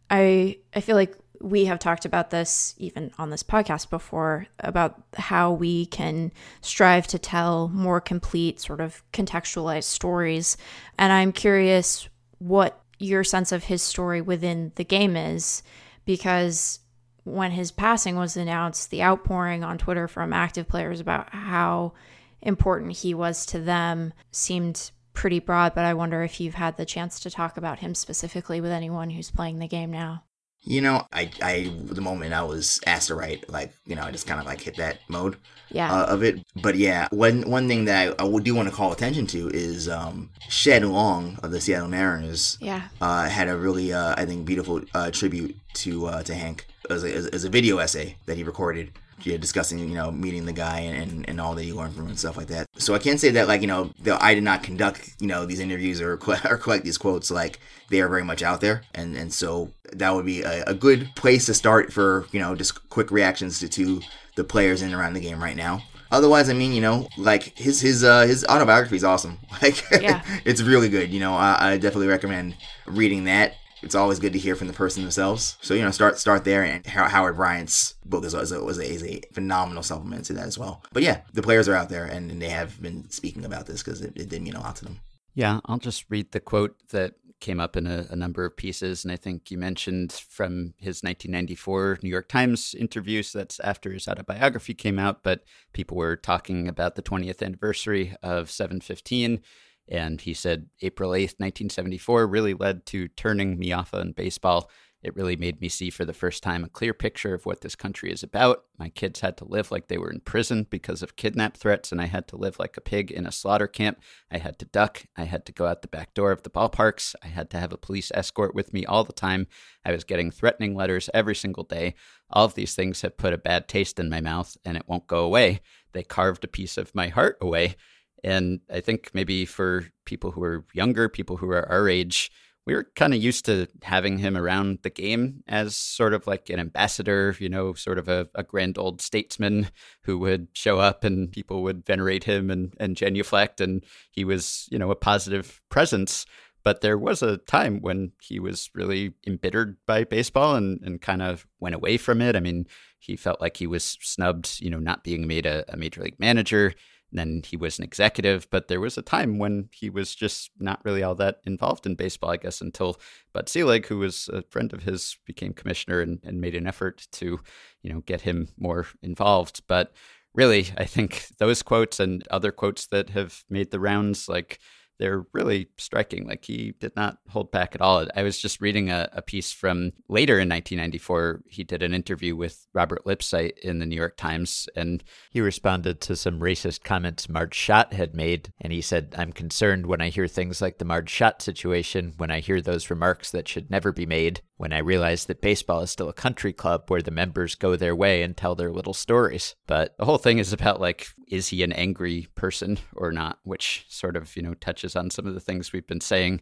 [0.09, 5.01] I I feel like we have talked about this even on this podcast before about
[5.15, 6.31] how we can
[6.61, 10.55] strive to tell more complete sort of contextualized stories.
[10.99, 15.63] And I'm curious what your sense of his story within the game is
[16.05, 16.79] because
[17.23, 21.93] when his passing was announced, the outpouring on Twitter from active players about how
[22.41, 26.85] important he was to them seemed pretty broad, but I wonder if you've had the
[26.85, 30.23] chance to talk about him specifically with anyone who's playing the game now.
[30.63, 34.11] You know, I, I, the moment I was asked to write, like, you know, I
[34.11, 35.37] just kind of like hit that mode
[35.69, 35.91] Yeah.
[35.91, 36.45] uh, of it.
[36.55, 39.89] But yeah, one one thing that I, I do want to call attention to is
[39.89, 42.89] um, Shed Long of the Seattle Mariners yeah.
[43.01, 47.03] uh, had a really, uh, I think, beautiful uh, tribute to uh, to Hank as
[47.03, 48.91] a, as, as a video essay that he recorded.
[49.25, 52.03] Yeah, discussing you know meeting the guy and, and, and all that he learned from
[52.03, 52.67] him and stuff like that.
[52.77, 55.45] So I can't say that like you know that I did not conduct you know
[55.45, 56.13] these interviews or
[56.49, 60.13] or collect these quotes like they are very much out there and and so that
[60.13, 63.69] would be a, a good place to start for you know just quick reactions to,
[63.69, 64.01] to
[64.35, 65.83] the players in and around the game right now.
[66.11, 69.37] Otherwise, I mean, you know, like his his uh, his autobiography is awesome.
[69.61, 70.23] Like, Yeah.
[70.45, 71.09] it's really good.
[71.09, 73.55] You know, I, I definitely recommend reading that.
[73.81, 75.57] It's always good to hear from the person themselves.
[75.61, 76.63] So you know, start start there.
[76.63, 80.45] And Howard Bryant's book is, is, a, was a, is a phenomenal supplement to that
[80.45, 80.83] as well.
[80.93, 83.83] But yeah, the players are out there and, and they have been speaking about this
[83.83, 84.99] because it, it did mean a lot to them.
[85.33, 89.03] Yeah, I'll just read the quote that came up in a, a number of pieces.
[89.03, 93.23] And I think you mentioned from his 1994 New York Times interview.
[93.23, 95.23] So that's after his autobiography came out.
[95.23, 95.43] But
[95.73, 99.41] people were talking about the 20th anniversary of 715.
[99.87, 104.69] And he said April 8th, 1974 really led to turning me off on baseball.
[105.03, 107.75] It really made me see for the first time a clear picture of what this
[107.75, 108.65] country is about.
[108.77, 111.99] My kids had to live like they were in prison because of kidnap threats, and
[111.99, 113.99] I had to live like a pig in a slaughter camp.
[114.31, 115.07] I had to duck.
[115.17, 117.15] I had to go out the back door of the ballparks.
[117.23, 119.47] I had to have a police escort with me all the time.
[119.83, 121.95] I was getting threatening letters every single day.
[122.29, 125.07] All of these things have put a bad taste in my mouth, and it won't
[125.07, 125.61] go away.
[125.93, 127.75] They carved a piece of my heart away.
[128.23, 132.31] And I think maybe for people who are younger, people who are our age,
[132.65, 136.49] we were kind of used to having him around the game as sort of like
[136.49, 139.69] an ambassador, you know, sort of a, a grand old statesman
[140.03, 143.59] who would show up and people would venerate him and, and genuflect.
[143.61, 146.25] And he was, you know, a positive presence.
[146.63, 151.23] But there was a time when he was really embittered by baseball and, and kind
[151.23, 152.35] of went away from it.
[152.35, 152.67] I mean,
[152.99, 156.19] he felt like he was snubbed, you know, not being made a, a major league
[156.19, 156.75] manager.
[157.11, 160.79] Then he was an executive, but there was a time when he was just not
[160.85, 162.99] really all that involved in baseball, I guess, until
[163.33, 167.07] Bud Selig, who was a friend of his, became commissioner and, and made an effort
[167.13, 167.39] to,
[167.81, 169.61] you know, get him more involved.
[169.67, 169.93] But
[170.33, 174.59] really, I think those quotes and other quotes that have made the rounds, like
[174.99, 176.27] they're really striking.
[176.27, 178.05] Like he did not hold back at all.
[178.15, 181.41] I was just reading a, a piece from later in 1994.
[181.47, 186.01] He did an interview with Robert Lipsyte in the New York Times, and He responded
[186.01, 190.09] to some racist comments Marge Schott had made, and he said, I'm concerned when I
[190.09, 193.91] hear things like the Marge Schott situation, when I hear those remarks that should never
[193.91, 197.55] be made, when I realized that baseball is still a country club where the members
[197.55, 199.55] go their way and tell their little stories.
[199.65, 203.39] But the whole thing is about like, is he an angry person or not?
[203.43, 206.41] Which sort of, you know, touches on some of the things we've been saying.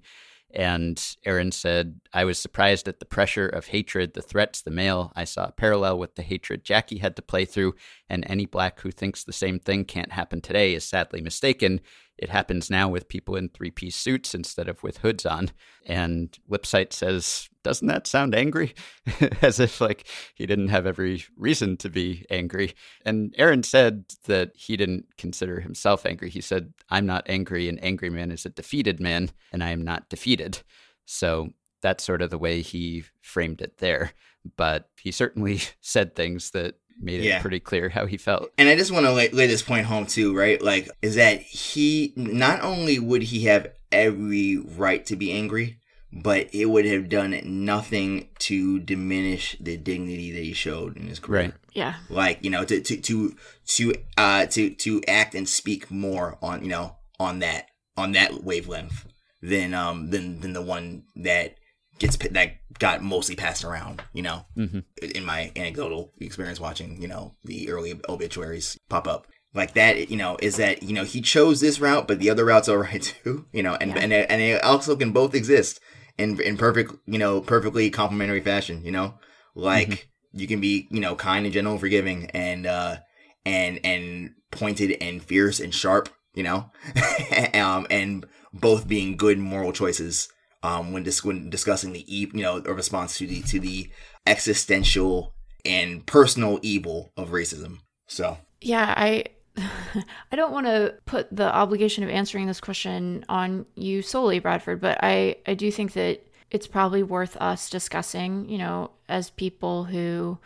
[0.53, 5.13] And Aaron said, I was surprised at the pressure of hatred, the threats, the mail.
[5.15, 7.75] I saw a parallel with the hatred Jackie had to play through,
[8.09, 11.79] and any black who thinks the same thing can't happen today is sadly mistaken.
[12.19, 15.51] It happens now with people in three piece suits instead of with hoods on.
[15.85, 18.75] And Lipsyte says, Doesn't that sound angry?
[19.41, 20.05] As if like
[20.35, 22.73] he didn't have every reason to be angry.
[23.05, 26.29] And Aaron said that he didn't consider himself angry.
[26.29, 27.69] He said, I'm not angry.
[27.69, 30.61] An angry man is a defeated man, and I am not defeated.
[31.05, 31.49] So
[31.81, 34.11] that's sort of the way he framed it there.
[34.57, 38.51] But he certainly said things that made it pretty clear how he felt.
[38.57, 40.61] And I just want to lay, lay this point home too, right?
[40.61, 45.79] Like, is that he not only would he have every right to be angry,
[46.11, 51.19] but it would have done nothing to diminish the dignity that he showed in his
[51.19, 51.41] career.
[51.41, 51.53] Right.
[51.73, 51.95] Yeah.
[52.09, 53.35] Like, you know, to to to
[53.65, 58.43] to uh to to act and speak more on you know on that on that
[58.43, 59.05] wavelength
[59.41, 61.58] than um than than the one that
[61.99, 64.01] gets that got mostly passed around.
[64.13, 64.83] You know, Mhm.
[65.01, 69.27] in my anecdotal experience watching, you know, the early obituaries pop up.
[69.53, 72.45] Like that, you know, is that you know he chose this route, but the other
[72.45, 73.99] route's all right too, you know, and Yeah.
[74.01, 75.79] and and they also can both exist
[76.17, 79.15] in in perfect, you know, perfectly complementary fashion, you know,
[79.55, 82.97] like you can be, you know, kind and gentle and forgiving, and uh
[83.45, 86.71] and and pointed and fierce and sharp you know,
[87.55, 90.29] um, and both being good moral choices
[90.63, 93.89] um, when, dis- when discussing the e- you know a response to the to the
[94.25, 95.33] existential
[95.65, 97.79] and personal evil of racism.
[98.07, 99.25] So Yeah, I
[99.57, 104.81] I don't want to put the obligation of answering this question on you solely, Bradford,
[104.81, 109.85] but I I do think that it's probably worth us discussing, you know, as people
[109.85, 110.39] who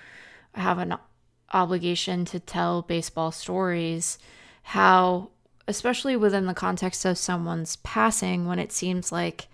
[0.54, 0.96] have an
[1.54, 4.18] obligation to tell baseball stories,
[4.64, 5.30] how
[5.68, 9.48] especially within the context of someone's passing when it seems like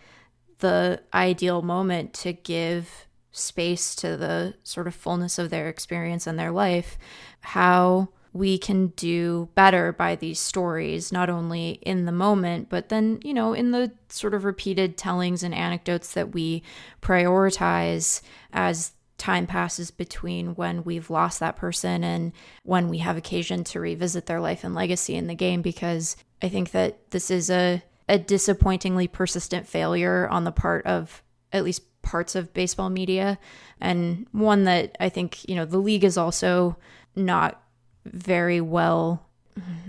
[0.60, 6.38] the ideal moment to give space to the sort of fullness of their experience and
[6.38, 6.98] their life,
[7.42, 13.20] how we can do better by these stories, not only in the moment, but then,
[13.24, 16.62] you know, in the sort of repeated tellings and anecdotes that we
[17.02, 18.22] prioritize
[18.54, 22.32] as time passes between when we've lost that person and
[22.64, 26.50] when we have occasion to revisit their life and legacy in the game because I
[26.50, 31.24] think that this is a a disappointingly persistent failure on the part of
[31.54, 33.38] at least parts of baseball media
[33.80, 36.78] and one that I think, you know, the league is also
[37.16, 37.62] not
[38.06, 39.26] very well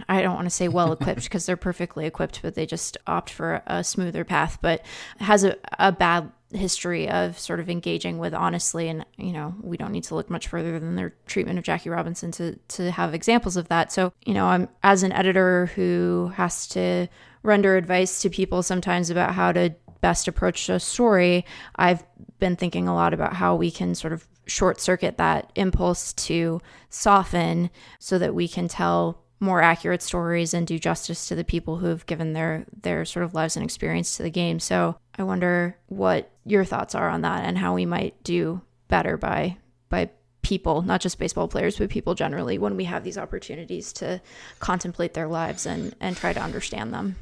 [0.09, 3.31] I don't want to say well equipped because they're perfectly equipped, but they just opt
[3.31, 4.85] for a smoother path, but
[5.19, 8.89] has a, a bad history of sort of engaging with honestly.
[8.89, 11.91] And, you know, we don't need to look much further than their treatment of Jackie
[11.91, 13.93] Robinson to, to have examples of that.
[13.93, 17.07] So, you know, I'm as an editor who has to
[17.43, 21.45] render advice to people sometimes about how to best approach a story,
[21.77, 22.05] I've
[22.39, 26.61] been thinking a lot about how we can sort of short circuit that impulse to
[26.89, 31.79] soften so that we can tell more accurate stories and do justice to the people
[31.79, 34.61] who have given their their sort of lives and experience to the game.
[34.61, 39.17] So I wonder what your thoughts are on that and how we might do better
[39.17, 39.57] by
[39.89, 40.11] by
[40.43, 44.21] people, not just baseball players, but people generally when we have these opportunities to
[44.59, 47.17] contemplate their lives and and try to understand them.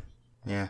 [0.49, 0.69] Yeah,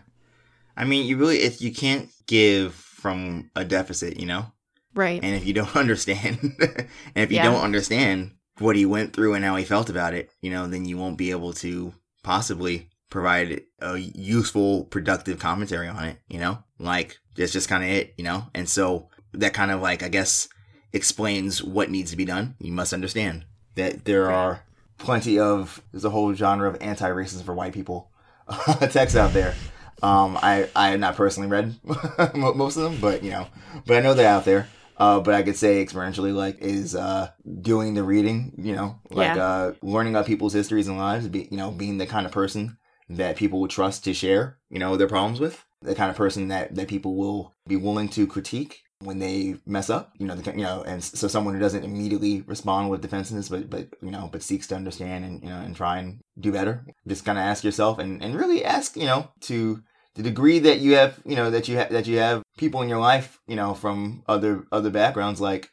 [0.76, 4.46] I mean, you really if you can't give from a deficit, you know,
[4.94, 5.20] Right.
[5.22, 7.44] and if you don't understand, and if you Yeah.
[7.44, 10.84] don't understand what he went through and how he felt about it, you know, then
[10.84, 11.94] you won't be able to
[12.24, 16.59] possibly provide a useful, productive commentary on it, you know?
[16.78, 18.48] Like, that's just kind of it, you know?
[18.55, 20.48] And so that kind of like, I guess,
[20.92, 22.56] explains what needs to be done.
[22.59, 23.44] You must understand
[23.76, 24.64] that there are
[24.98, 28.10] plenty of, there's a whole genre of anti racism for white people
[28.90, 29.54] texts out there.
[30.02, 31.74] Um, I, I have not personally read
[32.34, 33.48] most of them, but, you know,
[33.86, 34.68] but I know they're out there.
[34.96, 37.30] Uh, but I could say experientially, like, is uh,
[37.60, 39.44] doing the reading, you know, like Yeah.
[39.44, 42.78] uh, learning about people's histories and lives, be, you know, being the kind of person
[43.08, 46.48] that people would trust to share, you know, their problems with, the kind of person
[46.48, 50.50] that, that people will be willing to critique when they mess up, you know, the,
[50.52, 54.28] you know, and so someone who doesn't immediately respond with defensiveness, but, but, you know,
[54.32, 56.84] but seeks to understand and, you know, and try and do better.
[57.06, 59.82] Just kind of ask yourself and, and really ask, you know, to
[60.16, 62.88] the degree that you have, you know, that you have, that you have people in
[62.88, 65.70] your life, you know, from other, other backgrounds, like,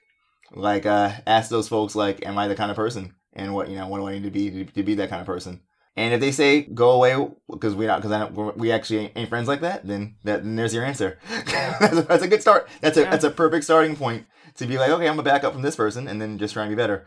[0.54, 3.16] like, uh, ask those folks, like, am I the kind of person?
[3.34, 5.20] And what, you know, what do I need to be to, to be that kind
[5.20, 5.62] of person?
[5.98, 7.16] And if they say go away
[7.50, 10.44] because we not because I don't, we're- actually ain't, ain't friends like that, then that
[10.44, 11.18] then there's your answer.
[11.80, 12.68] that's, a, that's a good start.
[12.82, 13.12] That's a Yeah.
[13.12, 14.26] that's a perfect starting point
[14.58, 16.64] to be like, okay, I'm gonna back up from this person and then just try
[16.64, 17.06] and be better.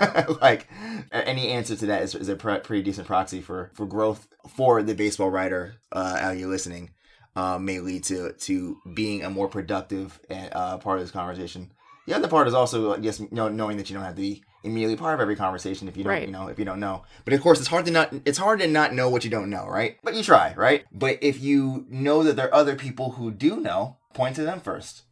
[0.42, 0.68] like
[1.12, 4.82] any answer to that is, is a pre- pretty decent proxy for for growth for
[4.82, 6.90] the baseball writer uh, out here listening.
[7.36, 11.70] Uh, may lead to to being a more productive uh, part of this conversation.
[12.06, 14.20] The other part is also, I guess, you know, knowing that you don't have to
[14.20, 16.26] be immediately part of every conversation if you don't, Right.
[16.26, 17.02] you know, if you don't know.
[17.24, 19.50] But of course, it's hard to not, it's hard to not know what you don't
[19.50, 19.96] know, right?
[20.02, 20.84] But you try, right?
[20.92, 24.60] But if you know that there are other people who do know, point to them
[24.60, 25.02] first.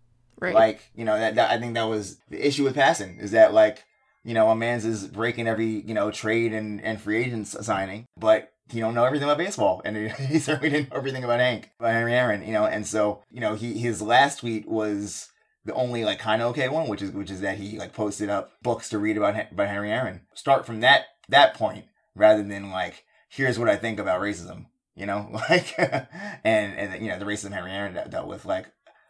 [0.40, 0.54] Right.
[0.54, 3.52] Like, you know, that, that I think that was the issue with Passan is that
[3.52, 3.84] like,
[4.24, 8.06] you know, a man's is breaking every, you know, trade and, and free agents signing,
[8.16, 9.80] but he don't know everything about baseball.
[9.84, 13.22] And he certainly didn't know everything about Hank, about Henry Aaron, you know, and so,
[13.30, 15.30] you know, he his last tweet was
[15.68, 18.28] the only like kind of okay one, which is which is that he like posted
[18.28, 20.22] up books to read about about Henry Aaron.
[20.34, 21.84] Start from that that point
[22.16, 24.66] rather than like here's what I think about racism,
[24.96, 28.44] you know, like and and you know the racism Henry Aaron de- dealt with.
[28.44, 28.66] Like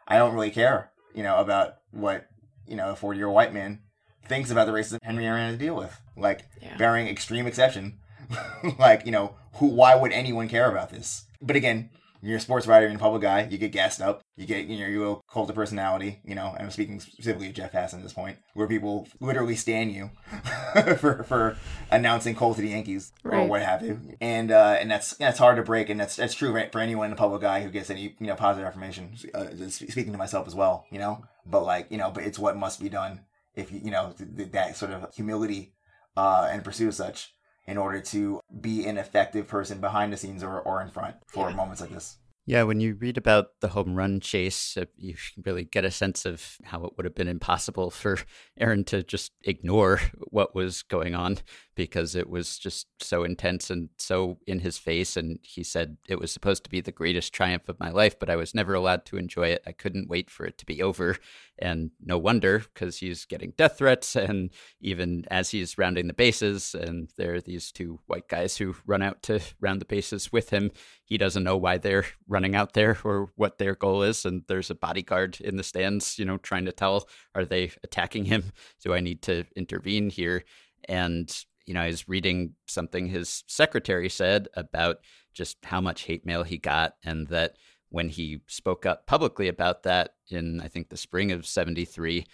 [0.07, 2.29] I don't really care, you know, about what
[2.67, 3.81] you know a forty year old white man
[4.27, 5.99] thinks about the racism Henry Aaron had to deal with.
[6.17, 6.77] Like Yeah.
[6.77, 8.01] bearing extreme exception,
[8.79, 11.25] like you know who why would anyone care about this?
[11.41, 11.91] But again,
[12.21, 14.81] you're a sports writer, you're a public guy, you get gassed up, you get, you
[14.81, 17.95] know, you will cult of personality, you know, and I'm speaking specifically of Jeff Passan
[17.95, 20.11] at this point, where people literally stand you
[20.97, 21.57] for, for
[21.91, 24.01] announcing Cole to the Yankees or what have you.
[24.21, 25.89] And, uh, and that's, that's hard to break.
[25.91, 28.35] And that's, that's true for, for anyone, a public guy who gets any, you know,
[28.35, 32.25] positive affirmation, uh, speaking to myself as well, you know, but like, you know, but
[32.25, 33.21] it's what must be done
[33.55, 35.75] if you, you know, th- th- that sort of humility,
[36.17, 37.33] uh, and pursue such
[37.69, 41.51] in order to be an effective person behind the scenes or, or in front for
[41.51, 41.57] Yeah.
[41.57, 42.17] moments like this.
[42.47, 46.25] Yeah, when you read about the home run chase, uh, you really get a sense
[46.25, 48.21] of how it would have been impossible for
[48.59, 50.01] Aaron to just ignore
[50.31, 51.41] what was going on
[51.79, 55.17] because it was just so intense and so in his face.
[55.17, 58.29] And he said it was supposed to be the greatest triumph of my life, but
[58.29, 59.63] I was never allowed to enjoy it.
[59.65, 61.17] I couldn't wait for it to be over.
[61.57, 64.17] And no wonder because he's getting death threats.
[64.17, 64.51] And
[64.81, 69.03] even as he's rounding the bases, and there are these two white guys who run
[69.03, 70.73] out to round the bases with him,
[71.05, 74.25] he doesn't know why they're running out there or what their goal is.
[74.25, 78.25] And there's a bodyguard in the stands, you know, trying to tell, are they attacking
[78.25, 78.51] him?
[78.83, 80.43] Do I need to intervene here?
[80.89, 81.33] And,
[81.69, 85.01] you know, I was reading something his secretary said about
[85.35, 87.57] just how much hate mail he got and that
[87.91, 92.25] when he spoke up publicly about that in, I think, the spring of 73,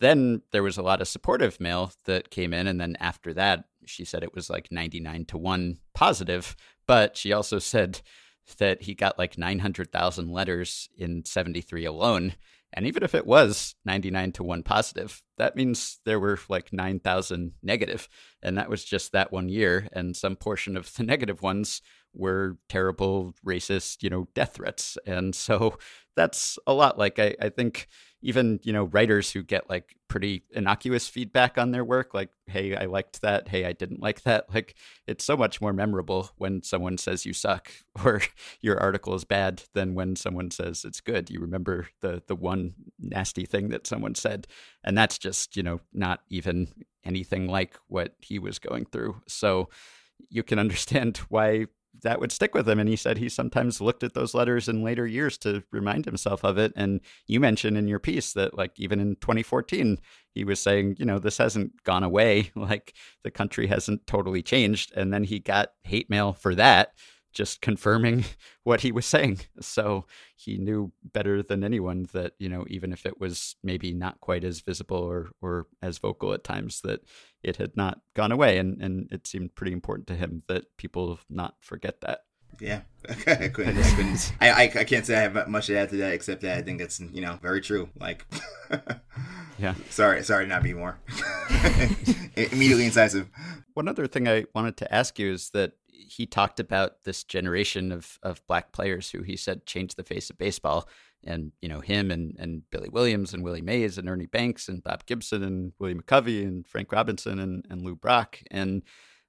[0.00, 2.66] then there was a lot of supportive mail that came in.
[2.66, 6.56] And then after that, she said it was like 99 to 1 positive.
[6.86, 8.00] But she also said
[8.58, 12.34] that he got like 900,000 letters in 73 alone.
[12.72, 17.52] And even if it was 99 to 1 positive, that means there were like 9,000
[17.62, 18.08] negative.
[18.42, 19.88] And that was just that one year.
[19.92, 21.82] And some portion of the negative ones
[22.12, 24.98] were terrible, racist, you know, death threats.
[25.06, 25.78] And so
[26.16, 26.98] that's a lot.
[26.98, 27.88] Like, I, I think
[28.22, 32.76] even, you know, writers who get like pretty innocuous feedback on their work, like, hey,
[32.76, 33.48] I liked that.
[33.48, 34.52] Hey, I didn't like that.
[34.52, 34.74] Like,
[35.06, 37.70] it's so much more memorable when someone says you suck
[38.04, 38.20] or
[38.60, 41.30] your article is bad than when someone says it's good.
[41.30, 44.46] You remember the the one nasty thing that someone said,
[44.84, 46.68] and that's just you know not even
[47.04, 49.22] anything like what he was going through.
[49.26, 49.70] So
[50.28, 51.66] you can understand why
[52.02, 52.78] that would stick with him.
[52.78, 56.44] And he said he sometimes looked at those letters in later years to remind himself
[56.44, 56.72] of it.
[56.76, 59.98] And you mentioned in your piece that, like, even in 2014,
[60.32, 62.50] he was saying, you know, this hasn't gone away.
[62.60, 62.94] Like,
[63.24, 64.92] the country hasn't totally changed.
[64.94, 66.92] And then he got hate mail for that,
[67.32, 68.24] just confirming
[68.64, 69.40] what he was saying.
[69.60, 74.20] So he knew better than anyone that, you know, even if it was maybe not
[74.20, 77.00] quite as visible or, or as vocal at times, that
[77.42, 78.58] it had not gone away.
[78.58, 82.20] And, and it seemed pretty important to him that people not forget that.
[82.60, 82.80] Yeah,
[83.26, 83.78] I couldn't.
[83.78, 86.42] I, couldn't I, I, I can't say I have much to add to that except
[86.42, 87.88] that I think it's you know very true.
[87.98, 88.26] Like,
[89.58, 89.74] Yeah.
[89.88, 90.98] sorry, sorry, to not be more
[92.36, 93.28] immediately incisive.
[93.74, 97.92] One other thing I wanted to ask you is that he talked about this generation
[97.92, 100.88] of, of black players who he said changed the face of baseball.
[101.22, 104.82] And, you know, him and, and Billy Williams and Willie Mays and Ernie Banks and
[104.82, 108.40] Bob Gibson and Willie McCovey and Frank Robinson and, and Lou Brock.
[108.50, 108.82] And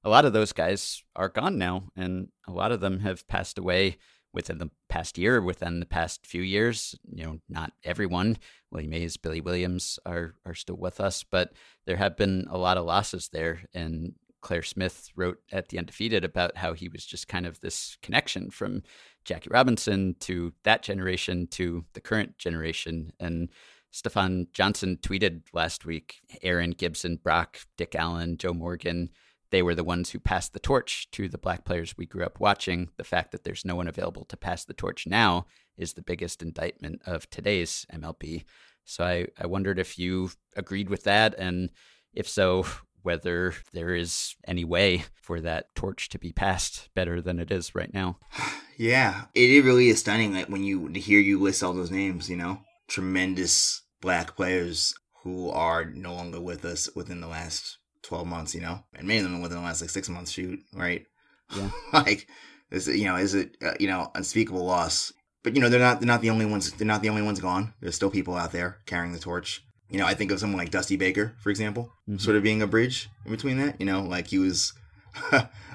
[0.04, 1.90] a lot of those guys are gone now.
[1.96, 3.98] And a lot of them have passed away
[4.34, 6.96] within the past year, within the past few years.
[7.14, 8.38] You know, not everyone.
[8.72, 11.52] Willie Mays, Billy Williams are are still with us, but
[11.86, 13.64] there have been a lot of losses there.
[13.74, 17.98] And Claire Smith wrote at the Undefeated about how he was just kind of this
[18.02, 18.84] connection from
[19.24, 23.14] Jackie Robinson to that generation to the current generation.
[23.20, 23.50] And
[23.92, 29.10] Stefan Johnson tweeted last week Aaron Gibson, Brock, Dick Allen, Joe Morgan,
[29.52, 32.40] they were the ones who passed the torch to the black players we grew up
[32.40, 32.90] watching.
[32.98, 35.46] The fact that there's no one available to pass the torch now
[35.78, 38.46] is the biggest indictment of today's MLB.
[38.86, 41.70] So I, I wondered if you agreed with that, and
[42.14, 42.66] if so,
[43.04, 47.76] whether there is any way for that torch to be passed better than it is
[47.76, 48.18] right now.
[48.78, 52.36] Yeah, it, really is stunning that when you hear you list all those names, you
[52.36, 58.56] know, tremendous black players who are no longer with us within the last 12 months,
[58.56, 61.06] you know, and many of them within the last like six months, shoot, right?
[61.56, 61.70] Yeah.
[61.94, 62.28] like,
[62.72, 65.14] is it, you know, is it, uh, you know, unspeakable loss?
[65.44, 67.40] But, you know, they're not, they're not the only ones, they're not the only ones
[67.40, 67.76] gone.
[67.82, 69.64] There's still people out there carrying the torch.
[69.92, 72.20] You know, I think of someone like Dusty Baker, for example, Mhm.
[72.22, 74.74] sort of being a bridge in between that, you know, like he was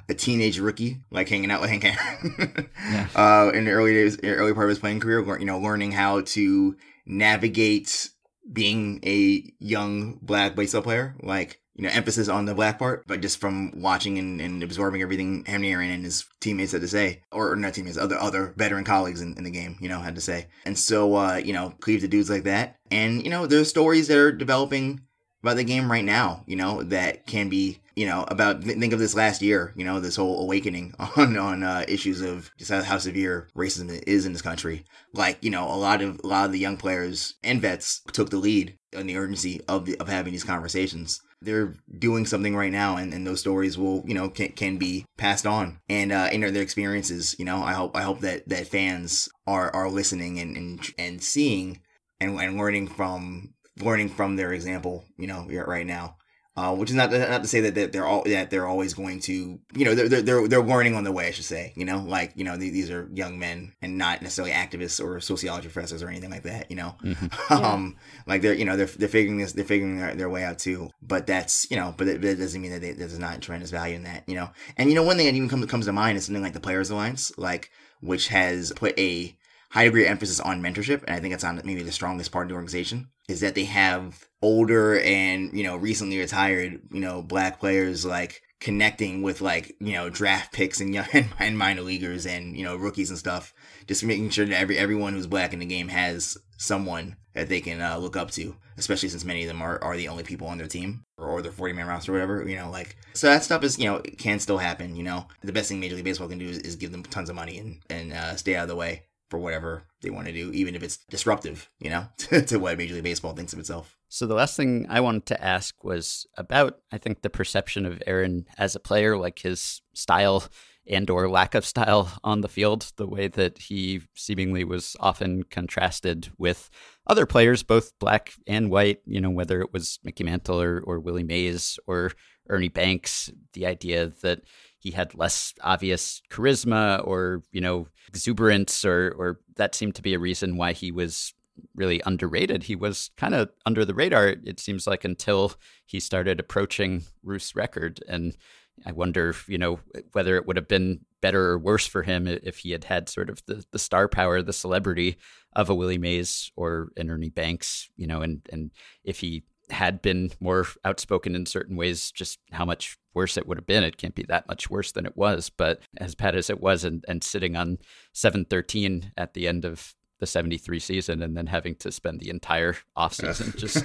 [0.08, 3.08] a teenage rookie, like hanging out with Hank Aaron Yeah.
[3.14, 6.22] uh, in the early days, early part of his playing career, you know, learning how
[6.22, 8.10] to navigate
[8.52, 13.20] being a young black baseball player, like, you know, emphasis on the black part, but
[13.20, 17.22] just from watching and, and absorbing everything Henry Aaron and his teammates had to say,
[17.32, 20.20] or not teammates, other other veteran colleagues in, in the game, you know, had to
[20.22, 20.46] say.
[20.64, 22.75] And so, uh, you know, cleave to dudes like that.
[22.90, 25.00] And, you know, there's stories that are developing
[25.42, 28.92] about the game right now, you know, that can be, you know, about th- think
[28.92, 32.70] of this last year, you know, this whole awakening on on uh, issues of just
[32.70, 34.84] how, how severe racism is in this country.
[35.14, 38.30] Like, you know, a lot of a lot of the young players and vets took
[38.30, 41.20] the lead on the urgency of the, of having these conversations.
[41.42, 45.04] They're doing something right now, and, and those stories will, you know, can, can be
[45.18, 47.36] passed on, and uh, know their experiences.
[47.38, 51.22] You know, I hope I hope that that fans are are listening and and, and
[51.22, 51.82] seeing
[52.20, 56.16] and, and learning from learning from their example, you know, right now.
[56.58, 59.20] Uh, which is not not to say that they're, they're all that they're always going
[59.20, 61.84] to you know they're they're they're, they're learning on the way I should say you
[61.84, 61.98] know?
[61.98, 66.02] Like you know the- these are young men and not necessarily activists or sociology professors
[66.02, 66.96] or anything like that you know?
[67.50, 70.58] Um like they're you know they're they're figuring this they're figuring their, their way out
[70.58, 70.88] too.
[71.02, 73.96] But that's you know but it, that doesn't mean that they, there's not tremendous value
[73.96, 74.48] in that you know?
[74.78, 76.60] And you know one thing that even comes comes to mind is something like the
[76.60, 77.70] Players Alliance like
[78.00, 79.36] which has put a
[79.70, 82.48] high degree emphasis on mentorship, and I think that's on maybe the strongest part of
[82.50, 87.58] the organization is that they have older and you know recently retired you know black
[87.58, 91.06] players like connecting with like you know draft picks and young
[91.38, 93.52] and minor leaguers and you know rookies and stuff,
[93.86, 97.60] just making sure that every everyone who's black in the game has someone that they
[97.60, 100.46] can uh, look up to, especially since many of them are, are the only people
[100.46, 103.26] on their team or, or their 40 man roster or whatever, you know, like, so
[103.26, 105.26] that stuff is, you know, can still happen, you know.
[105.42, 107.58] The best thing Major League Baseball can do is, is give them tons of money
[107.58, 110.74] and, and uh, stay out of the way for whatever they want to do, even
[110.74, 112.06] if it's disruptive, you know,
[112.46, 113.96] to, what Major League Baseball thinks of itself.
[114.08, 118.02] So the last thing I wanted to ask was about I think the perception of
[118.06, 120.44] Aaron as a player, like his style
[120.88, 125.42] and or lack of style on the field, the way that he seemingly was often
[125.42, 126.70] contrasted with
[127.06, 131.00] other players, both black and white, you know, whether it was Mickey Mantle or, or
[131.00, 132.12] Willie Mays or
[132.48, 134.42] Ernie Banks, the idea that
[134.86, 140.14] he had less obvious charisma or, you know, exuberance or or that seemed to be
[140.14, 141.34] a reason why he was
[141.74, 142.62] really underrated.
[142.62, 145.54] He was kind of under the radar, it seems like, until
[145.86, 147.98] he started approaching Ruth's record.
[148.08, 148.36] And
[148.84, 149.80] I wonder, you know,
[150.12, 153.28] whether it would have been better or worse for him if he had had sort
[153.28, 155.16] of the, the star power, the celebrity
[155.56, 158.70] of a Willie Mays or an Ernie Banks, you know, and, and
[159.02, 163.58] if he had been more outspoken in certain ways, just how much worse it would
[163.58, 163.82] have been.
[163.82, 166.84] It can't be that much worse than it was, but as bad as it was,
[166.84, 167.78] and, and sitting on
[168.12, 172.76] 713 at the end of the 73 season and then having to spend the entire
[172.96, 173.84] offseason just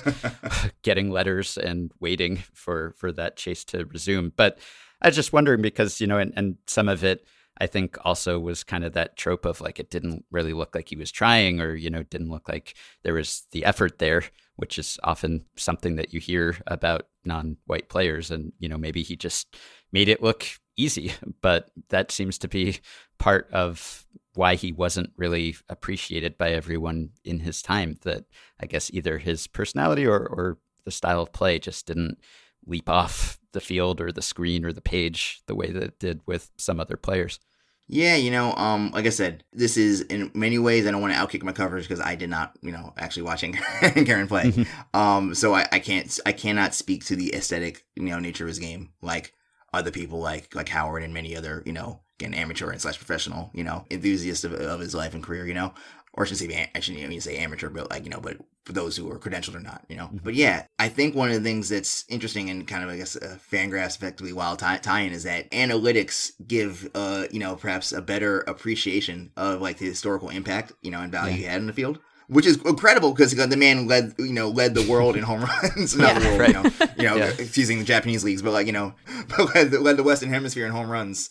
[0.82, 4.32] getting letters and waiting for for that chase to resume.
[4.36, 4.60] But
[5.02, 7.26] i was just wondering because you know and, and some of it
[7.60, 10.90] i think also was kind of that trope of like it didn't really look like
[10.90, 14.24] he was trying or you know didn't look like there was the effort there
[14.56, 19.16] which is often something that you hear about non-white players and you know maybe he
[19.16, 19.56] just
[19.92, 20.46] made it look
[20.78, 22.80] easy but that seems to be
[23.18, 27.98] part of why he wasn't really appreciated by everyone in his time.
[28.04, 28.26] That
[28.60, 32.20] I guess either his personality or, or the style of play just didn't
[32.66, 36.22] leap off the field or the screen or the page the way that it did
[36.26, 37.40] with some other players.
[37.88, 40.88] Yeah, you know, um, like I said, this is in many ways.
[40.88, 43.60] I don't want to outkick my coverage because I did not, you know, actually watching
[43.82, 44.66] Aaron play.
[44.94, 48.50] um, so I, I can't, I cannot speak to the aesthetic, you know, nature of
[48.50, 49.34] his game like
[49.74, 53.52] other people, like like Howard and many other, you know, again, amateur and slash professional,
[53.54, 55.74] you know, enthusiast of, of his life and career, you know,
[56.14, 58.74] or I should say, I shouldn't even say amateur, but like, you know, but for
[58.74, 60.10] those who are credentialed or not, you know.
[60.24, 63.16] But yeah, I think one of the things that's interesting and kind of, I guess,
[63.16, 68.02] uh, Fangraphs effectively wild tie- tie-in is that analytics give, uh, you know, perhaps a
[68.02, 71.74] better appreciation of like the historical impact, you know, and value he had in the
[71.74, 72.00] field.
[72.32, 75.98] Which is incredible because the man led, you know, led the world in home runs.
[75.98, 76.38] Not the Yeah.
[76.38, 77.32] world, you know, you know, Yeah.
[77.38, 78.94] excusing the Japanese leagues, but like, you know,
[79.28, 81.30] but led, the- led the Western Hemisphere in home runs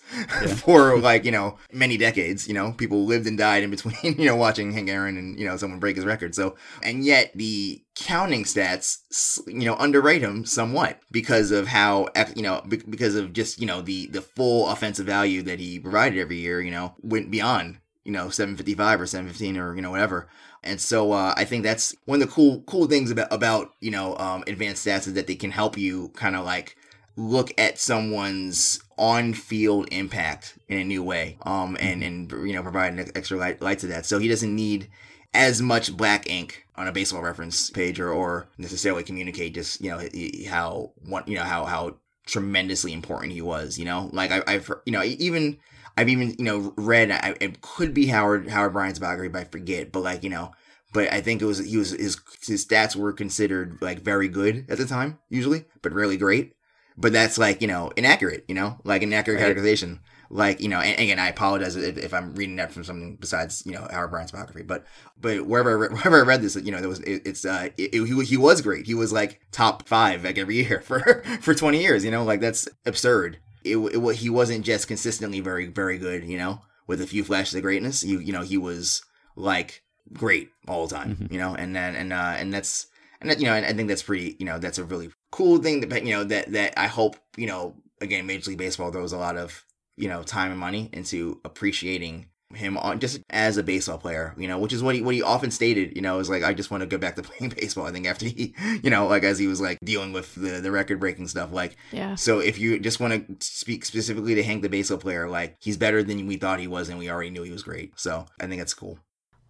[0.59, 2.47] for like, you know, many decades.
[2.47, 5.47] You know, people lived and died in between, you know, watching Hank Aaron and, you
[5.47, 6.35] know, someone break his record.
[6.35, 8.99] So, and yet the counting stats,
[9.47, 13.81] you know, underrate him somewhat because of how, you know, because of just, you know,
[13.81, 18.13] the, the full offensive value that he provided every year, you know, went beyond, you
[18.13, 20.29] know, 755 or 715 or, you know, whatever.
[20.63, 23.91] And so uh, I think that's one of the cool cool things about about you
[23.91, 26.77] know um, advanced stats is that they can help you kind of like
[27.17, 32.63] look at someone's on field impact in a new way um and and you know
[32.63, 34.07] provide an extra light, light to that.
[34.07, 34.89] So he doesn't need
[35.33, 39.91] as much black ink on a baseball reference page or, or necessarily communicate just you
[39.91, 40.01] know
[40.49, 41.97] how one you know how how
[42.27, 44.11] tremendously important he was you know?
[44.13, 45.59] Like I, i've you know even
[46.01, 49.45] I've even you know read I, it could be Howard Howard Bryant's biography, but I
[49.45, 49.93] forget.
[49.93, 50.53] But like you know,
[50.93, 54.67] but I think it was he was his his stats were considered like very good
[54.69, 56.55] at the time, usually, but really great.
[56.97, 59.43] But that's like you know inaccurate, you know, like inaccurate Right.
[59.43, 60.01] characterization.
[60.33, 63.65] Like you know, and again, I apologize if, if I'm reading that from something besides
[63.67, 64.63] you know Howard Bryant's biography.
[64.63, 64.85] But
[65.21, 67.71] but wherever I read, wherever I read this, you know, there was it, it's uh
[67.77, 68.87] it, it- he he was great.
[68.87, 72.05] He was like top five like every year for for 20 years.
[72.05, 76.39] You know, like that's absurd it, it he wasn't just consistently very very good you
[76.39, 78.03] know with a few flashes of greatness.
[78.03, 79.03] You you know he was
[79.37, 79.83] like
[80.13, 82.89] great all the time you know and then and uh and that's
[83.21, 85.59] and that, you know and I think that's pretty you know that's a really cool
[85.59, 89.13] thing that you know that that I hope you know again Major League Baseball throws
[89.13, 89.65] a lot of
[89.97, 94.49] you know time and money into appreciating him on just as a baseball player, you
[94.49, 96.71] know, which is what he what he often stated, you know, is like I just
[96.71, 97.87] want to go back to playing baseball.
[97.87, 100.71] I think after he, you know, like as he was like dealing with the the
[100.71, 102.15] record breaking stuff, like Yeah.
[102.15, 105.77] so if you just want to speak specifically to Hank the baseball player, like he's
[105.77, 107.99] better than we thought he was, and we already knew he was great.
[107.99, 108.99] So I think that's cool.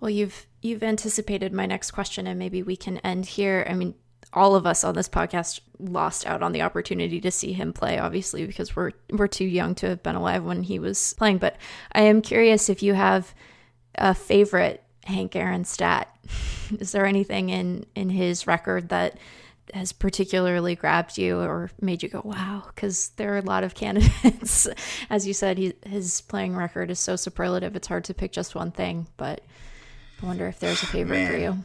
[0.00, 3.66] Well, you've you've anticipated my next question, and maybe we can end here.
[3.68, 3.94] I mean,
[4.32, 7.98] all of us on this podcast lost out on the opportunity to see him play,
[7.98, 11.38] obviously, because we're we're too young to have been alive when he was playing.
[11.38, 11.56] But
[11.92, 13.34] I am curious if you have
[13.96, 16.08] a favorite Hank Aaron stat.
[16.78, 19.18] Is there anything in in his record that
[19.72, 23.72] has particularly grabbed you or made you go wow because there are a lot of
[23.76, 24.66] candidates
[25.08, 28.56] as you said he, his playing record is so superlative it's hard to pick just
[28.56, 29.42] one thing but
[30.22, 31.64] I wonder if there's a favorite for you.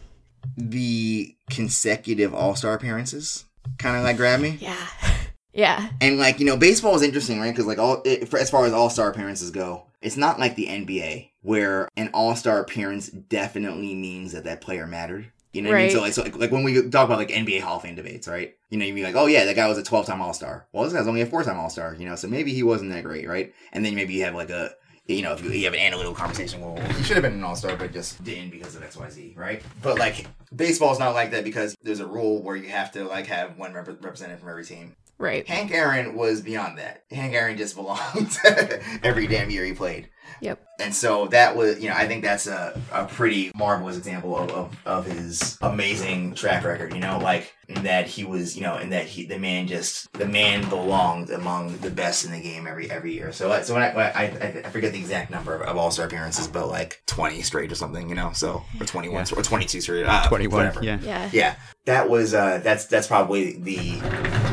[0.57, 3.45] The consecutive All Star appearances
[3.77, 4.57] kind of like grab me.
[4.59, 4.88] Yeah.
[5.55, 5.88] Yeah.
[6.01, 7.49] And like you know, baseball is interesting, right?
[7.49, 10.55] Because like all it, for, as far as All Star appearances go, it's not like
[10.55, 15.31] the NBA where an All Star appearance definitely means that that player mattered.
[15.53, 15.91] You know what I mean?
[15.91, 18.27] So like, so like, like when we talk about like NBA Hall of Fame debates,
[18.27, 18.53] right?
[18.69, 20.67] You know, you'd be like, oh yeah, that guy was a 12 time All Star.
[20.73, 22.91] Well, this guy's only a four time All Star, you know, so maybe he wasn't
[22.91, 23.53] that great, right?
[23.72, 24.72] And then maybe you have like a,
[25.07, 27.44] you know, if you, you have an analytical conversation, well, he should have been an
[27.44, 29.61] All Star, but just didn't because of X, Y, Z, right?
[29.82, 33.27] But like baseball's not like that because there's a rule where you have to like
[33.27, 34.95] have one rep- representative from every team.
[35.18, 35.48] Right.
[35.48, 37.03] Hank Aaron was beyond that.
[37.10, 38.38] Hank Aaron just belonged
[39.03, 40.10] every damn year he played.
[40.41, 40.61] Yep.
[40.80, 44.52] And so that was, you know, I think that's a, a pretty marvelous example of,
[44.52, 48.77] of, of his amazing track record, you know, like in that he was, you know,
[48.77, 52.68] in that he, the man just, the man belonged among the best in the game
[52.68, 53.31] every, every year.
[53.31, 55.77] So, I- so when I, when I, I, I forget the exact number of, of
[55.77, 59.80] all-star appearances, but like 20 straight or something, you know, so, or 21 or 22
[59.81, 60.84] straight, uh, 21, whatever.
[60.84, 60.99] yeah.
[61.02, 61.30] Yeah.
[61.31, 63.77] Yeah, that was uh, that's that's probably the,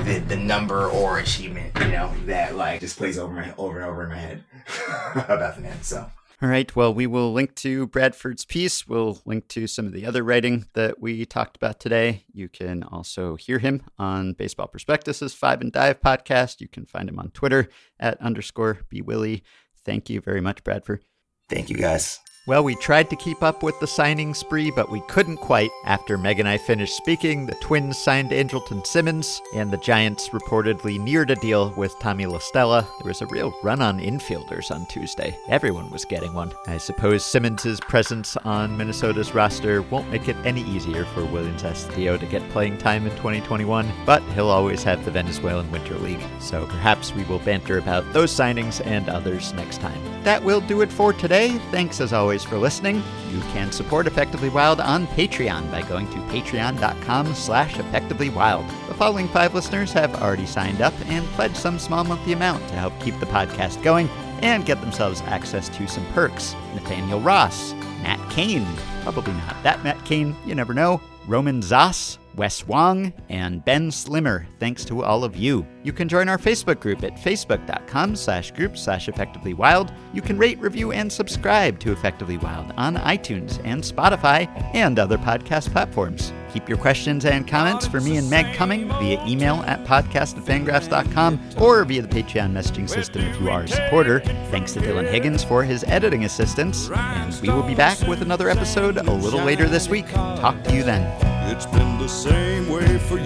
[0.05, 3.89] the the number or achievement, you know, that like just plays over my over and
[3.89, 4.44] over in my head
[5.14, 5.82] about the man.
[5.82, 6.10] So
[6.40, 6.74] All right.
[6.74, 8.86] Well, we will link to Bradford's piece.
[8.86, 12.24] We'll link to some of the other writing that we talked about today.
[12.32, 16.60] You can also hear him on Baseball Prospectus's Five and Dive podcast.
[16.60, 17.68] You can find him on Twitter
[18.01, 19.44] at underscore bewilly.
[19.84, 21.05] Thank you very much, Bradford.
[21.48, 22.18] thank you guys.
[22.44, 25.70] Well, we tried to keep up with the signing spree, but we couldn't quite.
[25.85, 30.98] After Meg and I finished speaking, the Twins signed Andrelton Simmons, and the Giants reportedly
[30.98, 32.85] neared a deal with Tommy La Stella.
[32.98, 35.39] There was a real run on infielders on Tuesday.
[35.48, 36.52] Everyone was getting one.
[36.66, 42.19] I suppose Simmons' presence on Minnesota's roster won't make it any easier for Willians Astudillo
[42.19, 46.66] to get playing time in 2021, but he'll always have the Venezuelan Winter League, so
[46.66, 50.02] perhaps we will banter about those signings and others next time.
[50.24, 51.51] That will do it for today.
[51.70, 53.02] Thanks as always for listening.
[53.30, 58.66] You can support Effectively Wild on Patreon by going to patreon.com slash effectivelywild.
[58.88, 62.74] The following five listeners have already signed up and pledged some small monthly amount to
[62.74, 64.09] help keep the podcast going
[64.40, 66.54] and get themselves access to some perks.
[66.74, 68.66] Nathaniel Ross, Matt Kane,
[69.02, 74.46] probably not that Matt Kane, you never know, Roman Zoss, Wes Wong, and Ben Slimmer.
[74.59, 75.66] Thanks to all of you.
[75.84, 79.92] You can join our Facebook group at facebook.com slash group slash effectively wild.
[80.12, 85.18] You can rate, review, and subscribe to Effectively Wild on iTunes and Spotify and other
[85.18, 86.32] podcast platforms.
[86.52, 91.60] Keep your questions and comments for me and Meg coming via email at podcast at
[91.60, 94.20] or via the Patreon messaging system if you are a supporter.
[94.50, 96.90] Thanks to Dylan Higgins for his editing assistance.
[96.90, 100.09] And we will be back with another episode a little later this week.
[100.10, 101.02] Talk to you then.
[101.50, 103.18] It's been the same way for.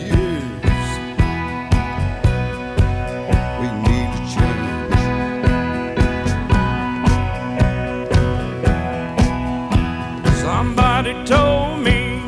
[11.24, 12.18] Told me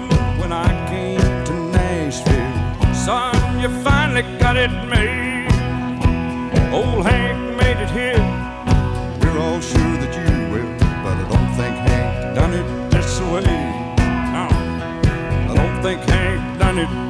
[0.40, 5.48] when I came to Nashville, son, you finally got it made.
[6.72, 8.24] Old Hank made it here.
[9.20, 13.44] We're all sure that you will, but I don't think Hank done it this way.
[14.34, 14.48] No.
[15.50, 17.07] I don't think Hank done it.